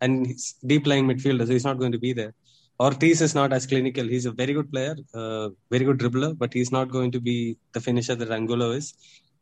and 0.00 0.26
he's 0.26 0.54
deep 0.72 0.86
line 0.86 1.06
midfielder, 1.06 1.46
so 1.46 1.52
he's 1.52 1.68
not 1.70 1.78
going 1.78 1.92
to 1.92 2.02
be 2.06 2.14
there. 2.20 2.32
Ortiz 2.80 3.20
is 3.20 3.34
not 3.34 3.52
as 3.52 3.66
clinical. 3.66 4.04
He's 4.04 4.26
a 4.26 4.32
very 4.32 4.54
good 4.54 4.72
player, 4.72 4.96
uh, 5.14 5.50
very 5.70 5.84
good 5.84 5.98
dribbler, 5.98 6.36
but 6.36 6.52
he's 6.52 6.72
not 6.72 6.90
going 6.90 7.10
to 7.12 7.20
be 7.20 7.58
the 7.72 7.80
finisher 7.80 8.14
that 8.14 8.30
Angulo 8.30 8.70
is. 8.70 8.94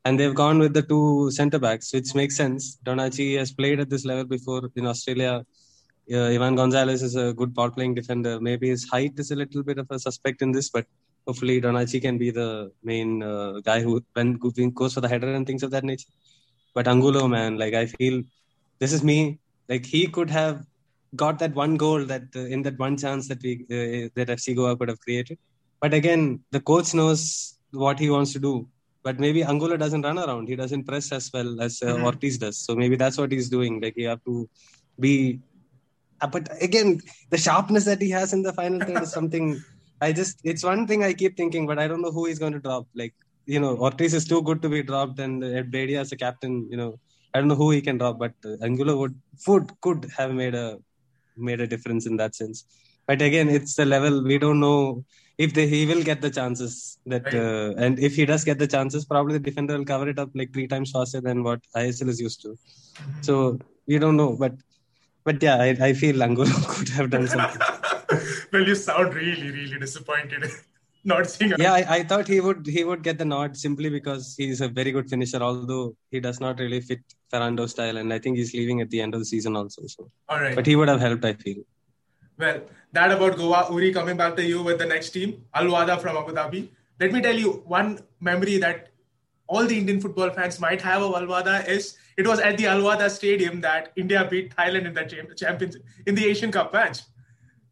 And 0.05 0.19
they've 0.19 0.35
gone 0.35 0.59
with 0.59 0.75
the 0.75 0.83
two 0.83 1.31
centre 1.31 1.59
backs, 1.59 1.93
which 1.93 2.15
makes 2.15 2.37
sense. 2.37 2.79
Donachie 2.85 3.39
has 3.39 3.53
played 3.53 3.79
at 3.79 3.91
this 3.91 4.05
level 4.05 4.25
before 4.25 4.63
in 4.75 4.87
Australia 4.87 5.45
uh, 6.13 6.29
Ivan 6.29 6.57
Gonzalez 6.57 7.03
is 7.03 7.17
a 7.17 7.33
good 7.35 7.55
ball 7.55 7.71
playing 7.71 7.95
defender. 7.95 8.41
Maybe 8.41 8.69
his 8.69 8.89
height 8.89 9.13
is 9.19 9.31
a 9.31 9.37
little 9.37 9.63
bit 9.63 9.79
of 9.79 9.87
a 9.91 9.99
suspect 9.99 10.43
in 10.43 10.53
this, 10.53 10.71
but 10.71 10.87
hopefully 11.27 11.61
Donachie 11.61 12.01
can 12.01 12.17
be 12.17 12.31
the 12.31 12.73
main 12.83 13.23
uh, 13.23 13.61
guy 13.61 13.81
who 13.83 14.03
when 14.15 14.35
goes 14.35 14.95
for 14.95 15.01
the 15.01 15.09
header 15.09 15.33
and 15.35 15.47
things 15.47 15.63
of 15.63 15.71
that 15.73 15.85
nature. 15.85 16.09
But 16.75 16.89
Angulo, 16.89 17.29
man, 17.29 17.59
like 17.59 17.75
I 17.75 17.87
feel 17.87 18.23
this 18.79 18.93
is 18.93 19.05
me. 19.05 19.39
Like 19.69 19.85
he 19.85 20.07
could 20.07 20.31
have 20.31 20.65
got 21.17 21.39
that 21.39 21.55
one 21.55 21.77
goal 21.77 22.05
that 22.05 22.25
uh, 22.37 22.41
in 22.41 22.63
that 22.63 22.79
one 22.79 22.97
chance 22.97 23.29
that 23.29 23.43
we 23.43 23.53
uh, 23.71 24.09
that 24.15 24.29
FC 24.29 24.55
Goa 24.55 24.77
could 24.77 24.89
have 24.89 25.01
created. 25.01 25.39
But 25.81 25.95
again, 25.95 26.41
the 26.51 26.61
coach 26.61 26.95
knows 26.95 27.59
what 27.73 27.99
he 27.99 28.11
wants 28.11 28.33
to 28.33 28.39
do. 28.39 28.69
But 29.03 29.21
maybe 29.21 29.43
Angulo 29.43 29.77
doesn't 29.77 30.03
run 30.03 30.19
around. 30.19 30.49
He 30.49 30.57
doesn't 30.57 30.85
press 30.85 31.13
as 31.13 31.31
well 31.33 31.61
as 31.63 31.81
uh, 31.83 31.87
mm-hmm. 31.87 32.05
Ortiz 32.05 32.37
does. 32.37 32.59
So 32.59 32.75
maybe 32.75 32.97
that's 32.97 33.17
what 33.17 33.31
he's 33.31 33.49
doing. 33.49 33.81
Like 33.81 33.97
you 33.97 34.09
have 34.09 34.23
to 34.25 34.49
be 34.99 35.41
uh, 36.21 36.27
but 36.27 36.49
again, 36.63 37.01
the 37.31 37.39
sharpness 37.39 37.85
that 37.85 38.03
he 38.03 38.11
has 38.11 38.33
in 38.33 38.43
the 38.43 38.53
final 38.53 38.81
third 38.81 39.03
is 39.03 39.13
something. 39.13 39.63
I 40.01 40.13
just 40.13 40.41
it's 40.45 40.63
one 40.63 40.87
thing 40.87 41.03
I 41.03 41.13
keep 41.13 41.37
thinking, 41.37 41.67
but 41.67 41.79
I 41.79 41.89
don't 41.89 42.03
know 42.03 42.13
who 42.13 42.27
he's 42.27 42.39
going 42.39 42.53
to 42.53 42.61
drop. 42.61 42.87
Like 42.95 43.15
you 43.47 43.61
know, 43.61 43.77
Ortiz 43.77 44.15
is 44.15 44.27
too 44.27 44.43
good 44.43 44.63
to 44.63 44.69
be 44.69 44.83
dropped, 44.83 45.19
and 45.19 45.43
Ed 45.43 45.73
Bedia 45.73 46.01
as 46.01 46.13
a 46.13 46.17
captain, 46.17 46.69
you 46.71 46.77
know, 46.77 46.99
I 47.35 47.39
don't 47.39 47.49
know 47.49 47.55
who 47.55 47.71
he 47.71 47.81
can 47.81 47.99
drop, 47.99 48.19
but 48.19 48.35
uh, 48.45 48.57
Angulo 48.63 48.97
would 48.99 49.15
would 49.47 49.81
could 49.81 50.09
have 50.17 50.33
made 50.33 50.55
a 50.55 50.79
made 51.39 51.61
a 51.61 51.67
difference 51.67 52.07
in 52.07 52.17
that 52.17 52.35
sense. 52.35 52.65
But 53.07 53.23
again, 53.23 53.49
it's 53.49 53.75
the 53.75 53.87
level 53.87 54.23
we 54.23 54.39
don't 54.39 54.61
know 54.61 55.05
if 55.39 55.55
they, 55.55 55.67
he 55.67 55.87
will 55.87 56.03
get 56.03 56.21
the 56.21 56.31
chances 56.31 56.99
that 57.07 57.25
right. 57.25 57.35
uh, 57.35 57.75
and 57.79 57.99
if 57.99 58.17
he 58.17 58.27
does 58.27 58.45
get 58.45 58.59
the 58.59 58.67
chances, 58.67 59.05
probably 59.05 59.35
the 59.35 59.45
defender 59.51 59.79
will 59.79 59.85
cover 59.85 60.09
it 60.09 60.19
up 60.19 60.31
like 60.35 60.53
three 60.53 60.67
times 60.67 60.91
faster 60.91 61.21
than 61.21 61.43
what 61.45 61.61
ISL 61.77 62.09
is 62.09 62.21
used 62.21 62.43
to. 62.43 62.59
So 63.21 63.59
we 63.87 63.99
don't 63.99 64.17
know, 64.17 64.37
but 64.37 64.55
but 65.25 65.43
yeah, 65.43 65.57
I, 65.57 65.69
I 65.89 65.93
feel 65.93 66.23
Angulo 66.23 66.51
could 66.69 66.89
have 66.91 67.11
done 67.11 67.29
something. 67.29 67.61
well, 68.53 68.67
you 68.67 68.75
sound 68.75 69.15
really, 69.15 69.51
really 69.51 69.79
disappointed. 69.79 70.51
Not 71.05 71.31
seeing. 71.31 71.53
Yeah, 71.59 71.73
I, 71.73 71.97
I, 71.97 72.03
thought 72.03 72.27
he 72.27 72.41
would 72.41 72.67
he 72.67 72.85
would 72.85 73.03
get 73.03 73.19
the 73.19 73.25
nod 73.25 73.57
simply 73.57 73.89
because 73.89 74.35
he's 74.37 74.61
a 74.61 74.69
very 74.69 74.93
good 74.93 75.09
finisher. 75.09 75.41
Although 75.43 75.97
he 76.11 76.21
does 76.21 76.41
not 76.41 76.59
really 76.59 76.81
fit 76.81 77.01
Ferrando 77.31 77.67
style, 77.67 77.97
and 77.97 78.13
I 78.13 78.19
think 78.19 78.37
he's 78.37 78.53
leaving 78.55 78.81
at 78.81 78.91
the 78.91 79.01
end 79.01 79.15
of 79.15 79.21
the 79.21 79.25
season 79.25 79.57
also. 79.57 79.83
So, 79.87 80.11
all 80.29 80.41
right. 80.41 80.55
But 80.55 80.67
he 80.67 80.77
would 80.77 80.89
have 80.89 81.01
helped, 81.01 81.25
I 81.25 81.35
feel. 81.35 81.63
Well, 82.39 82.61
that 82.93 83.11
about 83.11 83.37
Goa. 83.37 83.67
Uri, 83.71 83.93
coming 83.93 84.17
back 84.17 84.37
to 84.37 84.45
you 84.45 84.63
with 84.63 84.79
the 84.79 84.87
next 84.87 85.11
team, 85.11 85.45
Al 85.55 85.67
Wahda 85.67 86.01
from 86.01 86.17
Abu 86.17 86.33
Dhabi. 86.33 86.69
Let 87.01 87.13
me 87.13 87.21
tell 87.21 87.37
you 87.37 87.63
one 87.67 88.01
memory 88.21 88.59
that 88.59 88.89
all 89.49 89.67
the 89.67 89.79
Indian 89.79 90.01
football 90.01 90.31
fans 90.31 90.61
might 90.61 90.81
have 90.83 91.03
of 91.03 91.15
Al 91.15 91.27
Wahda 91.27 91.67
is 91.69 91.97
it 92.17 92.27
was 92.27 92.41
at 92.41 92.59
the 92.59 92.67
Al 92.67 92.81
Wahda 92.81 93.11
Stadium 93.11 93.61
that 93.61 93.93
India 93.97 94.27
beat 94.31 94.55
Thailand 94.55 94.87
in 94.87 94.95
the 94.95 95.35
champions 95.37 95.77
in 96.07 96.15
the 96.15 96.27
Asian 96.27 96.53
Cup 96.53 96.73
match. 96.73 97.01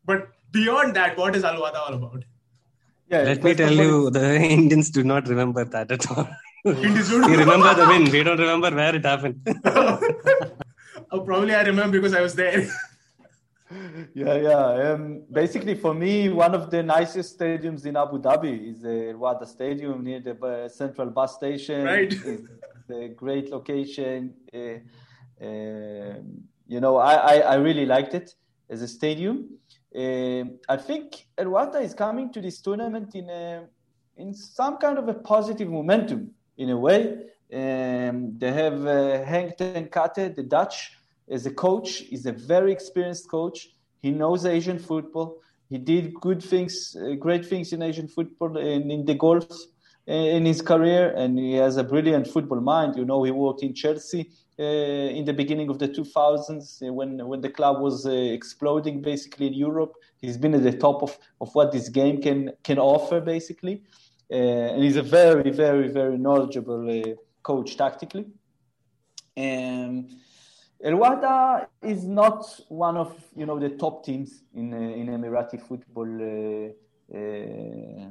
But 0.04 0.28
beyond 0.52 0.94
that, 0.96 1.16
what 1.18 1.36
is 1.36 1.44
Al 1.44 1.60
Wahda 1.60 1.76
all 1.76 1.94
about? 1.94 2.24
Yeah, 3.08 3.22
let 3.22 3.42
me 3.42 3.54
tell 3.54 3.72
you, 3.72 4.10
the 4.10 4.34
Indians 4.58 4.90
do 4.90 5.04
not 5.04 5.28
remember 5.28 5.64
that 5.64 5.90
at 5.92 6.10
all. 6.10 6.28
we 6.64 6.72
remember 6.74 7.74
the 7.74 7.86
win. 7.88 8.10
We 8.10 8.22
don't 8.24 8.38
remember 8.38 8.74
where 8.74 8.94
it 8.94 9.04
happened. 9.04 9.40
oh, 11.12 11.20
probably 11.20 11.54
I 11.54 11.62
remember 11.62 12.00
because 12.00 12.14
I 12.14 12.20
was 12.20 12.34
there. 12.34 12.66
yeah, 14.14 14.34
yeah. 14.34 14.92
Um, 14.92 15.22
basically, 15.30 15.74
for 15.74 15.94
me, 15.94 16.28
one 16.28 16.54
of 16.54 16.70
the 16.70 16.82
nicest 16.82 17.38
stadiums 17.38 17.86
in 17.86 17.96
Abu 17.96 18.20
Dhabi 18.20 18.70
is 18.70 18.82
the 18.82 19.14
Wahda 19.16 19.46
Stadium 19.46 20.02
near 20.02 20.20
the 20.20 20.34
uh, 20.44 20.68
central 20.68 21.10
bus 21.10 21.36
station. 21.36 21.84
Right. 21.84 22.12
It's 22.12 22.90
a 22.90 23.08
great 23.08 23.50
location. 23.50 24.34
Uh, 24.52 25.44
uh, 25.44 26.18
you 26.66 26.80
know, 26.80 26.96
I, 26.96 27.14
I, 27.14 27.34
I, 27.38 27.54
really 27.56 27.86
liked 27.86 28.14
it 28.14 28.34
as 28.70 28.82
a 28.82 28.88
stadium. 28.88 29.50
Uh, 29.94 30.44
I 30.68 30.76
think 30.76 31.26
Wahda 31.38 31.82
is 31.82 31.94
coming 31.94 32.32
to 32.32 32.40
this 32.40 32.60
tournament 32.60 33.14
in 33.14 33.30
a, 33.30 33.64
in 34.16 34.34
some 34.34 34.76
kind 34.78 34.98
of 34.98 35.08
a 35.08 35.14
positive 35.14 35.68
momentum 35.68 36.30
in 36.56 36.70
a 36.70 36.76
way. 36.76 37.18
Um, 37.52 38.36
they 38.38 38.52
have 38.52 38.86
uh, 38.86 39.24
Henk 39.24 39.56
ten 39.56 39.88
Cate, 39.88 40.34
the 40.34 40.42
Dutch, 40.42 40.92
as 41.28 41.46
a 41.46 41.50
coach. 41.50 41.98
He's 41.98 42.26
a 42.26 42.32
very 42.32 42.72
experienced 42.72 43.30
coach. 43.30 43.68
He 44.02 44.10
knows 44.10 44.44
Asian 44.44 44.78
football. 44.78 45.40
He 45.68 45.78
did 45.78 46.14
good 46.14 46.42
things, 46.42 46.96
uh, 46.96 47.14
great 47.14 47.44
things 47.44 47.72
in 47.72 47.82
Asian 47.82 48.08
football 48.08 48.56
and 48.56 48.90
in 48.90 49.04
the 49.04 49.14
Gulf 49.14 49.50
uh, 50.08 50.12
in 50.12 50.44
his 50.44 50.62
career, 50.62 51.12
and 51.16 51.38
he 51.38 51.54
has 51.54 51.76
a 51.76 51.84
brilliant 51.84 52.26
football 52.28 52.60
mind. 52.60 52.96
You 52.96 53.04
know, 53.04 53.22
he 53.24 53.32
worked 53.32 53.62
in 53.62 53.74
Chelsea 53.74 54.20
uh, 54.20 54.45
in 54.58 55.24
the 55.24 55.32
beginning 55.32 55.68
of 55.68 55.78
the 55.78 55.88
2000s 55.88 56.82
uh, 56.82 56.92
when 56.92 57.26
when 57.26 57.40
the 57.40 57.48
club 57.50 57.80
was 57.80 58.06
uh, 58.06 58.10
exploding 58.10 59.02
basically 59.02 59.46
in 59.46 59.54
Europe. 59.54 59.92
He's 60.18 60.38
been 60.38 60.54
at 60.54 60.62
the 60.62 60.72
top 60.72 61.02
of, 61.02 61.18
of 61.40 61.54
what 61.54 61.72
this 61.72 61.88
game 61.88 62.22
can 62.22 62.52
can 62.62 62.78
offer 62.78 63.20
basically, 63.20 63.82
uh, 64.32 64.72
and 64.72 64.82
he's 64.82 64.96
a 64.96 65.02
very 65.02 65.50
very 65.50 65.88
very 65.88 66.18
knowledgeable 66.18 67.16
coach 67.42 67.76
tactically. 67.76 68.26
And 69.36 70.10
Al 70.84 70.92
Wahda 70.92 71.66
is 71.82 72.04
not 72.04 72.44
one 72.68 72.96
of 72.96 73.14
you 73.34 73.46
know 73.46 73.58
the 73.58 73.70
top 73.70 74.04
teams 74.04 74.42
in 74.54 74.72
uh, 74.72 74.76
in 74.76 75.06
Emirati 75.08 75.60
football 75.60 76.10
uh, 76.22 77.16
uh, 77.16 78.10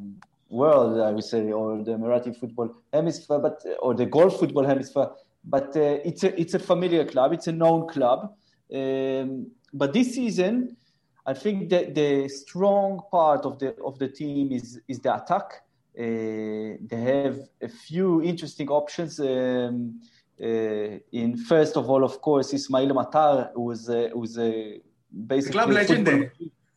world, 0.49 0.99
I 0.99 1.11
would 1.11 1.23
say, 1.23 1.51
or 1.51 1.83
the 1.83 1.91
Emirati 1.91 2.35
football 2.35 2.69
hemisphere, 2.93 3.39
but 3.39 3.63
or 3.79 3.93
the 3.93 4.05
Gulf 4.05 4.39
football 4.39 4.65
hemisphere. 4.65 5.09
But 5.47 5.75
uh, 5.77 5.99
it's 6.03 6.23
a 6.23 6.39
it's 6.39 6.53
a 6.53 6.59
familiar 6.59 7.05
club. 7.05 7.33
It's 7.33 7.47
a 7.47 7.51
known 7.51 7.87
club. 7.87 8.33
Um, 8.73 9.51
but 9.73 9.93
this 9.93 10.15
season, 10.15 10.75
I 11.25 11.33
think 11.33 11.69
that 11.69 11.93
the 11.93 12.27
strong 12.29 13.01
part 13.11 13.45
of 13.45 13.59
the 13.59 13.75
of 13.83 13.99
the 13.99 14.07
team 14.07 14.51
is 14.51 14.81
is 14.87 14.99
the 14.99 15.15
attack. 15.15 15.61
Uh, 15.97 16.77
they 16.89 17.01
have 17.23 17.39
a 17.61 17.69
few 17.69 18.21
interesting 18.21 18.69
options. 18.69 19.19
Um, 19.19 20.01
uh, 20.41 20.99
in 21.11 21.37
first 21.37 21.77
of 21.77 21.89
all, 21.89 22.03
of 22.03 22.19
course, 22.21 22.53
Ismail 22.53 22.89
Matar, 22.89 23.51
who 23.53 23.61
was 23.61 23.89
uh, 23.89 24.09
was 24.13 24.37
a 24.37 24.81
basically 25.27 25.53
club 25.53 25.69
legend. 25.69 26.31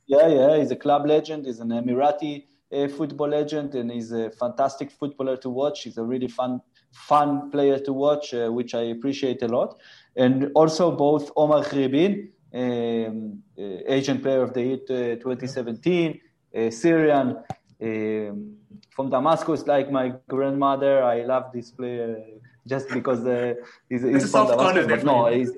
Yeah, 0.06 0.28
yeah, 0.28 0.58
he's 0.58 0.70
a 0.70 0.76
club 0.76 1.06
legend. 1.06 1.44
He's 1.44 1.60
an 1.60 1.68
Emirati 1.68 2.44
uh, 2.72 2.88
football 2.88 3.28
legend, 3.28 3.74
and 3.74 3.90
he's 3.90 4.12
a 4.12 4.30
fantastic 4.30 4.90
footballer 4.90 5.36
to 5.38 5.50
watch. 5.50 5.82
He's 5.82 5.98
a 5.98 6.04
really 6.04 6.28
fun 6.28 6.60
fun 6.92 7.50
player 7.50 7.78
to 7.78 7.92
watch, 7.92 8.34
uh, 8.34 8.48
which 8.48 8.74
I 8.74 8.82
appreciate 8.82 9.42
a 9.42 9.48
lot. 9.48 9.78
And 10.16 10.50
also 10.54 10.90
both 10.90 11.30
Omar 11.36 11.62
Khribin, 11.64 12.30
um, 12.52 13.42
uh, 13.58 13.62
Asian 13.86 14.20
Player 14.20 14.42
of 14.42 14.54
the 14.54 14.62
Year 14.62 15.16
2017, 15.16 16.20
uh, 16.56 16.70
Syrian 16.70 17.36
um, 17.80 18.56
from 18.90 19.10
Damascus, 19.10 19.66
like 19.66 19.90
my 19.90 20.14
grandmother. 20.28 21.02
I 21.04 21.22
love 21.24 21.52
this 21.52 21.70
player 21.70 22.18
just 22.66 22.88
because 22.88 23.24
uh, 23.26 23.54
he's, 23.88 24.02
he's 24.02 24.30
from 24.30 24.48
Damascus. 24.48 24.86
But 24.86 25.04
no, 25.04 25.26
he's, 25.26 25.52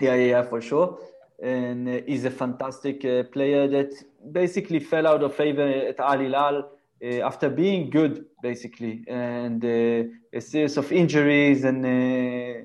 yeah, 0.00 0.14
yeah, 0.14 0.42
for 0.42 0.60
sure. 0.60 0.98
And 1.42 1.88
uh, 1.88 2.00
he's 2.06 2.24
a 2.24 2.30
fantastic 2.30 3.04
uh, 3.04 3.24
player 3.24 3.66
that 3.68 3.92
basically 4.30 4.78
fell 4.80 5.06
out 5.06 5.22
of 5.22 5.34
favor 5.34 5.66
at 5.66 5.98
Al 5.98 6.18
Hilal 6.18 6.58
uh, 6.58 6.62
after 7.02 7.48
being 7.48 7.90
good, 7.90 8.26
basically, 8.42 9.04
and 9.08 9.64
uh, 9.64 10.04
a 10.32 10.40
series 10.40 10.76
of 10.76 10.92
injuries 10.92 11.64
and 11.64 11.84
uh, 11.84 12.62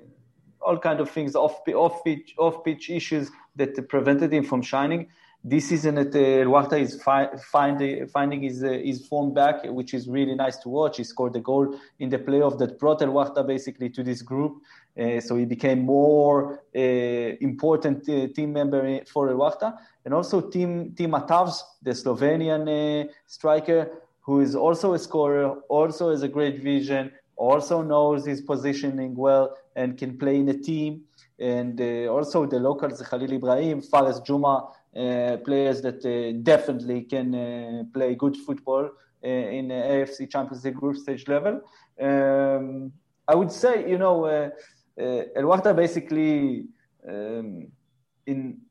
all 0.62 0.78
kind 0.78 1.00
of 1.00 1.10
things 1.10 1.36
off 1.36 1.62
off 1.74 2.04
pitch 2.04 2.36
off 2.38 2.64
pitch 2.64 2.90
issues 2.90 3.32
that 3.56 3.88
prevented 3.88 4.34
him 4.34 4.44
from 4.44 4.62
shining. 4.62 5.08
this 5.48 5.70
season 5.70 6.00
at 6.00 6.12
Wahda 6.12 6.80
is 6.82 7.02
fi- 7.04 7.30
find, 7.38 8.10
finding 8.10 8.42
his, 8.42 8.64
uh, 8.64 8.70
his 8.84 9.06
form 9.06 9.32
back, 9.32 9.64
which 9.66 9.94
is 9.94 10.08
really 10.08 10.34
nice 10.34 10.58
to 10.58 10.70
watch. 10.70 10.98
He 10.98 11.04
scored 11.04 11.36
a 11.36 11.40
goal 11.40 11.80
in 12.00 12.10
the 12.10 12.18
playoff 12.18 12.58
that 12.58 12.80
brought 12.80 13.04
El 13.04 13.10
Wahda 13.10 13.46
basically 13.46 13.92
to 13.92 14.04
this 14.04 14.24
group. 14.24 14.64
Uh, 15.00 15.20
so 15.20 15.36
he 15.36 15.46
became 15.46 15.82
more 15.82 16.64
uh, 16.76 16.80
important 16.80 18.10
uh, 18.10 18.28
team 18.34 18.54
member 18.54 19.06
for 19.06 19.30
El 19.30 19.36
Wahda. 19.36 19.78
And 20.04 20.16
also 20.16 20.42
Tim, 20.50 20.96
Tim 20.96 21.12
Matavž, 21.12 21.62
the 21.80 21.92
Slovenian 21.92 22.64
uh, 22.68 23.12
striker, 23.28 23.92
who 24.26 24.42
is 24.42 24.56
also 24.56 24.94
a 24.94 25.00
scorer, 25.00 25.56
also 25.70 26.10
has 26.10 26.24
a 26.24 26.28
great 26.28 26.62
vision, 26.62 27.12
also 27.36 27.82
knows 27.82 28.26
his 28.26 28.42
positioning 28.42 29.16
well 29.16 29.56
and 29.76 29.98
can 29.98 30.18
play 30.18 30.38
in 30.38 30.50
a 30.50 30.58
team. 30.58 31.02
And 31.40 31.80
uh, 31.80 32.08
also 32.08 32.46
the 32.46 32.60
locals, 32.60 33.02
Khalil 33.02 33.34
Ibrahim, 33.34 33.82
Fares 33.82 34.20
Juma, 34.22 34.70
uh, 34.96 35.38
players 35.44 35.82
that 35.82 36.04
uh, 36.06 36.40
definitely 36.42 37.02
can 37.02 37.36
uh, 37.36 37.84
play 37.94 38.16
good 38.16 38.38
football 38.38 38.90
in 39.22 39.70
AFC 39.70 40.30
Champions 40.30 40.64
League 40.64 40.76
group 40.76 40.96
stage 40.96 41.28
level. 41.28 41.62
Um, 42.00 42.92
I 43.28 43.34
would 43.36 43.52
say, 43.52 43.90
you 43.90 43.98
know, 43.98 44.26
El 44.26 45.46
Wahda 45.50 45.76
basically 45.76 46.66
um, 47.08 47.68
in 48.28 48.62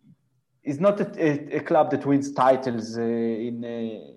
is 0.63 0.81
not 0.81 1.01
a, 1.01 1.07
a, 1.19 1.57
a, 1.57 1.61
club 1.61 1.91
that 1.91 2.07
wins 2.07 2.33
titles 2.33 2.97
in 2.97 4.14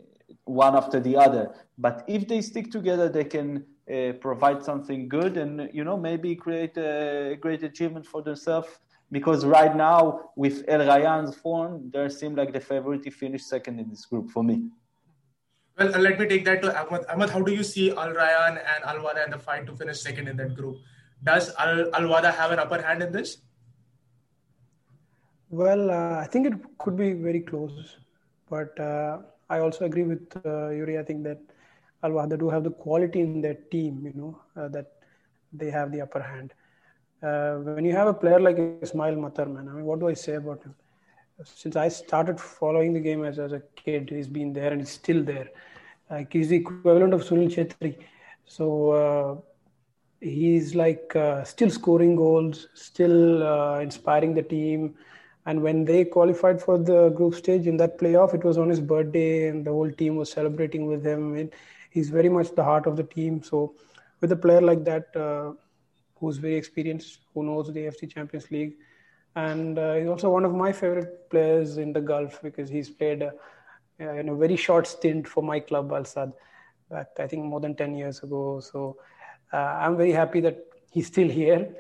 one 0.66 0.76
after 0.82 1.00
the 1.08 1.16
other. 1.26 1.44
But 1.78 1.96
if 2.08 2.28
they 2.28 2.42
stick 2.42 2.72
together, 2.78 3.08
they 3.18 3.28
can 3.36 3.50
uh, 3.94 4.14
provide 4.28 4.60
something 4.70 5.08
good 5.18 5.38
and 5.38 5.70
you 5.78 5.84
know 5.88 5.98
maybe 6.10 6.36
create 6.36 6.76
a 6.78 7.38
great 7.46 7.64
achievement 7.64 8.06
for 8.06 8.22
themselves 8.22 8.70
because 9.12 9.46
right 9.46 9.76
now 9.76 10.32
with 10.36 10.66
El 10.68 10.82
Rayan's 10.92 11.36
form, 11.36 11.90
they 11.94 12.10
seem 12.10 12.36
like 12.36 12.52
the 12.58 12.60
favorite 12.60 13.04
to 13.04 13.12
finish 13.12 13.44
second 13.44 13.80
in 13.80 13.90
this 13.90 14.06
group 14.06 14.30
for 14.36 14.44
me. 14.44 14.58
Well, 15.78 15.96
uh, 15.96 16.00
let 16.00 16.20
me 16.20 16.28
take 16.28 16.44
that 16.46 16.62
to 16.64 16.70
Ahmad. 16.82 17.06
Ahmad, 17.08 17.30
how 17.30 17.42
do 17.42 17.54
you 17.54 17.64
see 17.64 17.92
Al 17.92 18.14
Rayan 18.20 18.60
and 18.72 18.84
Al 18.84 19.00
Wahda 19.06 19.26
in 19.26 19.32
the 19.32 19.40
fight 19.40 19.66
to 19.68 19.76
finish 19.76 20.02
second 20.02 20.28
in 20.28 20.36
that 20.38 20.56
group? 20.56 20.78
Does 21.24 21.54
Al 21.60 21.96
Al 22.00 22.08
Wahda 22.14 22.34
have 22.34 22.52
an 22.52 22.60
upper 22.60 22.82
hand 22.82 23.04
in 23.04 23.12
this? 23.12 23.38
Well, 25.50 25.92
uh, 25.92 26.20
I 26.24 26.28
think 26.32 26.48
it 26.48 26.54
could 26.80 26.98
be 26.98 27.14
very 27.14 27.42
close, 27.42 27.96
but 28.50 28.78
uh, 28.80 29.20
I 29.50 29.60
also 29.60 29.86
agree 29.86 30.04
with 30.04 30.36
uh, 30.46 30.70
Yuri. 30.70 30.98
I 30.98 31.04
think 31.04 31.24
that 31.24 31.40
Al 32.04 32.12
Wahda 32.12 32.38
do 32.38 32.50
have 32.50 32.64
the 32.64 32.72
quality 32.72 33.22
in 33.22 33.42
their 33.42 33.56
team, 33.72 34.02
you 34.06 34.14
know, 34.14 34.42
uh, 34.62 34.68
that 34.70 34.92
they 35.54 35.70
have 35.72 35.92
the 35.92 36.02
upper 36.02 36.22
hand 36.22 36.54
uh, 37.24 37.56
when 37.56 37.86
you 37.86 37.94
have 37.94 38.08
a 38.08 38.14
player 38.14 38.40
like 38.40 38.58
Ismail 38.58 39.16
Matar, 39.16 39.52
man, 39.52 39.68
I 39.68 39.74
mean, 39.74 39.86
what 39.86 40.00
do 40.00 40.08
I 40.08 40.14
say 40.14 40.36
about 40.36 40.64
him? 40.64 40.76
Since 41.44 41.76
I 41.76 41.88
started 41.88 42.40
following 42.40 42.94
the 42.94 43.00
game 43.00 43.24
as, 43.24 43.40
as 43.40 43.52
a 43.54 43.62
kid, 43.76 44.10
he's 44.10 44.28
been 44.28 44.54
there 44.54 44.72
and 44.72 44.82
he's 44.82 44.92
still 44.92 45.24
there. 45.24 45.50
Like 46.10 46.34
he's 46.34 46.50
the 46.50 46.58
equivalent 46.58 47.14
of 47.14 47.22
Sunil 47.24 47.50
Chhetri. 47.50 47.98
So 48.46 48.92
uh, 48.92 49.36
he's 50.20 50.76
like 50.76 51.16
uh, 51.16 51.44
still 51.44 51.70
scoring 51.70 52.16
goals, 52.16 52.68
still 52.74 53.44
uh, 53.46 53.80
inspiring 53.80 54.34
the 54.34 54.44
team. 54.44 54.96
And 55.48 55.64
when 55.64 55.86
they 55.86 56.04
qualified 56.04 56.62
for 56.62 56.78
the 56.78 57.10
group 57.10 57.34
stage 57.34 57.68
in 57.68 57.78
that 57.78 57.98
playoff, 57.98 58.34
it 58.34 58.44
was 58.44 58.58
on 58.58 58.70
his 58.70 58.82
birthday, 58.82 59.48
and 59.48 59.66
the 59.66 59.72
whole 59.72 59.90
team 59.90 60.18
was 60.18 60.30
celebrating 60.30 60.88
with 60.88 61.06
him. 61.06 61.36
And 61.36 61.54
he's 61.90 62.10
very 62.10 62.28
much 62.28 62.54
the 62.54 62.66
heart 62.66 62.86
of 62.86 62.98
the 62.98 63.04
team. 63.04 63.42
So 63.42 63.74
with 64.20 64.34
a 64.34 64.36
player 64.36 64.60
like 64.60 64.84
that, 64.84 65.16
uh, 65.16 65.54
who's 66.20 66.38
very 66.38 66.56
experienced, 66.56 67.20
who 67.34 67.44
knows 67.44 67.68
the 67.68 67.80
AFC 67.80 68.14
Champions 68.14 68.52
League. 68.52 68.76
And 69.38 69.80
uh, 69.80 69.94
he's 69.94 70.10
also 70.10 70.30
one 70.30 70.44
of 70.44 70.54
my 70.54 70.74
favorite 70.74 71.30
players 71.30 71.78
in 71.78 71.94
the 71.94 72.02
Gulf 72.02 72.42
because 72.42 72.70
he's 72.70 72.90
played 72.90 73.24
uh, 73.24 73.32
in 74.00 74.28
a 74.28 74.36
very 74.36 74.58
short 74.58 74.86
stint 74.86 75.28
for 75.28 75.42
my 75.42 75.62
club, 75.62 75.94
Al 75.94 76.04
Sadd, 76.04 76.34
back 76.90 77.08
I 77.20 77.28
think 77.28 77.46
more 77.46 77.62
than 77.62 77.74
10 77.74 77.96
years 77.96 78.22
ago. 78.22 78.60
So 78.60 78.98
uh, 79.54 79.58
I'm 79.58 79.96
very 79.96 80.12
happy 80.12 80.42
that 80.42 80.66
he's 80.92 81.08
still 81.08 81.30
here. 81.30 81.74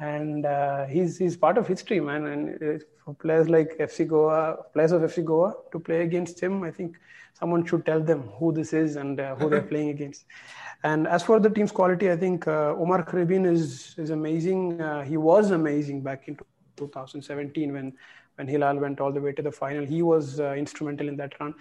And 0.00 0.44
uh, 0.46 0.86
he's, 0.86 1.18
he's 1.18 1.36
part 1.36 1.58
of 1.58 1.68
history, 1.68 2.00
man. 2.00 2.26
And 2.26 2.82
uh, 3.06 3.12
for 3.12 3.14
players 3.14 3.48
like 3.48 3.76
FC 3.78 4.06
Goa, 4.06 4.56
players 4.72 4.92
of 4.92 5.02
FC 5.02 5.24
Goa 5.24 5.54
to 5.72 5.78
play 5.78 6.02
against 6.02 6.40
him, 6.40 6.62
I 6.62 6.70
think 6.70 6.96
someone 7.32 7.64
should 7.66 7.84
tell 7.84 8.00
them 8.00 8.22
who 8.38 8.52
this 8.52 8.72
is 8.72 8.96
and 8.96 9.20
uh, 9.20 9.34
who 9.36 9.50
they're 9.50 9.62
playing 9.72 9.90
against. 9.90 10.24
And 10.82 11.06
as 11.06 11.22
for 11.22 11.40
the 11.40 11.50
team's 11.50 11.72
quality, 11.72 12.10
I 12.10 12.16
think 12.16 12.46
uh, 12.46 12.74
Omar 12.74 13.04
Khribin 13.04 13.46
is 13.50 13.94
is 13.98 14.10
amazing. 14.10 14.80
Uh, 14.80 15.02
he 15.02 15.16
was 15.16 15.50
amazing 15.50 16.02
back 16.02 16.28
in 16.28 16.38
2017 16.76 17.72
when 17.72 17.92
when 18.36 18.48
Hilal 18.48 18.78
went 18.78 19.00
all 19.00 19.12
the 19.12 19.20
way 19.20 19.32
to 19.32 19.42
the 19.42 19.52
final. 19.52 19.84
He 19.84 20.02
was 20.02 20.40
uh, 20.40 20.54
instrumental 20.54 21.08
in 21.08 21.16
that 21.16 21.38
run. 21.40 21.54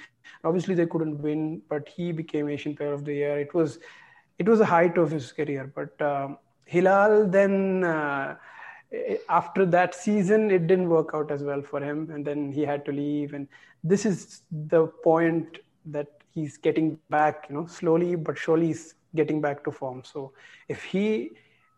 Obviously, 0.44 0.76
they 0.76 0.88
couldn't 0.88 1.22
win, 1.22 1.62
but 1.70 1.88
he 1.88 2.12
became 2.12 2.50
Asian 2.50 2.76
Player 2.76 2.94
of 2.94 3.06
the 3.06 3.14
Year. 3.14 3.40
It 3.40 3.54
was 3.54 3.80
it 4.40 4.50
was 4.50 4.60
the 4.60 4.66
height 4.66 4.98
of 4.98 5.12
his 5.12 5.32
career. 5.32 5.72
But 5.76 6.02
um, 6.02 6.38
Hilal 6.66 7.28
then. 7.28 7.84
Uh, 8.94 9.16
after 9.30 9.66
that 9.66 9.96
season 9.96 10.52
it 10.52 10.68
didn't 10.68 10.90
work 10.90 11.12
out 11.14 11.32
as 11.32 11.44
well 11.44 11.62
for 11.62 11.82
him 11.82 12.10
and 12.12 12.26
then 12.26 12.52
he 12.52 12.62
had 12.62 12.86
to 12.86 12.92
leave 12.92 13.34
and 13.34 13.48
this 13.84 14.06
is 14.06 14.42
the 14.52 14.86
point 15.04 15.58
that 15.86 16.08
he's 16.32 16.58
getting 16.58 16.98
back 17.10 17.48
you 17.50 17.56
know 17.56 17.66
slowly 17.66 18.16
but 18.16 18.38
surely 18.38 18.68
he's 18.68 18.96
getting 19.16 19.42
back 19.42 19.64
to 19.64 19.72
form. 19.72 20.04
So 20.04 20.34
if 20.68 20.84
he 20.84 21.32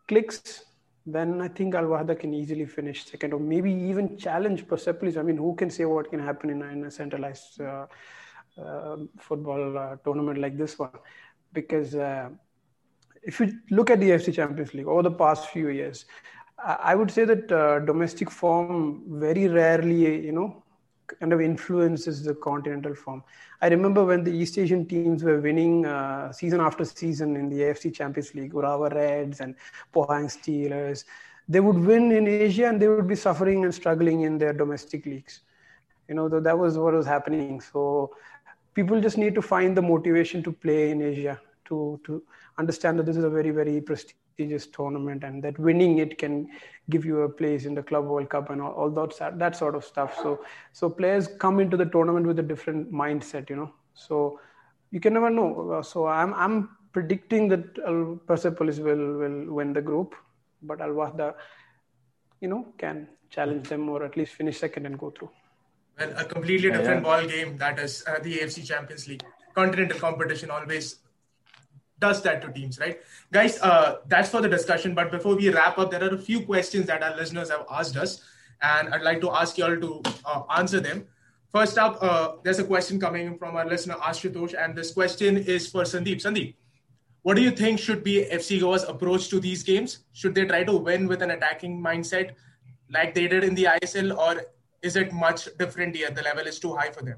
clicks, 0.08 0.66
then 1.06 1.42
I 1.42 1.48
think 1.48 1.76
Al 1.76 1.84
Wahda 1.84 2.20
can 2.20 2.34
easily 2.34 2.66
finish 2.66 3.06
second 3.06 3.34
or 3.34 3.40
maybe 3.40 3.72
even 3.72 4.18
challenge 4.18 4.68
Persepolis. 4.68 5.18
I 5.18 5.22
mean, 5.22 5.38
who 5.38 5.56
can 5.56 5.70
say 5.70 5.86
what 5.86 6.10
can 6.10 6.20
happen 6.20 6.50
in 6.50 6.62
a, 6.62 6.68
in 6.68 6.86
a 6.86 6.92
centralized 6.92 7.62
uh, 7.62 7.86
uh, 8.60 8.98
football 9.20 9.78
uh, 9.78 9.96
tournament 10.04 10.40
like 10.40 10.58
this 10.58 10.80
one? 10.80 10.90
Because 11.54 11.96
uh, 11.96 12.30
if 13.22 13.40
you 13.40 13.54
look 13.70 13.90
at 13.90 14.00
the 14.00 14.10
AFC 14.10 14.34
Champions 14.34 14.74
League 14.74 14.88
over 14.88 15.04
the 15.04 15.12
past 15.12 15.50
few 15.50 15.70
years, 15.70 16.06
I 16.58 16.96
would 16.96 17.12
say 17.12 17.26
that 17.26 17.52
uh, 17.52 17.80
domestic 17.80 18.32
form 18.32 19.04
very 19.08 19.48
rarely, 19.48 20.26
you 20.26 20.32
know, 20.32 20.64
kind 21.20 21.34
of 21.34 21.42
influences 21.42 22.24
the 22.24 22.34
continental 22.34 22.96
form. 22.96 23.24
I 23.62 23.68
remember 23.68 24.04
when 24.06 24.24
the 24.24 24.32
East 24.32 24.58
Asian 24.58 24.86
teams 24.86 25.24
were 25.24 25.40
winning 25.40 25.86
uh, 25.86 26.32
season 26.32 26.62
after 26.62 26.86
season 26.86 27.36
in 27.36 27.50
the 27.50 27.58
AFC 27.62 27.94
Champions 27.94 28.34
League, 28.34 28.54
Urawa 28.54 28.94
Reds 28.94 29.42
and 29.42 29.56
Pohang 29.94 30.26
Steelers. 30.26 31.04
They 31.48 31.60
would 31.60 31.78
win 31.78 32.12
in 32.12 32.28
Asia 32.28 32.68
and 32.68 32.82
they 32.82 32.88
would 32.88 33.08
be 33.08 33.16
suffering 33.16 33.66
and 33.66 33.74
struggling 33.74 34.22
in 34.22 34.38
their 34.38 34.54
domestic 34.54 35.06
leagues. 35.06 35.42
You 36.08 36.16
know, 36.16 36.28
that 36.30 36.58
was 36.58 36.78
what 36.78 36.94
was 36.94 37.06
happening. 37.06 37.62
So 37.62 38.16
people 38.74 39.00
just 39.02 39.18
need 39.18 39.36
to 39.36 39.42
find 39.42 39.78
the 39.78 39.82
motivation 39.82 40.42
to 40.44 40.52
play 40.52 40.92
in 40.92 41.02
Asia 41.02 41.40
to 41.66 42.00
to 42.06 42.24
understand 42.58 43.00
that 43.00 43.06
this 43.06 43.18
is 43.18 43.24
a 43.24 43.30
very 43.30 43.52
very 43.52 43.82
prestigious 43.82 44.25
prestigious 44.36 44.68
tournament 44.68 45.24
and 45.24 45.44
that 45.44 45.58
winning 45.60 46.00
it 46.00 46.18
can 46.18 46.48
give 46.90 47.06
you 47.06 47.22
a 47.22 47.30
place 47.30 47.66
in 47.66 47.74
the 47.74 47.84
club 47.84 48.06
world 48.06 48.30
cup 48.30 48.50
and 48.50 48.62
all, 48.62 48.72
all 48.72 48.90
that 48.90 49.40
that 49.40 49.56
sort 49.56 49.76
of 49.76 49.84
stuff. 49.84 50.16
So 50.22 50.40
so 50.74 50.90
players 50.90 51.28
come 51.40 51.60
into 51.60 51.78
the 51.78 51.86
tournament 51.86 52.26
with 52.26 52.40
a 52.40 52.44
different 52.44 52.92
mindset 52.92 53.50
you 53.50 53.56
know. 53.56 53.72
So 53.94 54.40
you 54.92 55.00
can 55.00 55.14
never 55.14 55.30
know. 55.30 55.82
So 55.82 56.08
i'm 56.08 56.34
i'm 56.34 56.70
predicting 56.92 57.48
that 57.50 57.64
Al 57.88 58.20
Persepolis 58.28 58.80
will 58.80 59.18
will 59.22 59.54
win 59.54 59.74
the 59.74 59.82
group 59.82 60.16
but 60.62 60.82
Al 60.82 60.90
Wahda 60.90 61.34
you 62.42 62.48
know 62.48 62.66
can 62.78 63.08
challenge 63.30 63.70
them 63.70 63.90
or 63.90 64.04
at 64.04 64.16
least 64.18 64.34
finish 64.34 64.60
second 64.60 64.86
and 64.86 65.00
go 65.00 65.12
through. 65.12 65.30
Well 66.00 66.14
a 66.18 66.26
completely 66.26 66.72
different 66.72 67.06
yeah. 67.06 67.10
ball 67.10 67.26
game 67.26 67.58
that 67.58 67.80
is 67.80 68.04
uh, 68.08 68.20
the 68.20 68.38
AFC 68.40 68.66
Champions 68.66 69.08
League. 69.08 69.24
Continental 69.54 69.98
competition 69.98 70.52
always 70.52 70.98
does 72.00 72.22
that 72.24 72.42
to 72.42 72.52
teams, 72.52 72.80
right? 72.80 73.00
Guys, 73.32 73.60
uh, 73.62 73.98
that's 74.08 74.30
for 74.30 74.42
the 74.42 74.50
discussion. 74.50 74.94
But 74.94 75.12
before 75.12 75.36
we 75.36 75.50
wrap 75.50 75.78
up, 75.78 75.92
there 75.92 76.04
are 76.04 76.14
a 76.14 76.18
few 76.18 76.42
questions 76.42 76.88
that 76.88 77.04
our 77.04 77.16
listeners 77.16 77.50
have 77.50 77.66
asked 77.70 77.96
us, 77.98 78.22
and 78.62 78.94
I'd 78.94 79.02
like 79.02 79.22
to 79.22 79.32
ask 79.32 79.58
you 79.58 79.66
all 79.66 79.78
to 79.78 80.02
uh, 80.26 80.42
answer 80.58 80.80
them. 80.80 81.08
First 81.52 81.78
up, 81.78 81.98
uh, 82.02 82.34
there's 82.44 82.60
a 82.60 82.66
question 82.66 83.00
coming 83.00 83.38
from 83.38 83.56
our 83.56 83.66
listener 83.66 83.96
Ashutosh, 83.96 84.54
and 84.62 84.76
this 84.76 84.92
question 84.92 85.38
is 85.38 85.70
for 85.70 85.84
Sandeep. 85.84 86.22
Sandeep, 86.22 86.56
what 87.22 87.36
do 87.36 87.42
you 87.42 87.52
think 87.52 87.80
should 87.80 88.04
be 88.04 88.26
FC 88.32 88.60
Goa's 88.60 88.84
approach 88.84 89.30
to 89.30 89.40
these 89.40 89.64
games? 89.64 90.00
Should 90.12 90.36
they 90.36 90.46
try 90.46 90.64
to 90.66 90.76
win 90.76 91.08
with 91.08 91.22
an 91.22 91.32
attacking 91.32 91.82
mindset 91.82 92.32
like 92.92 93.16
they 93.16 93.28
did 93.28 93.44
in 93.46 93.56
the 93.56 93.64
ISL, 93.64 94.18
or 94.18 94.44
is 94.82 94.96
it 94.98 95.14
much 95.14 95.48
different 95.58 95.96
here? 95.96 96.12
The 96.12 96.24
level 96.24 96.46
is 96.46 96.60
too 96.60 96.76
high 96.76 96.92
for 96.92 97.04
them. 97.04 97.18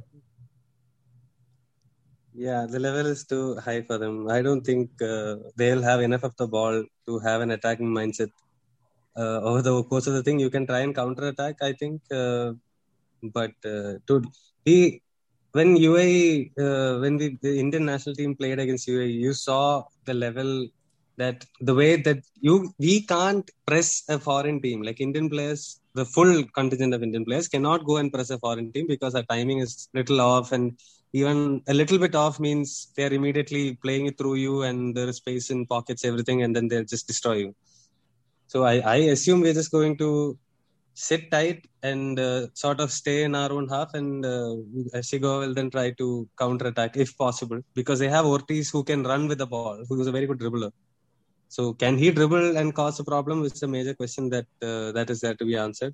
Yeah, 2.46 2.68
the 2.74 2.80
level 2.80 3.08
is 3.08 3.24
too 3.26 3.56
high 3.66 3.82
for 3.82 3.98
them. 3.98 4.30
I 4.30 4.44
don't 4.44 4.62
think 4.70 4.92
uh, 5.02 5.38
they'll 5.56 5.82
have 5.82 6.02
enough 6.02 6.24
of 6.24 6.36
the 6.38 6.48
ball 6.48 6.84
to 7.08 7.20
have 7.20 7.42
an 7.42 7.50
attacking 7.50 7.92
mindset. 8.00 8.30
Uh, 9.18 9.40
over 9.50 9.64
the 9.64 9.84
course 9.86 10.06
of 10.06 10.14
the 10.14 10.22
thing, 10.22 10.40
you 10.40 10.52
can 10.52 10.68
try 10.68 10.82
and 10.82 10.94
counter 10.94 11.30
attack. 11.30 11.56
I 11.64 11.74
think, 11.74 12.02
uh, 12.12 12.52
but 13.24 13.54
uh, 13.66 13.94
to 14.08 14.22
he 14.66 15.02
when 15.54 15.76
UAE 15.78 16.52
uh, 16.66 17.00
when 17.00 17.18
the, 17.18 17.36
the 17.42 17.60
Indian 17.60 17.86
national 17.86 18.14
team 18.14 18.36
played 18.36 18.60
against 18.60 18.88
UAE, 18.88 19.14
you 19.26 19.34
saw 19.34 19.86
the 20.06 20.14
level 20.14 20.68
that 21.18 21.44
the 21.60 21.74
way 21.74 21.96
that 22.08 22.20
you 22.40 22.72
we 22.78 23.02
can't 23.14 23.50
press 23.66 24.04
a 24.10 24.20
foreign 24.20 24.62
team 24.62 24.84
like 24.88 25.02
Indian 25.02 25.28
players 25.34 25.82
the 25.96 26.06
full 26.06 26.34
contingent 26.58 26.94
of 26.94 27.02
Indian 27.08 27.26
players 27.26 27.48
cannot 27.48 27.84
go 27.90 27.98
and 27.98 28.14
press 28.14 28.30
a 28.30 28.38
foreign 28.38 28.72
team 28.74 28.86
because 28.94 29.16
our 29.16 29.28
timing 29.34 29.60
is 29.66 29.90
little 30.00 30.22
off 30.22 30.52
and 30.52 30.78
even 31.14 31.62
a 31.68 31.74
little 31.74 31.98
bit 31.98 32.16
off 32.16 32.40
means 32.40 32.92
they're 32.96 33.14
immediately 33.14 33.76
playing 33.76 34.08
it 34.08 34.18
through 34.18 34.36
you 34.36 34.64
and 34.64 34.96
there 34.96 35.08
is 35.08 35.18
space 35.18 35.50
in 35.50 35.66
pockets, 35.66 36.06
everything, 36.06 36.44
and 36.44 36.56
then 36.56 36.68
they'll 36.68 36.84
just 36.84 37.08
destroy 37.08 37.34
you. 37.34 37.56
So 38.48 38.64
I, 38.64 38.80
I 38.80 38.96
assume 39.16 39.42
we're 39.42 39.54
just 39.54 39.72
going 39.72 39.98
to 39.98 40.38
sit 40.94 41.30
tight 41.32 41.68
and 41.84 42.20
uh, 42.20 42.48
sort 42.54 42.80
of 42.80 42.92
stay 42.92 43.24
in 43.24 43.36
our 43.36 43.52
own 43.52 43.68
half 43.70 43.94
and 43.94 44.26
uh, 44.26 44.56
will 45.22 45.54
then 45.54 45.70
try 45.70 45.92
to 45.92 46.28
counter 46.40 46.68
attack 46.68 46.98
if 46.98 47.16
possible 47.18 47.62
because 47.76 48.00
they 48.00 48.10
have 48.10 48.26
Ortiz 48.26 48.70
who 48.70 48.84
can 48.84 49.04
run 49.04 49.28
with 49.28 49.38
the 49.38 49.46
ball, 49.46 49.84
who 49.88 50.02
is 50.02 50.08
a 50.08 50.12
very 50.12 50.26
good 50.26 50.40
dribbler. 50.40 50.72
So 51.50 51.74
can 51.74 51.98
he 51.98 52.12
dribble 52.12 52.58
and 52.58 52.74
cause 52.74 53.00
a 53.00 53.04
problem? 53.04 53.44
Is 53.44 53.64
a 53.64 53.68
major 53.68 53.94
question 53.94 54.30
that 54.30 54.48
uh, 54.62 54.92
that 54.92 55.10
is 55.10 55.22
there 55.22 55.36
to 55.36 55.46
be 55.46 55.56
answered. 55.56 55.94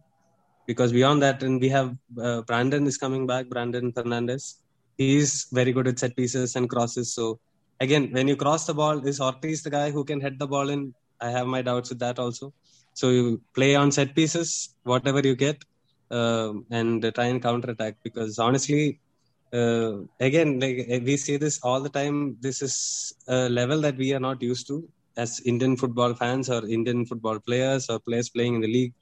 Because 0.65 0.91
beyond 0.93 1.21
that, 1.21 1.43
and 1.43 1.59
we 1.59 1.69
have 1.69 1.95
uh, 2.19 2.41
Brandon 2.41 2.87
is 2.87 2.97
coming 2.97 3.27
back, 3.27 3.49
Brandon 3.49 3.91
Fernandez. 3.91 4.62
He's 4.97 5.47
very 5.51 5.71
good 5.71 5.87
at 5.87 5.99
set 5.99 6.15
pieces 6.15 6.55
and 6.55 6.69
crosses. 6.69 7.13
So 7.13 7.39
again, 7.79 8.11
when 8.11 8.27
you 8.27 8.35
cross 8.35 8.65
the 8.65 8.73
ball, 8.73 9.05
is 9.07 9.19
Ortiz 9.19 9.63
the 9.63 9.69
guy 9.69 9.91
who 9.91 10.03
can 10.03 10.21
head 10.21 10.37
the 10.39 10.47
ball 10.47 10.69
in? 10.69 10.93
I 11.21 11.29
have 11.29 11.47
my 11.47 11.61
doubts 11.61 11.89
with 11.89 11.99
that 11.99 12.19
also. 12.19 12.53
So 12.93 13.09
you 13.09 13.41
play 13.55 13.75
on 13.75 13.91
set 13.91 14.15
pieces, 14.15 14.75
whatever 14.83 15.19
you 15.19 15.35
get, 15.35 15.63
uh, 16.11 16.53
and 16.69 17.01
try 17.15 17.25
and 17.25 17.41
counter 17.41 17.71
attack. 17.71 17.95
Because 18.03 18.37
honestly, 18.39 18.99
uh, 19.51 19.93
again, 20.19 20.59
like 20.59 20.87
we 21.03 21.17
say 21.17 21.37
this 21.37 21.59
all 21.63 21.81
the 21.81 21.89
time. 21.89 22.37
This 22.39 22.61
is 22.61 23.13
a 23.27 23.49
level 23.49 23.81
that 23.81 23.97
we 23.97 24.13
are 24.13 24.19
not 24.19 24.41
used 24.41 24.67
to 24.67 24.87
as 25.17 25.41
Indian 25.45 25.77
football 25.77 26.13
fans 26.13 26.49
or 26.49 26.67
Indian 26.67 27.05
football 27.05 27.39
players 27.39 27.89
or 27.89 27.99
players 27.99 28.29
playing 28.29 28.55
in 28.55 28.61
the 28.61 28.67
league. 28.67 28.93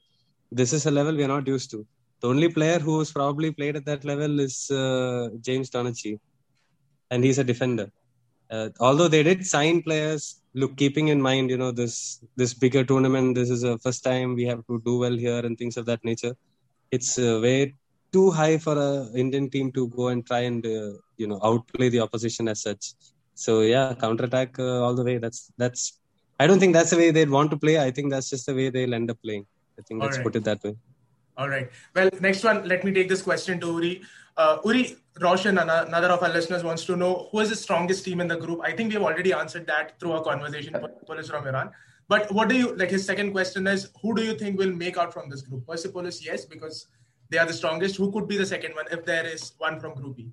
This 0.52 0.74
is 0.74 0.86
a 0.86 0.92
level 0.92 1.16
we 1.16 1.24
are 1.24 1.34
not 1.36 1.48
used 1.48 1.72
to. 1.72 1.86
The 2.22 2.28
only 2.28 2.50
player 2.50 2.80
who 2.80 3.00
has 3.00 3.12
probably 3.12 3.52
played 3.52 3.76
at 3.76 3.86
that 3.86 4.04
level 4.06 4.40
is 4.40 4.70
uh, 4.70 5.30
James 5.42 5.70
Donachie, 5.70 6.20
and 7.10 7.24
he's 7.24 7.40
a 7.40 7.44
defender. 7.44 7.92
Uh, 8.50 8.70
although 8.80 9.08
they 9.08 9.24
did 9.24 9.46
sign 9.46 9.82
players, 9.82 10.42
look, 10.54 10.76
keeping 10.78 11.08
in 11.08 11.22
mind, 11.22 11.50
you 11.50 11.58
know, 11.58 11.72
this 11.72 11.96
this 12.36 12.54
bigger 12.54 12.84
tournament, 12.84 13.36
this 13.36 13.50
is 13.50 13.62
the 13.62 13.78
first 13.80 14.04
time 14.04 14.36
we 14.36 14.46
have 14.52 14.62
to 14.68 14.82
do 14.86 14.98
well 15.04 15.18
here 15.26 15.44
and 15.48 15.58
things 15.58 15.78
of 15.78 15.86
that 15.86 16.04
nature. 16.04 16.36
It's 16.92 17.18
uh, 17.18 17.40
way 17.42 17.76
too 18.12 18.30
high 18.30 18.58
for 18.58 18.76
a 18.78 18.92
Indian 19.24 19.50
team 19.50 19.72
to 19.78 19.88
go 19.88 20.10
and 20.10 20.26
try 20.26 20.42
and 20.52 20.66
uh, 20.66 20.92
you 21.18 21.28
know 21.32 21.40
outplay 21.50 21.90
the 21.90 22.02
opposition 22.02 22.48
as 22.54 22.62
such. 22.62 22.94
So 23.34 23.62
yeah, 23.62 23.94
counter 24.04 24.26
attack 24.26 24.60
uh, 24.60 24.84
all 24.84 24.94
the 24.94 25.06
way. 25.10 25.18
That's 25.18 25.52
that's 25.58 25.84
I 26.40 26.46
don't 26.48 26.60
think 26.60 26.74
that's 26.74 26.92
the 26.92 26.98
way 26.98 27.10
they'd 27.12 27.36
want 27.38 27.52
to 27.52 27.58
play. 27.58 27.80
I 27.80 27.92
think 27.92 28.12
that's 28.12 28.30
just 28.30 28.46
the 28.46 28.56
way 28.60 28.70
they'll 28.70 28.94
end 28.94 29.10
up 29.10 29.20
playing. 29.24 29.46
I 29.80 29.82
think 29.84 30.04
let's 30.04 30.18
right. 30.18 30.26
put 30.26 30.36
it 30.36 30.44
that 30.44 30.64
way. 30.64 30.76
All 31.38 31.50
right. 31.50 31.70
Well, 31.96 32.10
next 32.20 32.44
one, 32.44 32.68
let 32.68 32.84
me 32.84 32.92
take 32.92 33.10
this 33.10 33.22
question 33.22 33.60
to 33.62 33.68
Uri. 33.68 34.02
Uh, 34.38 34.58
Uri, 34.66 34.96
Roshan, 35.20 35.58
another 35.58 36.08
of 36.08 36.24
our 36.24 36.30
listeners, 36.30 36.64
wants 36.64 36.86
to 36.86 36.96
know 36.96 37.30
who 37.32 37.40
is 37.40 37.50
the 37.50 37.56
strongest 37.56 38.06
team 38.06 38.22
in 38.22 38.28
the 38.28 38.38
group. 38.38 38.60
I 38.64 38.72
think 38.72 38.90
we 38.90 38.94
have 38.96 39.04
already 39.04 39.34
answered 39.34 39.68
that 39.68 40.00
through 40.00 40.14
our 40.14 40.24
conversation. 40.24 40.74
Persepolis 40.74 41.30
from 41.30 41.48
Iran. 41.48 41.72
But 42.08 42.32
what 42.32 42.50
do 42.50 42.56
you 42.56 42.76
like? 42.76 42.90
His 42.90 43.06
second 43.06 43.32
question 43.32 43.68
is 43.68 43.90
who 44.02 44.14
do 44.16 44.24
you 44.24 44.38
think 44.38 44.58
will 44.60 44.72
make 44.72 44.98
out 44.98 45.14
from 45.14 45.30
this 45.30 45.42
group? 45.42 45.66
Persepolis, 45.66 46.26
yes, 46.26 46.46
because 46.46 46.88
they 47.30 47.38
are 47.38 47.46
the 47.46 47.54
strongest. 47.54 47.96
Who 47.96 48.12
could 48.12 48.28
be 48.28 48.38
the 48.38 48.46
second 48.46 48.76
one 48.76 48.86
if 48.92 49.06
there 49.06 49.26
is 49.26 49.54
one 49.58 49.80
from 49.80 49.94
Group 49.94 50.20
E? 50.20 50.30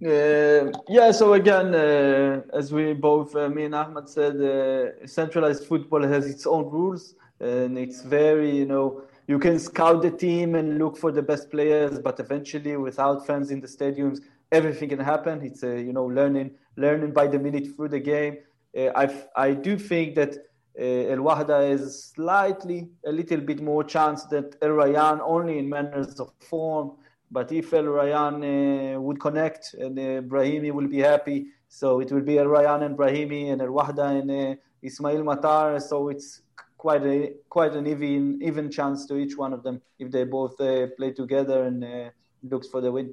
Uh, 0.00 0.70
yeah, 0.88 1.10
so 1.10 1.32
again, 1.34 1.74
uh, 1.74 2.40
as 2.54 2.72
we 2.72 2.92
both, 2.92 3.34
uh, 3.34 3.48
me 3.48 3.64
and 3.64 3.74
Ahmad 3.74 4.08
said, 4.08 4.40
uh, 4.40 5.06
centralized 5.06 5.66
football 5.66 6.02
has 6.02 6.24
its 6.26 6.46
own 6.46 6.70
rules, 6.70 7.16
and 7.40 7.76
it's 7.76 8.02
very, 8.02 8.56
you 8.56 8.64
know, 8.64 9.02
you 9.28 9.38
can 9.38 9.58
scout 9.58 10.00
the 10.02 10.10
team 10.10 10.54
and 10.54 10.78
look 10.78 10.96
for 10.96 11.12
the 11.12 11.22
best 11.22 11.50
players, 11.50 11.98
but 12.00 12.18
eventually, 12.18 12.76
without 12.76 13.26
fans 13.26 13.50
in 13.50 13.60
the 13.60 13.66
stadiums, 13.68 14.20
everything 14.50 14.88
can 14.88 14.98
happen. 14.98 15.42
It's, 15.42 15.62
a, 15.62 15.80
you 15.80 15.92
know, 15.92 16.06
learning, 16.06 16.52
learning 16.76 17.12
by 17.12 17.26
the 17.26 17.38
minute 17.38 17.68
through 17.76 17.90
the 17.90 18.00
game. 18.00 18.38
Uh, 18.76 18.88
I, 18.96 19.04
I 19.36 19.52
do 19.52 19.78
think 19.78 20.14
that 20.16 20.38
El 20.78 21.18
Wahda 21.18 21.70
is 21.70 22.04
slightly, 22.04 22.88
a 23.04 23.12
little 23.12 23.40
bit 23.40 23.60
more 23.60 23.84
chance 23.84 24.24
than 24.24 24.50
El 24.62 24.70
Rayan, 24.70 25.20
only 25.22 25.58
in 25.58 25.68
manners 25.68 26.18
of 26.20 26.32
form. 26.40 26.92
But 27.30 27.52
if 27.52 27.74
El 27.74 27.84
Rayan 27.84 28.96
uh, 28.96 29.00
would 29.00 29.20
connect 29.20 29.74
and 29.74 29.98
uh, 29.98 30.22
Brahimi 30.22 30.72
will 30.72 30.88
be 30.88 31.00
happy, 31.00 31.48
so 31.68 32.00
it 32.00 32.10
will 32.10 32.22
be 32.22 32.38
El 32.38 32.46
Rayan 32.46 32.82
and 32.82 32.96
Brahimi 32.96 33.52
and 33.52 33.60
El 33.60 33.68
Wahda 33.68 34.20
and 34.20 34.30
uh, 34.30 34.54
Ismail 34.82 35.22
Matar. 35.22 35.82
So 35.82 36.08
it's 36.08 36.40
quite 36.78 37.04
a 37.04 37.32
quite 37.48 37.74
an 37.74 37.86
even 37.86 38.40
even 38.48 38.70
chance 38.70 39.06
to 39.06 39.16
each 39.22 39.36
one 39.36 39.52
of 39.52 39.62
them 39.62 39.80
if 39.98 40.10
they 40.10 40.24
both 40.24 40.60
uh, 40.60 40.86
play 40.96 41.10
together 41.12 41.64
and 41.64 41.84
uh, 41.84 42.10
looks 42.42 42.68
for 42.68 42.80
the 42.80 42.90
win. 42.90 43.12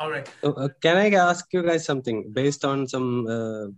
All 0.00 0.10
right. 0.10 0.28
Uh, 0.44 0.68
can 0.80 0.96
I 0.96 1.10
ask 1.10 1.52
you 1.52 1.62
guys 1.62 1.84
something 1.84 2.30
based 2.32 2.64
on 2.64 2.86
some 2.86 3.26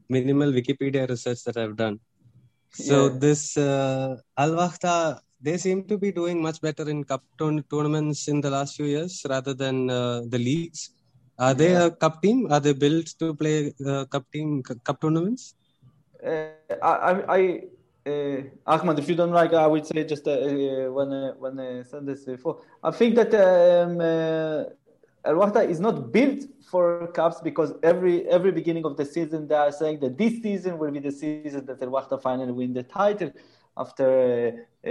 minimal 0.09 0.53
Wikipedia 0.53 1.09
research 1.09 1.43
that 1.45 1.57
I've 1.57 1.77
done? 1.77 1.99
So 2.73 3.07
yeah. 3.07 3.19
this 3.19 3.57
Al 3.57 4.53
Wahda 4.61 5.21
they 5.43 5.57
seem 5.57 5.85
to 5.85 5.97
be 5.97 6.13
doing 6.13 6.41
much 6.43 6.61
better 6.61 6.89
in 6.89 7.05
cup 7.05 7.25
tournaments 7.39 8.29
in 8.29 8.41
the 8.41 8.51
last 8.51 8.77
few 8.77 8.87
years 8.87 9.25
rather 9.29 9.55
than 9.55 9.89
uh, 9.89 10.21
the 10.29 10.39
leagues. 10.39 10.91
Are 11.39 11.55
they 11.55 11.75
a 11.75 11.91
cup 11.91 12.21
team? 12.23 12.53
Are 12.53 12.61
they 12.61 12.75
built 12.75 13.07
to 13.19 13.35
play 13.35 13.73
uh, 13.87 14.05
cup 14.05 14.31
team 14.31 14.63
cup 14.63 15.01
tournaments? 15.01 15.55
Uh, 16.23 16.49
I, 16.83 17.13
I 17.37 17.63
uh, 18.07 18.43
Ahmad, 18.67 18.99
if 18.99 19.09
you 19.09 19.15
don't 19.15 19.33
like, 19.33 19.53
I 19.53 19.67
would 19.67 19.87
say 19.87 20.05
just 20.05 20.27
uh, 20.27 20.33
uh, 20.33 20.91
when 20.91 21.13
uh, 21.13 21.35
when 21.39 21.61
I 21.61 21.83
said 21.83 22.07
this 22.07 22.25
before. 22.25 22.63
I 22.83 22.91
think 22.91 23.15
that 23.17 23.33
um, 23.35 24.01
Al 25.25 25.35
Wahda 25.35 25.69
is 25.69 25.81
not 25.81 26.11
built 26.11 26.45
for 26.71 27.09
cups 27.09 27.41
because 27.43 27.75
every 27.83 28.27
every 28.29 28.53
beginning 28.53 28.87
of 28.87 28.97
the 28.97 29.05
season 29.05 29.47
they 29.47 29.55
are 29.55 29.73
saying 29.73 30.01
that 30.01 30.17
this 30.17 30.41
season 30.43 30.79
will 30.79 30.91
be 30.91 31.01
the 31.01 31.13
season 31.13 31.67
that 31.67 31.83
Al 31.83 31.91
Wahda 31.91 32.21
finally 32.21 32.53
win 32.53 32.73
the 32.73 32.85
title 32.85 33.31
after 33.77 34.67
uh, 34.85 34.89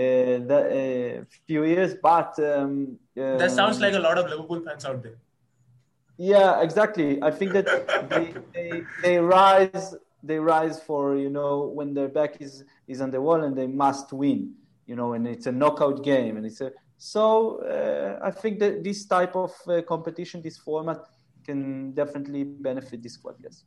the 0.51 1.19
uh, 1.21 1.25
few 1.47 1.63
years. 1.63 1.95
But 1.95 2.37
um, 2.39 2.99
that 3.15 3.51
sounds 3.51 3.79
like 3.79 3.95
a 3.95 3.99
lot 3.99 4.17
of 4.19 4.29
Liverpool 4.29 4.61
fans 4.61 4.85
out 4.85 5.01
there. 5.01 5.17
Yeah, 6.17 6.61
exactly. 6.61 7.23
I 7.23 7.31
think 7.31 7.53
that 7.53 7.65
they, 8.09 8.33
they, 8.53 8.83
they 9.01 9.17
rise 9.19 9.95
they 10.23 10.39
rise 10.39 10.81
for 10.81 11.15
you 11.15 11.29
know 11.29 11.71
when 11.73 11.93
their 11.93 12.09
back 12.09 12.41
is 12.41 12.63
is 12.87 13.01
on 13.01 13.11
the 13.11 13.21
wall 13.21 13.43
and 13.43 13.55
they 13.55 13.67
must 13.67 14.13
win. 14.13 14.53
You 14.85 14.95
know, 14.95 15.13
and 15.13 15.27
it's 15.27 15.45
a 15.45 15.51
knockout 15.51 16.03
game, 16.03 16.37
and 16.37 16.45
it's 16.45 16.61
a 16.61 16.71
so 16.99 17.59
uh, 17.63 18.19
I 18.21 18.29
think 18.29 18.59
that 18.59 18.83
this 18.83 19.05
type 19.05 19.35
of 19.35 19.53
uh, 19.67 19.81
competition, 19.83 20.41
this 20.41 20.57
format, 20.57 20.97
can 21.45 21.93
definitely 21.93 22.43
benefit 22.43 23.01
this 23.01 23.13
squad. 23.13 23.35
Yes. 23.41 23.63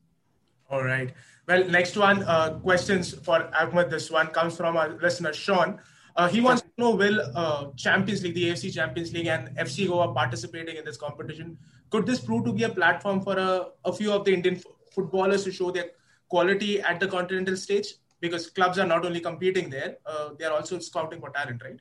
All 0.71 0.85
right. 0.85 1.13
Well, 1.49 1.65
next 1.65 1.97
one, 1.97 2.23
uh, 2.25 2.59
questions 2.61 3.15
for 3.15 3.51
Ahmed. 3.55 3.91
This 3.91 4.11
one 4.11 4.29
comes 4.29 4.57
from 4.57 4.77
our 4.77 4.91
listener, 5.01 5.33
Sean. 5.33 5.79
Uh, 6.15 6.29
he 6.29 6.43
wants 6.43 6.61
to 6.61 6.69
know 6.77 6.91
will 6.91 7.21
uh, 7.35 7.71
Champions 7.77 8.23
League, 8.23 8.35
the 8.35 8.51
AFC 8.51 8.73
Champions 8.73 9.15
League, 9.15 9.29
and 9.29 9.49
FC 9.57 9.89
Goa 9.89 10.13
participating 10.13 10.77
in 10.77 10.85
this 10.85 10.99
competition? 10.99 11.57
Could 11.89 12.05
this 12.05 12.21
prove 12.21 12.45
to 12.45 12.53
be 12.53 12.65
a 12.65 12.69
platform 12.69 13.23
for 13.23 13.39
a, 13.39 13.69
a 13.85 13.93
few 13.93 14.13
of 14.13 14.27
the 14.27 14.35
Indian 14.35 14.57
f- 14.57 14.65
footballers 14.95 15.45
to 15.45 15.53
show 15.53 15.71
their 15.71 15.87
quality 16.35 16.73
at 16.81 17.01
the 17.01 17.09
continental 17.17 17.57
stage? 17.57 17.89
Because 18.21 18.49
clubs 18.59 18.79
are 18.79 18.87
not 18.87 19.05
only 19.09 19.21
competing 19.21 19.69
there, 19.77 19.97
uh, 20.07 20.31
they 20.39 20.45
are 20.49 20.55
also 20.59 20.79
scouting 20.79 21.21
for 21.21 21.31
talent, 21.31 21.63
right? 21.69 21.81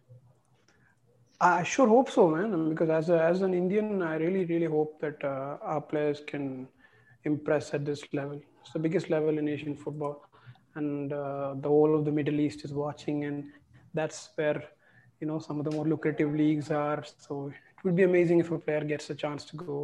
I 1.40 1.64
sure 1.64 1.88
hope 1.88 2.10
so, 2.18 2.28
man. 2.30 2.70
Because 2.70 2.90
as 2.90 3.10
a, 3.10 3.20
as 3.32 3.42
an 3.42 3.54
Indian, 3.62 4.02
I 4.04 4.16
really 4.24 4.46
really 4.46 4.70
hope 4.78 5.00
that 5.06 5.24
uh, 5.24 5.72
our 5.74 5.82
players 5.92 6.22
can 6.32 6.68
impress 7.32 7.74
at 7.78 7.84
this 7.90 8.04
level. 8.20 8.40
It's 8.62 8.74
the 8.74 8.84
biggest 8.86 9.10
level 9.16 9.40
in 9.42 9.48
Asian 9.56 9.76
football, 9.84 10.16
and 10.76 11.14
uh, 11.14 11.56
the 11.66 11.72
whole 11.76 11.96
of 11.98 12.06
the 12.10 12.14
Middle 12.20 12.40
East 12.46 12.64
is 12.68 12.74
watching, 12.84 13.26
and 13.30 13.50
that's 14.00 14.20
where 14.36 14.60
you 15.20 15.28
know 15.32 15.40
some 15.48 15.60
of 15.60 15.66
the 15.70 15.76
more 15.78 15.88
lucrative 15.94 16.34
leagues 16.44 16.70
are. 16.84 17.04
So 17.28 17.36
it 17.56 17.84
would 17.84 17.98
be 18.02 18.08
amazing 18.12 18.40
if 18.46 18.52
a 18.52 18.60
player 18.68 18.84
gets 18.94 19.10
a 19.16 19.18
chance 19.26 19.46
to 19.52 19.56
go 19.66 19.76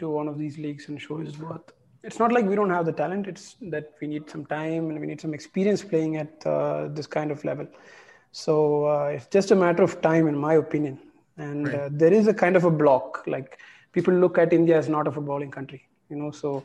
to 0.00 0.10
one 0.20 0.28
of 0.32 0.38
these 0.44 0.58
leagues 0.66 0.88
and 0.88 1.00
show 1.08 1.18
his 1.26 1.38
worth. 1.46 1.72
It's 2.02 2.18
not 2.18 2.32
like 2.32 2.44
we 2.44 2.54
don't 2.54 2.70
have 2.70 2.86
the 2.86 2.92
talent; 2.92 3.26
it's 3.26 3.56
that 3.62 3.92
we 4.00 4.06
need 4.06 4.30
some 4.30 4.46
time 4.46 4.90
and 4.90 5.00
we 5.00 5.06
need 5.06 5.20
some 5.20 5.34
experience 5.34 5.82
playing 5.82 6.16
at 6.16 6.46
uh, 6.46 6.88
this 6.88 7.06
kind 7.06 7.30
of 7.30 7.44
level. 7.44 7.66
So 8.32 8.86
uh, 8.86 9.06
it's 9.14 9.26
just 9.26 9.50
a 9.50 9.56
matter 9.56 9.82
of 9.82 10.00
time, 10.00 10.28
in 10.28 10.36
my 10.36 10.54
opinion. 10.54 10.98
And 11.36 11.66
right. 11.66 11.74
Uh, 11.74 11.88
there 11.90 12.12
is 12.12 12.26
a 12.28 12.34
kind 12.34 12.56
of 12.56 12.64
a 12.64 12.70
block. 12.70 13.24
Like 13.26 13.58
people 13.92 14.14
look 14.14 14.38
at 14.38 14.52
India 14.52 14.76
as 14.76 14.88
not 14.88 15.06
a 15.06 15.10
footballing 15.10 15.52
country, 15.52 15.88
you 16.08 16.16
know. 16.16 16.30
So 16.30 16.64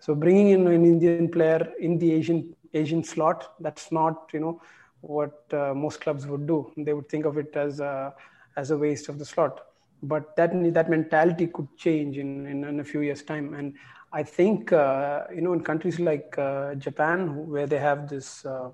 so 0.00 0.14
bringing 0.14 0.48
in 0.50 0.66
an 0.66 0.84
Indian 0.84 1.28
player 1.28 1.72
in 1.78 1.98
the 1.98 2.12
Asian 2.12 2.54
Asian 2.74 3.04
slot, 3.04 3.54
that's 3.60 3.92
not 3.92 4.30
you 4.32 4.40
know 4.40 4.60
what 5.00 5.44
uh, 5.52 5.74
most 5.74 6.00
clubs 6.00 6.26
would 6.26 6.46
do. 6.46 6.72
They 6.76 6.92
would 6.92 7.08
think 7.08 7.24
of 7.24 7.36
it 7.36 7.54
as 7.56 7.80
a, 7.80 8.14
as 8.56 8.70
a 8.70 8.78
waste 8.78 9.08
of 9.08 9.18
the 9.18 9.24
slot. 9.24 9.60
But 10.02 10.34
that 10.36 10.50
that 10.74 10.88
mentality 10.90 11.46
could 11.48 11.68
change 11.76 12.18
in, 12.18 12.46
in, 12.46 12.64
in 12.64 12.80
a 12.80 12.84
few 12.84 13.00
years' 13.00 13.22
time. 13.22 13.54
And 13.54 13.74
I 14.12 14.22
think 14.22 14.72
uh, 14.72 15.24
you 15.34 15.40
know 15.40 15.52
in 15.52 15.62
countries 15.62 15.98
like 15.98 16.36
uh, 16.38 16.74
Japan, 16.74 17.48
where 17.48 17.66
they 17.66 17.78
have 17.78 18.08
this 18.08 18.44
uh, 18.44 18.70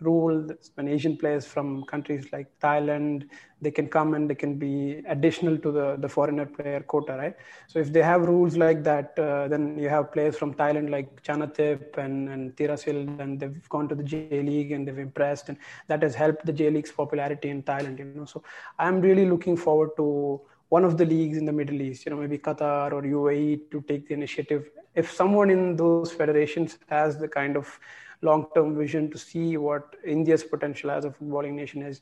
rule 0.00 0.48
when 0.74 0.88
Asian 0.88 1.16
players 1.16 1.46
from 1.46 1.84
countries 1.84 2.26
like 2.32 2.48
Thailand 2.60 3.28
they 3.60 3.70
can 3.70 3.86
come 3.88 4.14
and 4.14 4.28
they 4.28 4.34
can 4.34 4.58
be 4.58 5.02
additional 5.08 5.56
to 5.58 5.70
the 5.72 5.96
the 5.98 6.08
foreigner 6.08 6.46
player 6.46 6.80
quota, 6.80 7.16
right? 7.16 7.34
So 7.66 7.78
if 7.78 7.92
they 7.92 8.02
have 8.02 8.22
rules 8.22 8.56
like 8.56 8.82
that, 8.84 9.18
uh, 9.18 9.48
then 9.48 9.78
you 9.78 9.88
have 9.88 10.12
players 10.12 10.36
from 10.36 10.54
Thailand 10.54 10.90
like 10.90 11.22
Chanathip 11.22 11.96
and 11.98 12.28
and 12.28 12.56
Teerasil, 12.56 13.20
and 13.20 13.40
they've 13.40 13.68
gone 13.68 13.88
to 13.88 13.94
the 13.94 14.02
J 14.02 14.42
League 14.42 14.72
and 14.72 14.86
they've 14.86 14.98
impressed, 14.98 15.48
and 15.48 15.58
that 15.88 16.02
has 16.02 16.14
helped 16.14 16.44
the 16.44 16.52
J 16.52 16.70
League's 16.70 16.92
popularity 16.92 17.48
in 17.50 17.62
Thailand. 17.62 17.98
You 17.98 18.06
know, 18.06 18.24
so 18.24 18.42
I'm 18.78 19.00
really 19.00 19.26
looking 19.26 19.56
forward 19.56 19.90
to 19.96 20.40
one 20.74 20.84
of 20.84 20.96
the 21.00 21.06
leagues 21.06 21.36
in 21.40 21.44
the 21.44 21.56
Middle 21.60 21.80
East, 21.80 22.04
you 22.04 22.10
know, 22.10 22.16
maybe 22.16 22.38
Qatar 22.38 22.92
or 22.92 23.02
UAE 23.02 23.70
to 23.70 23.80
take 23.88 24.08
the 24.08 24.14
initiative. 24.14 24.70
If 24.94 25.06
someone 25.20 25.50
in 25.50 25.76
those 25.76 26.10
federations 26.20 26.78
has 26.88 27.16
the 27.16 27.28
kind 27.28 27.56
of 27.56 27.78
long-term 28.22 28.76
vision 28.82 29.10
to 29.12 29.18
see 29.18 29.56
what 29.56 29.94
India's 30.04 30.42
potential 30.42 30.90
as 30.90 31.04
a 31.04 31.10
footballing 31.10 31.54
nation 31.62 31.80
is, 31.82 32.00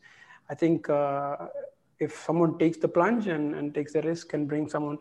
I 0.48 0.54
think 0.54 0.88
uh, 0.88 1.48
if 1.98 2.12
someone 2.28 2.58
takes 2.58 2.78
the 2.78 2.88
plunge 2.88 3.26
and, 3.26 3.54
and 3.54 3.74
takes 3.74 3.92
the 3.92 4.02
risk 4.02 4.32
and 4.32 4.48
bring 4.48 4.68
someone, 4.68 4.98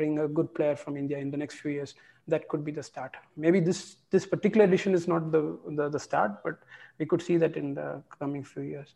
bring 0.00 0.18
a 0.18 0.26
good 0.26 0.52
player 0.56 0.74
from 0.74 0.96
India 0.96 1.18
in 1.18 1.30
the 1.30 1.36
next 1.36 1.56
few 1.60 1.70
years, 1.70 1.94
that 2.28 2.48
could 2.48 2.64
be 2.64 2.72
the 2.72 2.82
start. 2.82 3.16
Maybe 3.36 3.60
this 3.68 3.80
this 4.10 4.26
particular 4.34 4.64
edition 4.70 4.94
is 4.94 5.06
not 5.12 5.32
the, 5.34 5.42
the, 5.78 5.88
the 5.88 6.02
start, 6.08 6.42
but 6.44 6.56
we 6.98 7.06
could 7.06 7.22
see 7.28 7.36
that 7.44 7.56
in 7.56 7.74
the 7.74 8.02
coming 8.18 8.44
few 8.44 8.62
years. 8.62 8.94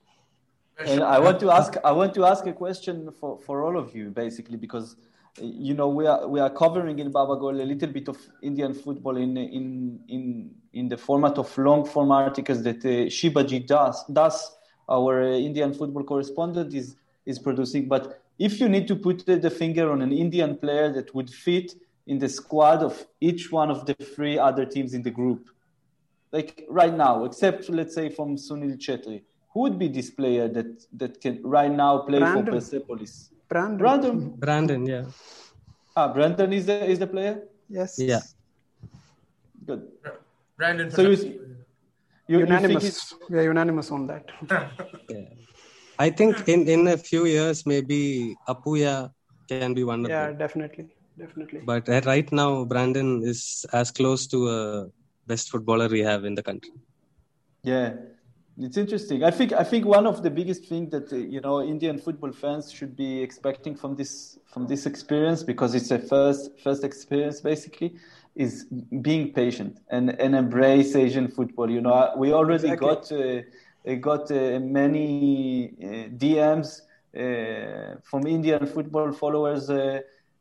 And 0.78 1.02
I 1.02 1.18
want 1.18 1.40
to 1.40 1.50
ask 1.50 1.74
I 1.84 1.92
want 1.92 2.14
to 2.14 2.26
ask 2.26 2.46
a 2.46 2.52
question 2.52 3.10
for, 3.10 3.38
for 3.38 3.64
all 3.64 3.78
of 3.78 3.94
you 3.96 4.10
basically 4.10 4.56
because 4.56 4.96
you 5.40 5.74
know 5.74 5.88
we 5.88 6.06
are 6.06 6.28
we 6.28 6.38
are 6.40 6.50
covering 6.50 6.98
in 6.98 7.10
Baba 7.10 7.36
Babagol 7.36 7.60
a 7.60 7.64
little 7.64 7.88
bit 7.88 8.08
of 8.08 8.18
Indian 8.42 8.74
football 8.74 9.16
in 9.16 9.36
in 9.36 10.00
in 10.08 10.50
in 10.74 10.88
the 10.88 10.96
format 10.96 11.38
of 11.38 11.56
long 11.56 11.86
form 11.86 12.10
articles 12.10 12.62
that 12.62 12.84
uh, 12.84 13.08
Shibaji 13.08 13.66
does 13.66 14.04
does 14.12 14.56
our 14.88 15.22
uh, 15.22 15.36
Indian 15.36 15.72
football 15.72 16.04
correspondent 16.04 16.74
is 16.74 16.96
is 17.24 17.38
producing. 17.38 17.88
But 17.88 18.22
if 18.38 18.60
you 18.60 18.68
need 18.68 18.86
to 18.88 18.96
put 18.96 19.24
the 19.24 19.50
finger 19.50 19.90
on 19.90 20.02
an 20.02 20.12
Indian 20.12 20.56
player 20.56 20.92
that 20.92 21.14
would 21.14 21.30
fit 21.30 21.74
in 22.06 22.18
the 22.18 22.28
squad 22.28 22.82
of 22.82 23.06
each 23.20 23.50
one 23.50 23.70
of 23.70 23.86
the 23.86 23.94
three 23.94 24.38
other 24.38 24.64
teams 24.66 24.94
in 24.94 25.02
the 25.02 25.10
group, 25.10 25.48
like 26.32 26.64
right 26.68 26.94
now, 26.94 27.24
except 27.24 27.68
let's 27.70 27.94
say 27.94 28.10
from 28.10 28.36
Sunil 28.36 28.76
Chhetri, 28.76 29.22
who 29.56 29.62
would 29.62 29.78
be 29.78 29.88
this 29.88 30.10
player 30.10 30.46
that 30.56 30.70
that 31.00 31.12
can 31.22 31.34
right 31.56 31.74
now 31.82 31.92
play 32.08 32.18
Brandon. 32.18 32.44
for 32.44 32.52
Persepolis? 32.56 33.12
Brandon. 33.48 33.78
Brandon. 33.78 34.16
Brandon, 34.44 34.80
yeah. 34.94 35.04
Ah, 35.96 36.08
Brandon 36.16 36.52
is 36.52 36.66
the 36.70 36.76
is 36.92 36.98
the 37.04 37.06
player. 37.14 37.34
Yes. 37.76 37.94
Yeah. 38.10 38.20
Good. 39.68 39.82
Brandon. 40.58 40.90
So 40.90 41.02
you, 41.08 41.16
you, 42.28 42.40
unanimous. 42.40 43.12
You 43.12 43.26
we 43.30 43.38
are 43.38 43.46
unanimous 43.54 43.88
on 43.96 44.02
that. 44.10 44.24
yeah. 45.14 45.24
I 45.98 46.10
think 46.10 46.46
in, 46.54 46.68
in 46.74 46.82
a 46.88 46.98
few 46.98 47.24
years, 47.24 47.64
maybe 47.64 48.36
Apuia 48.46 49.10
can 49.48 49.72
be 49.72 49.84
one 49.92 50.04
of 50.04 50.10
yeah, 50.10 50.26
them. 50.26 50.32
Yeah, 50.32 50.38
definitely. 50.44 50.86
Definitely. 51.22 51.60
But 51.70 51.88
right 52.12 52.30
now, 52.42 52.50
Brandon 52.66 53.22
is 53.32 53.64
as 53.72 53.90
close 53.90 54.26
to 54.32 54.38
a 54.50 54.60
best 55.26 55.48
footballer 55.48 55.88
we 55.88 56.02
have 56.10 56.26
in 56.26 56.34
the 56.34 56.42
country. 56.42 56.74
Yeah, 57.62 57.94
it's 58.58 58.76
interesting. 58.76 59.22
I 59.22 59.30
think 59.30 59.52
I 59.52 59.64
think 59.64 59.84
one 59.84 60.06
of 60.06 60.22
the 60.22 60.30
biggest 60.30 60.64
things 60.64 60.90
that 60.90 61.12
uh, 61.12 61.16
you 61.16 61.40
know 61.40 61.62
Indian 61.62 61.98
football 61.98 62.32
fans 62.32 62.72
should 62.72 62.96
be 62.96 63.22
expecting 63.22 63.74
from 63.74 63.96
this 63.96 64.38
from 64.46 64.66
this 64.66 64.86
experience 64.86 65.42
because 65.42 65.74
it's 65.74 65.90
a 65.90 65.98
first 65.98 66.58
first 66.60 66.82
experience 66.82 67.40
basically 67.40 67.96
is 68.34 68.64
being 69.00 69.32
patient 69.32 69.80
and, 69.90 70.10
and 70.20 70.34
embrace 70.34 70.94
Asian 70.94 71.28
football. 71.28 71.70
You 71.70 71.80
know, 71.80 72.12
we 72.16 72.32
already 72.32 72.68
exactly. 72.68 73.44
got 73.84 73.90
uh, 73.90 73.94
got 73.96 74.30
uh, 74.30 74.60
many 74.60 75.74
uh, 75.82 75.86
DMs 76.16 76.82
uh, 77.16 77.96
from 78.02 78.26
Indian 78.26 78.66
football 78.66 79.12
followers. 79.12 79.70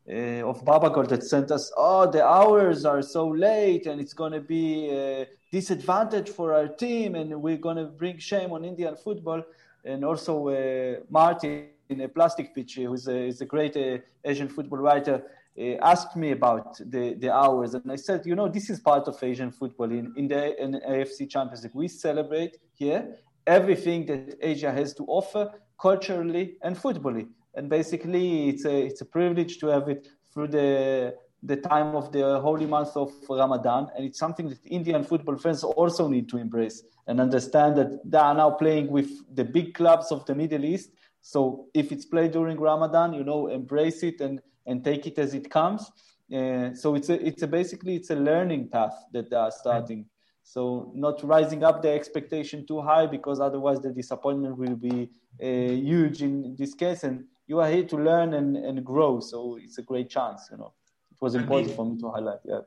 Uh, 0.08 0.16
uh, 0.16 0.48
of 0.48 0.64
Babagol 0.64 1.08
that 1.08 1.22
sent 1.22 1.50
us, 1.50 1.72
oh, 1.76 2.10
the 2.10 2.24
hours 2.24 2.84
are 2.84 3.02
so 3.02 3.26
late 3.28 3.86
and 3.86 4.00
it's 4.00 4.14
going 4.14 4.32
to 4.32 4.40
be 4.40 4.88
a 4.90 5.26
disadvantage 5.50 6.28
for 6.28 6.54
our 6.54 6.68
team 6.68 7.14
and 7.14 7.30
we're 7.42 7.56
going 7.56 7.76
to 7.76 7.84
bring 7.84 8.18
shame 8.18 8.52
on 8.52 8.64
Indian 8.64 8.96
football. 8.96 9.42
And 9.84 10.04
also 10.04 11.04
Martin, 11.10 11.68
a 11.90 12.08
plastic 12.08 12.54
pitch, 12.54 12.76
who's 12.76 13.08
a, 13.08 13.16
is 13.16 13.40
a 13.40 13.46
great 13.46 13.76
Asian 14.24 14.48
football 14.48 14.78
writer, 14.78 15.22
uh, 15.58 15.62
asked 15.82 16.16
me 16.16 16.32
about 16.32 16.76
the, 16.78 17.14
the 17.14 17.32
hours, 17.32 17.72
and 17.74 17.90
I 17.90 17.96
said, 17.96 18.26
you 18.26 18.34
know, 18.34 18.46
this 18.46 18.68
is 18.68 18.78
part 18.78 19.08
of 19.08 19.16
Asian 19.22 19.50
football. 19.50 19.90
In, 19.90 20.12
in 20.16 20.28
the 20.28 20.62
in 20.62 20.72
AFC 20.72 21.30
Champions 21.30 21.62
League, 21.62 21.74
we 21.74 21.88
celebrate 21.88 22.58
here 22.74 23.16
everything 23.46 24.04
that 24.06 24.36
Asia 24.42 24.70
has 24.70 24.92
to 24.94 25.04
offer 25.06 25.50
culturally 25.80 26.56
and 26.62 26.76
footballly. 26.76 27.28
And 27.56 27.68
basically, 27.68 28.50
it's 28.50 28.64
a 28.64 28.76
it's 28.88 29.00
a 29.00 29.04
privilege 29.06 29.58
to 29.58 29.66
have 29.68 29.88
it 29.88 30.08
through 30.32 30.48
the 30.48 31.14
the 31.42 31.56
time 31.56 31.94
of 31.94 32.12
the 32.12 32.40
holy 32.40 32.66
month 32.66 32.96
of 32.96 33.12
Ramadan, 33.28 33.88
and 33.96 34.04
it's 34.04 34.18
something 34.18 34.48
that 34.48 34.58
Indian 34.66 35.04
football 35.04 35.36
fans 35.36 35.64
also 35.64 36.08
need 36.08 36.28
to 36.28 36.38
embrace 36.38 36.82
and 37.06 37.20
understand 37.20 37.76
that 37.76 38.00
they 38.04 38.18
are 38.18 38.34
now 38.34 38.50
playing 38.50 38.88
with 38.88 39.08
the 39.34 39.44
big 39.44 39.74
clubs 39.74 40.10
of 40.10 40.24
the 40.26 40.34
Middle 40.34 40.64
East. 40.64 40.90
So 41.22 41.66
if 41.74 41.92
it's 41.92 42.04
played 42.04 42.32
during 42.32 42.58
Ramadan, 42.58 43.12
you 43.12 43.24
know, 43.24 43.48
embrace 43.48 44.02
it 44.02 44.20
and 44.20 44.40
and 44.66 44.84
take 44.84 45.06
it 45.06 45.18
as 45.18 45.34
it 45.34 45.50
comes. 45.50 45.90
Uh, 46.34 46.74
so 46.74 46.96
it's 46.96 47.08
a, 47.08 47.24
it's 47.24 47.42
a 47.42 47.46
basically 47.46 47.94
it's 47.96 48.10
a 48.10 48.16
learning 48.16 48.68
path 48.68 48.96
that 49.12 49.30
they 49.30 49.36
are 49.36 49.50
starting. 49.50 49.98
Right. 49.98 50.06
So 50.42 50.92
not 50.94 51.22
rising 51.24 51.64
up 51.64 51.82
the 51.82 51.90
expectation 51.90 52.66
too 52.66 52.80
high 52.80 53.06
because 53.06 53.40
otherwise 53.40 53.80
the 53.80 53.90
disappointment 53.90 54.56
will 54.56 54.76
be 54.76 55.10
uh, 55.42 55.46
huge 55.46 56.22
in 56.22 56.54
this 56.56 56.74
case. 56.74 57.02
And 57.04 57.24
you 57.46 57.60
are 57.60 57.70
here 57.70 57.84
to 57.84 57.96
learn 57.96 58.34
and, 58.34 58.56
and 58.56 58.84
grow. 58.84 59.20
So 59.20 59.58
it's 59.60 59.78
a 59.78 59.82
great 59.82 60.10
chance. 60.10 60.48
You 60.50 60.58
know, 60.58 60.72
it 61.10 61.18
was 61.20 61.34
important 61.34 61.74
for 61.74 61.86
me 61.86 61.98
to 62.00 62.10
highlight. 62.10 62.40
Yeah. 62.44 62.60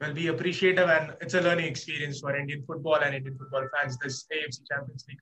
Well, 0.00 0.12
be 0.12 0.28
appreciative, 0.28 0.88
and 0.88 1.14
it's 1.20 1.34
a 1.34 1.40
learning 1.40 1.66
experience 1.66 2.20
for 2.20 2.36
Indian 2.36 2.62
football 2.62 2.96
and 2.96 3.14
Indian 3.14 3.36
football 3.36 3.66
fans. 3.74 3.98
This 3.98 4.26
AFC 4.32 4.60
Champions 4.70 5.04
League 5.08 5.18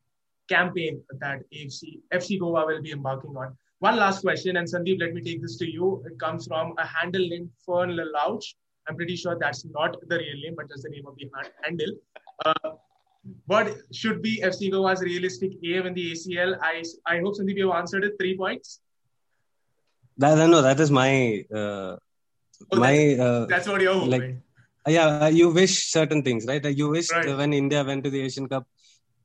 campaign 0.48 1.02
that 1.20 1.42
AFC 1.52 2.00
FC 2.12 2.38
Goa 2.38 2.66
will 2.66 2.82
be 2.82 2.92
embarking 2.92 3.36
on. 3.36 3.56
One 3.78 3.96
last 3.96 4.22
question, 4.22 4.56
and 4.56 4.66
Sandeep, 4.66 5.00
let 5.00 5.12
me 5.14 5.20
take 5.22 5.42
this 5.42 5.56
to 5.58 5.70
you. 5.70 6.02
It 6.06 6.18
comes 6.18 6.46
from 6.46 6.74
a 6.78 6.86
handle 6.86 7.26
named 7.26 7.50
Fern 7.64 7.90
Lelouch. 7.90 8.54
I'm 8.88 8.96
pretty 8.96 9.16
sure 9.16 9.36
that's 9.38 9.64
not 9.64 9.96
the 10.08 10.18
real 10.18 10.36
name, 10.42 10.54
but 10.56 10.68
just 10.68 10.82
the 10.82 10.90
name 10.90 11.06
of 11.06 11.16
the 11.16 11.28
handle. 11.62 11.92
Uh, 12.44 12.70
what 13.46 13.76
should 13.92 14.22
be 14.22 14.40
FC 14.42 14.70
Goa's 14.70 15.02
realistic 15.02 15.52
aim 15.64 15.86
in 15.86 15.94
the 15.94 16.12
ACL? 16.12 16.56
I, 16.60 16.84
I 17.06 17.18
hope 17.20 17.36
Sandeep 17.36 17.56
you 17.56 17.70
have 17.70 17.78
answered 17.80 18.04
it. 18.04 18.14
Three 18.18 18.36
points. 18.36 18.80
That, 20.18 20.48
no, 20.48 20.62
that 20.62 20.80
is 20.80 20.90
my 20.90 21.44
uh, 21.52 21.96
oh, 22.72 22.76
my. 22.76 23.14
Uh, 23.14 23.46
that's 23.46 23.68
what 23.68 23.80
you're 23.80 23.94
hoping. 23.94 24.10
Like, 24.10 24.36
yeah, 24.86 25.24
uh, 25.24 25.26
you 25.28 25.50
wish 25.50 25.90
certain 25.90 26.22
things, 26.22 26.46
right? 26.46 26.64
You 26.64 26.88
wish 26.88 27.10
right. 27.10 27.36
when 27.36 27.52
India 27.52 27.82
went 27.84 28.04
to 28.04 28.10
the 28.10 28.22
Asian 28.22 28.48
Cup, 28.48 28.66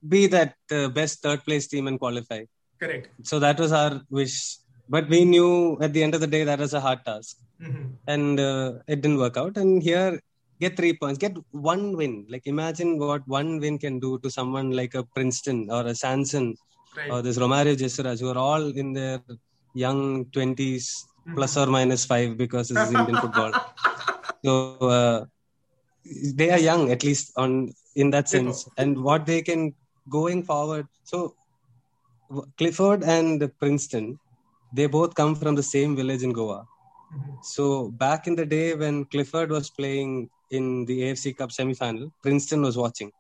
be 0.07 0.27
that 0.27 0.55
uh, 0.71 0.89
best 0.89 1.21
third 1.21 1.43
place 1.43 1.67
team 1.67 1.87
and 1.87 1.99
qualify. 1.99 2.43
Correct. 2.79 3.09
So 3.23 3.39
that 3.39 3.59
was 3.59 3.71
our 3.71 4.01
wish. 4.09 4.57
But 4.89 5.07
we 5.07 5.23
knew 5.23 5.77
at 5.81 5.93
the 5.93 6.03
end 6.03 6.15
of 6.15 6.21
the 6.21 6.27
day 6.27 6.43
that 6.43 6.59
was 6.59 6.73
a 6.73 6.81
hard 6.81 7.05
task. 7.05 7.37
Mm-hmm. 7.61 7.85
And 8.07 8.39
uh, 8.39 8.73
it 8.87 9.01
didn't 9.01 9.19
work 9.19 9.37
out. 9.37 9.55
And 9.55 9.81
here, 9.81 10.19
get 10.59 10.75
three 10.75 10.93
points, 10.93 11.19
get 11.19 11.37
one 11.51 11.95
win. 11.95 12.25
Like 12.27 12.47
imagine 12.47 12.97
what 12.97 13.27
one 13.27 13.59
win 13.59 13.77
can 13.77 13.99
do 13.99 14.19
to 14.19 14.29
someone 14.29 14.71
like 14.71 14.95
a 14.95 15.03
Princeton 15.03 15.69
or 15.69 15.85
a 15.85 15.95
Sanson 15.95 16.55
right. 16.97 17.11
or 17.11 17.21
this 17.21 17.37
Romario 17.37 17.75
Jesuraj, 17.75 18.19
who 18.19 18.29
are 18.29 18.37
all 18.37 18.75
in 18.75 18.93
their 18.93 19.21
young 19.74 20.26
20s 20.26 20.55
mm-hmm. 20.55 21.36
plus 21.36 21.57
or 21.57 21.67
minus 21.67 22.05
five 22.05 22.38
because 22.38 22.69
this 22.69 22.88
is 22.88 22.93
Indian 22.93 23.17
football. 23.17 23.51
So 24.43 24.78
uh, 24.80 25.26
they 26.34 26.49
are 26.49 26.57
young, 26.57 26.91
at 26.91 27.03
least 27.03 27.34
on 27.38 27.74
in 27.95 28.09
that 28.09 28.28
sense. 28.28 28.67
And 28.76 29.03
what 29.03 29.28
they 29.28 29.43
can 29.43 29.76
going 30.09 30.41
forward. 30.41 30.88
So 31.03 31.36
Clifford 32.57 33.03
and 33.03 33.51
Princeton, 33.59 34.17
they 34.74 34.88
both 34.88 35.13
come 35.13 35.36
from 35.36 35.53
the 35.53 35.61
same 35.61 35.95
village 35.95 36.24
in 36.24 36.34
Goa. 36.34 36.65
Mm-hmm. 37.13 37.32
So 37.43 37.89
back 37.89 38.26
in 38.26 38.36
the 38.36 38.47
day 38.47 38.74
when 38.74 39.05
Clifford 39.05 39.51
was 39.51 39.69
playing 39.69 40.32
in 40.49 40.86
the 40.86 41.01
AFC 41.01 41.38
Cup 41.38 41.51
semi-final, 41.51 42.11
Princeton 42.24 42.63
was 42.63 42.78
watching 42.78 43.11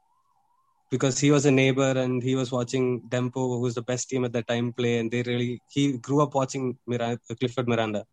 because 0.91 1.17
he 1.17 1.31
was 1.31 1.45
a 1.45 1.51
neighbor 1.51 1.91
and 2.03 2.21
he 2.21 2.35
was 2.35 2.51
watching 2.51 3.01
Dempo, 3.09 3.43
who 3.51 3.59
was 3.61 3.75
the 3.75 3.81
best 3.81 4.09
team 4.09 4.25
at 4.25 4.33
that 4.33 4.47
time, 4.47 4.73
play. 4.73 4.99
And 4.99 5.09
they 5.09 5.23
really 5.23 5.61
he 5.69 5.97
grew 5.97 6.21
up 6.21 6.35
watching 6.35 6.77
Miranda, 6.85 7.19
Clifford 7.39 7.67
Miranda. 7.67 8.05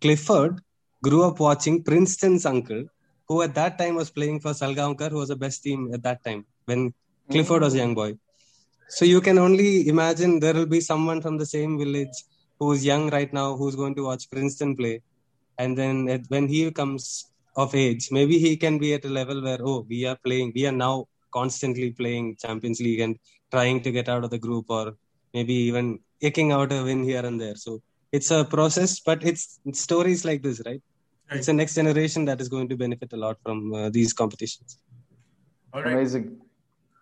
Clifford 0.00 0.60
grew 1.02 1.22
up 1.24 1.38
watching 1.38 1.82
Princeton's 1.82 2.46
uncle, 2.46 2.84
who 3.28 3.42
at 3.42 3.54
that 3.54 3.76
time 3.78 3.96
was 3.96 4.10
playing 4.10 4.40
for 4.40 4.52
Salgaonkar, 4.52 5.10
who 5.10 5.18
was 5.18 5.28
the 5.28 5.36
best 5.36 5.62
team 5.62 5.90
at 5.92 6.02
that 6.02 6.24
time 6.24 6.46
when 6.64 6.92
Clifford 7.30 7.62
was 7.62 7.74
a 7.74 7.78
young 7.78 7.94
boy. 7.94 8.14
So 8.88 9.04
you 9.04 9.20
can 9.20 9.38
only 9.38 9.88
imagine 9.88 10.40
there 10.40 10.54
will 10.54 10.66
be 10.66 10.80
someone 10.80 11.20
from 11.20 11.36
the 11.36 11.46
same 11.46 11.78
village 11.78 12.16
who's 12.58 12.84
young 12.84 13.10
right 13.10 13.32
now 13.32 13.56
who's 13.56 13.76
going 13.76 13.94
to 13.96 14.04
watch 14.04 14.30
Princeton 14.30 14.74
play. 14.74 15.02
And 15.58 15.76
then 15.76 16.24
when 16.28 16.48
he 16.48 16.70
comes 16.70 17.32
of 17.56 17.74
age, 17.74 18.08
maybe 18.10 18.38
he 18.38 18.56
can 18.56 18.78
be 18.78 18.94
at 18.94 19.04
a 19.04 19.08
level 19.08 19.42
where, 19.42 19.58
oh, 19.60 19.84
we 19.88 20.06
are 20.06 20.16
playing, 20.24 20.52
we 20.54 20.66
are 20.66 20.72
now 20.72 21.08
constantly 21.32 21.90
playing 21.90 22.36
Champions 22.36 22.80
League 22.80 23.00
and 23.00 23.18
trying 23.50 23.80
to 23.82 23.90
get 23.90 24.08
out 24.08 24.24
of 24.24 24.30
the 24.30 24.38
group 24.38 24.66
or 24.68 24.94
maybe 25.34 25.54
even 25.54 26.00
eking 26.20 26.52
out 26.52 26.72
a 26.72 26.82
win 26.82 27.04
here 27.04 27.24
and 27.24 27.40
there. 27.40 27.56
So 27.56 27.82
it's 28.12 28.30
a 28.30 28.44
process, 28.44 29.00
but 29.00 29.22
it's, 29.22 29.60
it's 29.64 29.80
stories 29.80 30.24
like 30.24 30.42
this, 30.42 30.60
right? 30.64 30.82
Right. 31.30 31.38
It's 31.38 31.46
the 31.46 31.52
next 31.52 31.74
generation 31.74 32.24
that 32.26 32.40
is 32.40 32.48
going 32.48 32.68
to 32.68 32.76
benefit 32.76 33.12
a 33.12 33.16
lot 33.16 33.36
from 33.42 33.74
uh, 33.74 33.90
these 33.90 34.12
competitions. 34.12 34.78
All 35.72 35.82
right. 35.82 35.92
Amazing. 35.92 36.40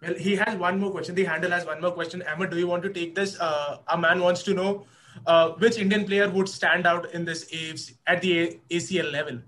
Well, 0.02 0.14
he 0.14 0.36
has 0.36 0.56
one 0.56 0.80
more 0.80 0.90
question. 0.90 1.14
The 1.14 1.24
handle 1.24 1.50
has 1.50 1.64
one 1.64 1.80
more 1.80 1.92
question. 1.92 2.22
Ahmed, 2.22 2.50
do 2.50 2.58
you 2.58 2.66
want 2.66 2.82
to 2.82 2.90
take 2.90 3.14
this? 3.14 3.38
Uh, 3.38 3.78
a 3.88 3.98
man 3.98 4.20
wants 4.20 4.42
to 4.44 4.54
know 4.54 4.86
uh, 5.26 5.50
which 5.50 5.78
Indian 5.78 6.04
player 6.04 6.28
would 6.30 6.48
stand 6.48 6.86
out 6.86 7.12
in 7.12 7.24
this 7.24 7.44
AFC 7.46 7.96
at 8.06 8.20
the 8.20 8.40
A- 8.40 8.60
ACL 8.70 9.12
level. 9.12 9.38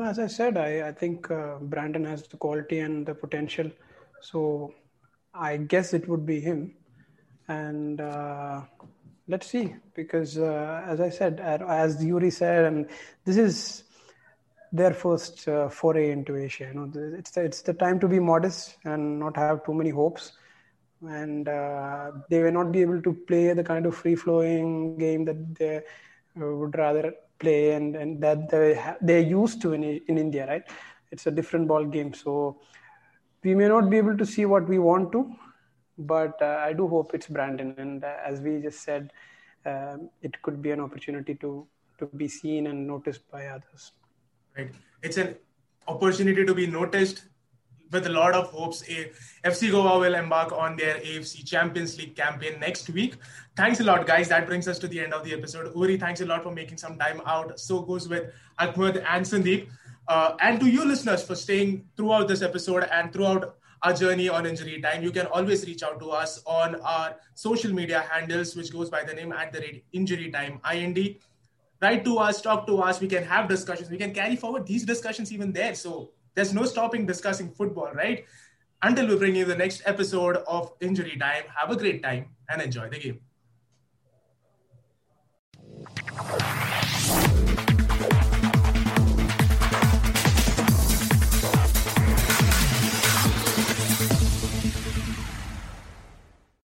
As 0.00 0.18
I 0.20 0.28
said, 0.28 0.56
I, 0.56 0.88
I 0.88 0.92
think 0.92 1.28
uh, 1.30 1.56
Brandon 1.60 2.04
has 2.04 2.22
the 2.28 2.36
quality 2.36 2.78
and 2.78 3.04
the 3.04 3.14
potential. 3.14 3.70
So 4.20 4.72
I 5.34 5.56
guess 5.56 5.92
it 5.92 6.08
would 6.08 6.24
be 6.24 6.40
him. 6.40 6.74
And 7.48 8.00
uh, 8.00 8.62
let's 9.26 9.48
see, 9.48 9.74
because 9.94 10.38
uh, 10.38 10.84
as 10.86 11.00
I 11.00 11.08
said, 11.08 11.40
as 11.40 12.04
Yuri 12.04 12.30
said, 12.30 12.66
and 12.66 12.86
this 13.24 13.36
is 13.36 13.84
their 14.70 14.94
first 14.94 15.48
uh, 15.48 15.68
foray 15.68 16.10
into 16.10 16.36
Asia. 16.36 16.70
You 16.72 16.74
know, 16.74 17.16
it's 17.18 17.30
the, 17.32 17.44
it's 17.44 17.62
the 17.62 17.74
time 17.74 17.98
to 18.00 18.06
be 18.08 18.20
modest 18.20 18.76
and 18.84 19.18
not 19.18 19.36
have 19.36 19.64
too 19.64 19.74
many 19.74 19.90
hopes. 19.90 20.32
And 21.02 21.48
uh, 21.48 22.12
they 22.28 22.42
will 22.42 22.52
not 22.52 22.70
be 22.70 22.82
able 22.82 23.02
to 23.02 23.12
play 23.26 23.52
the 23.52 23.64
kind 23.64 23.86
of 23.86 23.96
free 23.96 24.14
flowing 24.14 24.96
game 24.98 25.24
that 25.24 25.54
they 25.56 25.78
uh, 25.78 25.80
would 26.54 26.76
rather 26.76 27.14
play 27.38 27.72
and, 27.72 27.96
and 27.96 28.22
that 28.22 28.48
they 28.50 28.74
ha- 28.74 28.96
they're 29.00 29.20
used 29.20 29.60
to 29.62 29.72
in, 29.72 29.82
in 29.84 30.18
India, 30.18 30.46
right? 30.46 30.62
It's 31.10 31.26
a 31.26 31.30
different 31.30 31.68
ball 31.68 31.84
game. 31.84 32.12
So 32.12 32.60
we 33.42 33.54
may 33.54 33.68
not 33.68 33.88
be 33.90 33.96
able 33.96 34.16
to 34.16 34.26
see 34.26 34.44
what 34.44 34.68
we 34.68 34.78
want 34.78 35.12
to, 35.12 35.34
but 35.96 36.40
uh, 36.42 36.58
I 36.60 36.72
do 36.72 36.88
hope 36.88 37.14
it's 37.14 37.26
Brandon. 37.26 37.74
And 37.78 38.04
uh, 38.04 38.14
as 38.26 38.40
we 38.40 38.60
just 38.60 38.82
said, 38.82 39.12
um, 39.64 40.10
it 40.22 40.40
could 40.42 40.62
be 40.62 40.70
an 40.70 40.80
opportunity 40.80 41.34
to 41.36 41.66
to 41.98 42.06
be 42.06 42.28
seen 42.28 42.68
and 42.68 42.86
noticed 42.86 43.28
by 43.30 43.46
others. 43.46 43.92
Right. 44.56 44.70
It's 45.02 45.16
an 45.16 45.34
opportunity 45.88 46.44
to 46.44 46.54
be 46.54 46.66
noticed 46.66 47.24
with 47.90 48.06
a 48.06 48.10
lot 48.10 48.34
of 48.34 48.50
hopes. 48.50 48.82
FC 49.44 49.70
Goa 49.70 49.98
will 49.98 50.14
embark 50.14 50.52
on 50.52 50.76
their 50.76 50.96
AFC 50.96 51.44
Champions 51.46 51.98
League 51.98 52.14
campaign 52.16 52.60
next 52.60 52.88
week. 52.90 53.16
Thanks 53.56 53.80
a 53.80 53.84
lot, 53.84 54.06
guys. 54.06 54.28
That 54.28 54.46
brings 54.46 54.68
us 54.68 54.78
to 54.80 54.88
the 54.88 55.00
end 55.00 55.14
of 55.14 55.24
the 55.24 55.32
episode. 55.32 55.72
Uri, 55.74 55.96
thanks 55.96 56.20
a 56.20 56.26
lot 56.26 56.42
for 56.42 56.52
making 56.52 56.78
some 56.78 56.98
time 56.98 57.20
out. 57.26 57.58
So 57.58 57.80
goes 57.80 58.08
with 58.08 58.32
Ahmed 58.58 58.98
and 59.08 59.24
Sandeep. 59.24 59.68
Uh, 60.06 60.34
and 60.40 60.58
to 60.60 60.66
you 60.66 60.84
listeners 60.84 61.22
for 61.22 61.34
staying 61.34 61.84
throughout 61.96 62.28
this 62.28 62.42
episode 62.42 62.84
and 62.90 63.12
throughout 63.12 63.56
our 63.82 63.92
journey 63.92 64.28
on 64.28 64.46
injury 64.46 64.80
time. 64.80 65.02
You 65.02 65.10
can 65.10 65.26
always 65.26 65.66
reach 65.66 65.82
out 65.82 66.00
to 66.00 66.10
us 66.10 66.42
on 66.46 66.76
our 66.80 67.16
social 67.34 67.72
media 67.72 68.00
handles, 68.10 68.56
which 68.56 68.72
goes 68.72 68.90
by 68.90 69.04
the 69.04 69.14
name 69.14 69.32
at 69.32 69.52
the 69.52 69.60
rate 69.60 69.84
injury 69.92 70.30
time 70.30 70.60
IND. 70.70 71.16
Write 71.80 72.04
to 72.04 72.18
us, 72.18 72.40
talk 72.42 72.66
to 72.66 72.78
us. 72.82 73.00
We 73.00 73.06
can 73.06 73.22
have 73.24 73.48
discussions. 73.48 73.88
We 73.88 73.98
can 73.98 74.12
carry 74.12 74.34
forward 74.34 74.66
these 74.66 74.84
discussions 74.84 75.32
even 75.32 75.52
there. 75.52 75.74
So 75.74 76.10
there's 76.34 76.54
no 76.54 76.64
stopping 76.64 77.06
discussing 77.06 77.50
football, 77.50 77.90
right? 77.94 78.24
Until 78.82 79.08
we 79.08 79.16
bring 79.16 79.34
you 79.34 79.44
the 79.44 79.56
next 79.56 79.82
episode 79.86 80.36
of 80.46 80.72
Injury 80.80 81.16
Time. 81.18 81.44
Have 81.56 81.70
a 81.70 81.76
great 81.76 82.02
time 82.02 82.26
and 82.48 82.62
enjoy 82.62 82.88
the 82.88 82.98
game. 82.98 83.20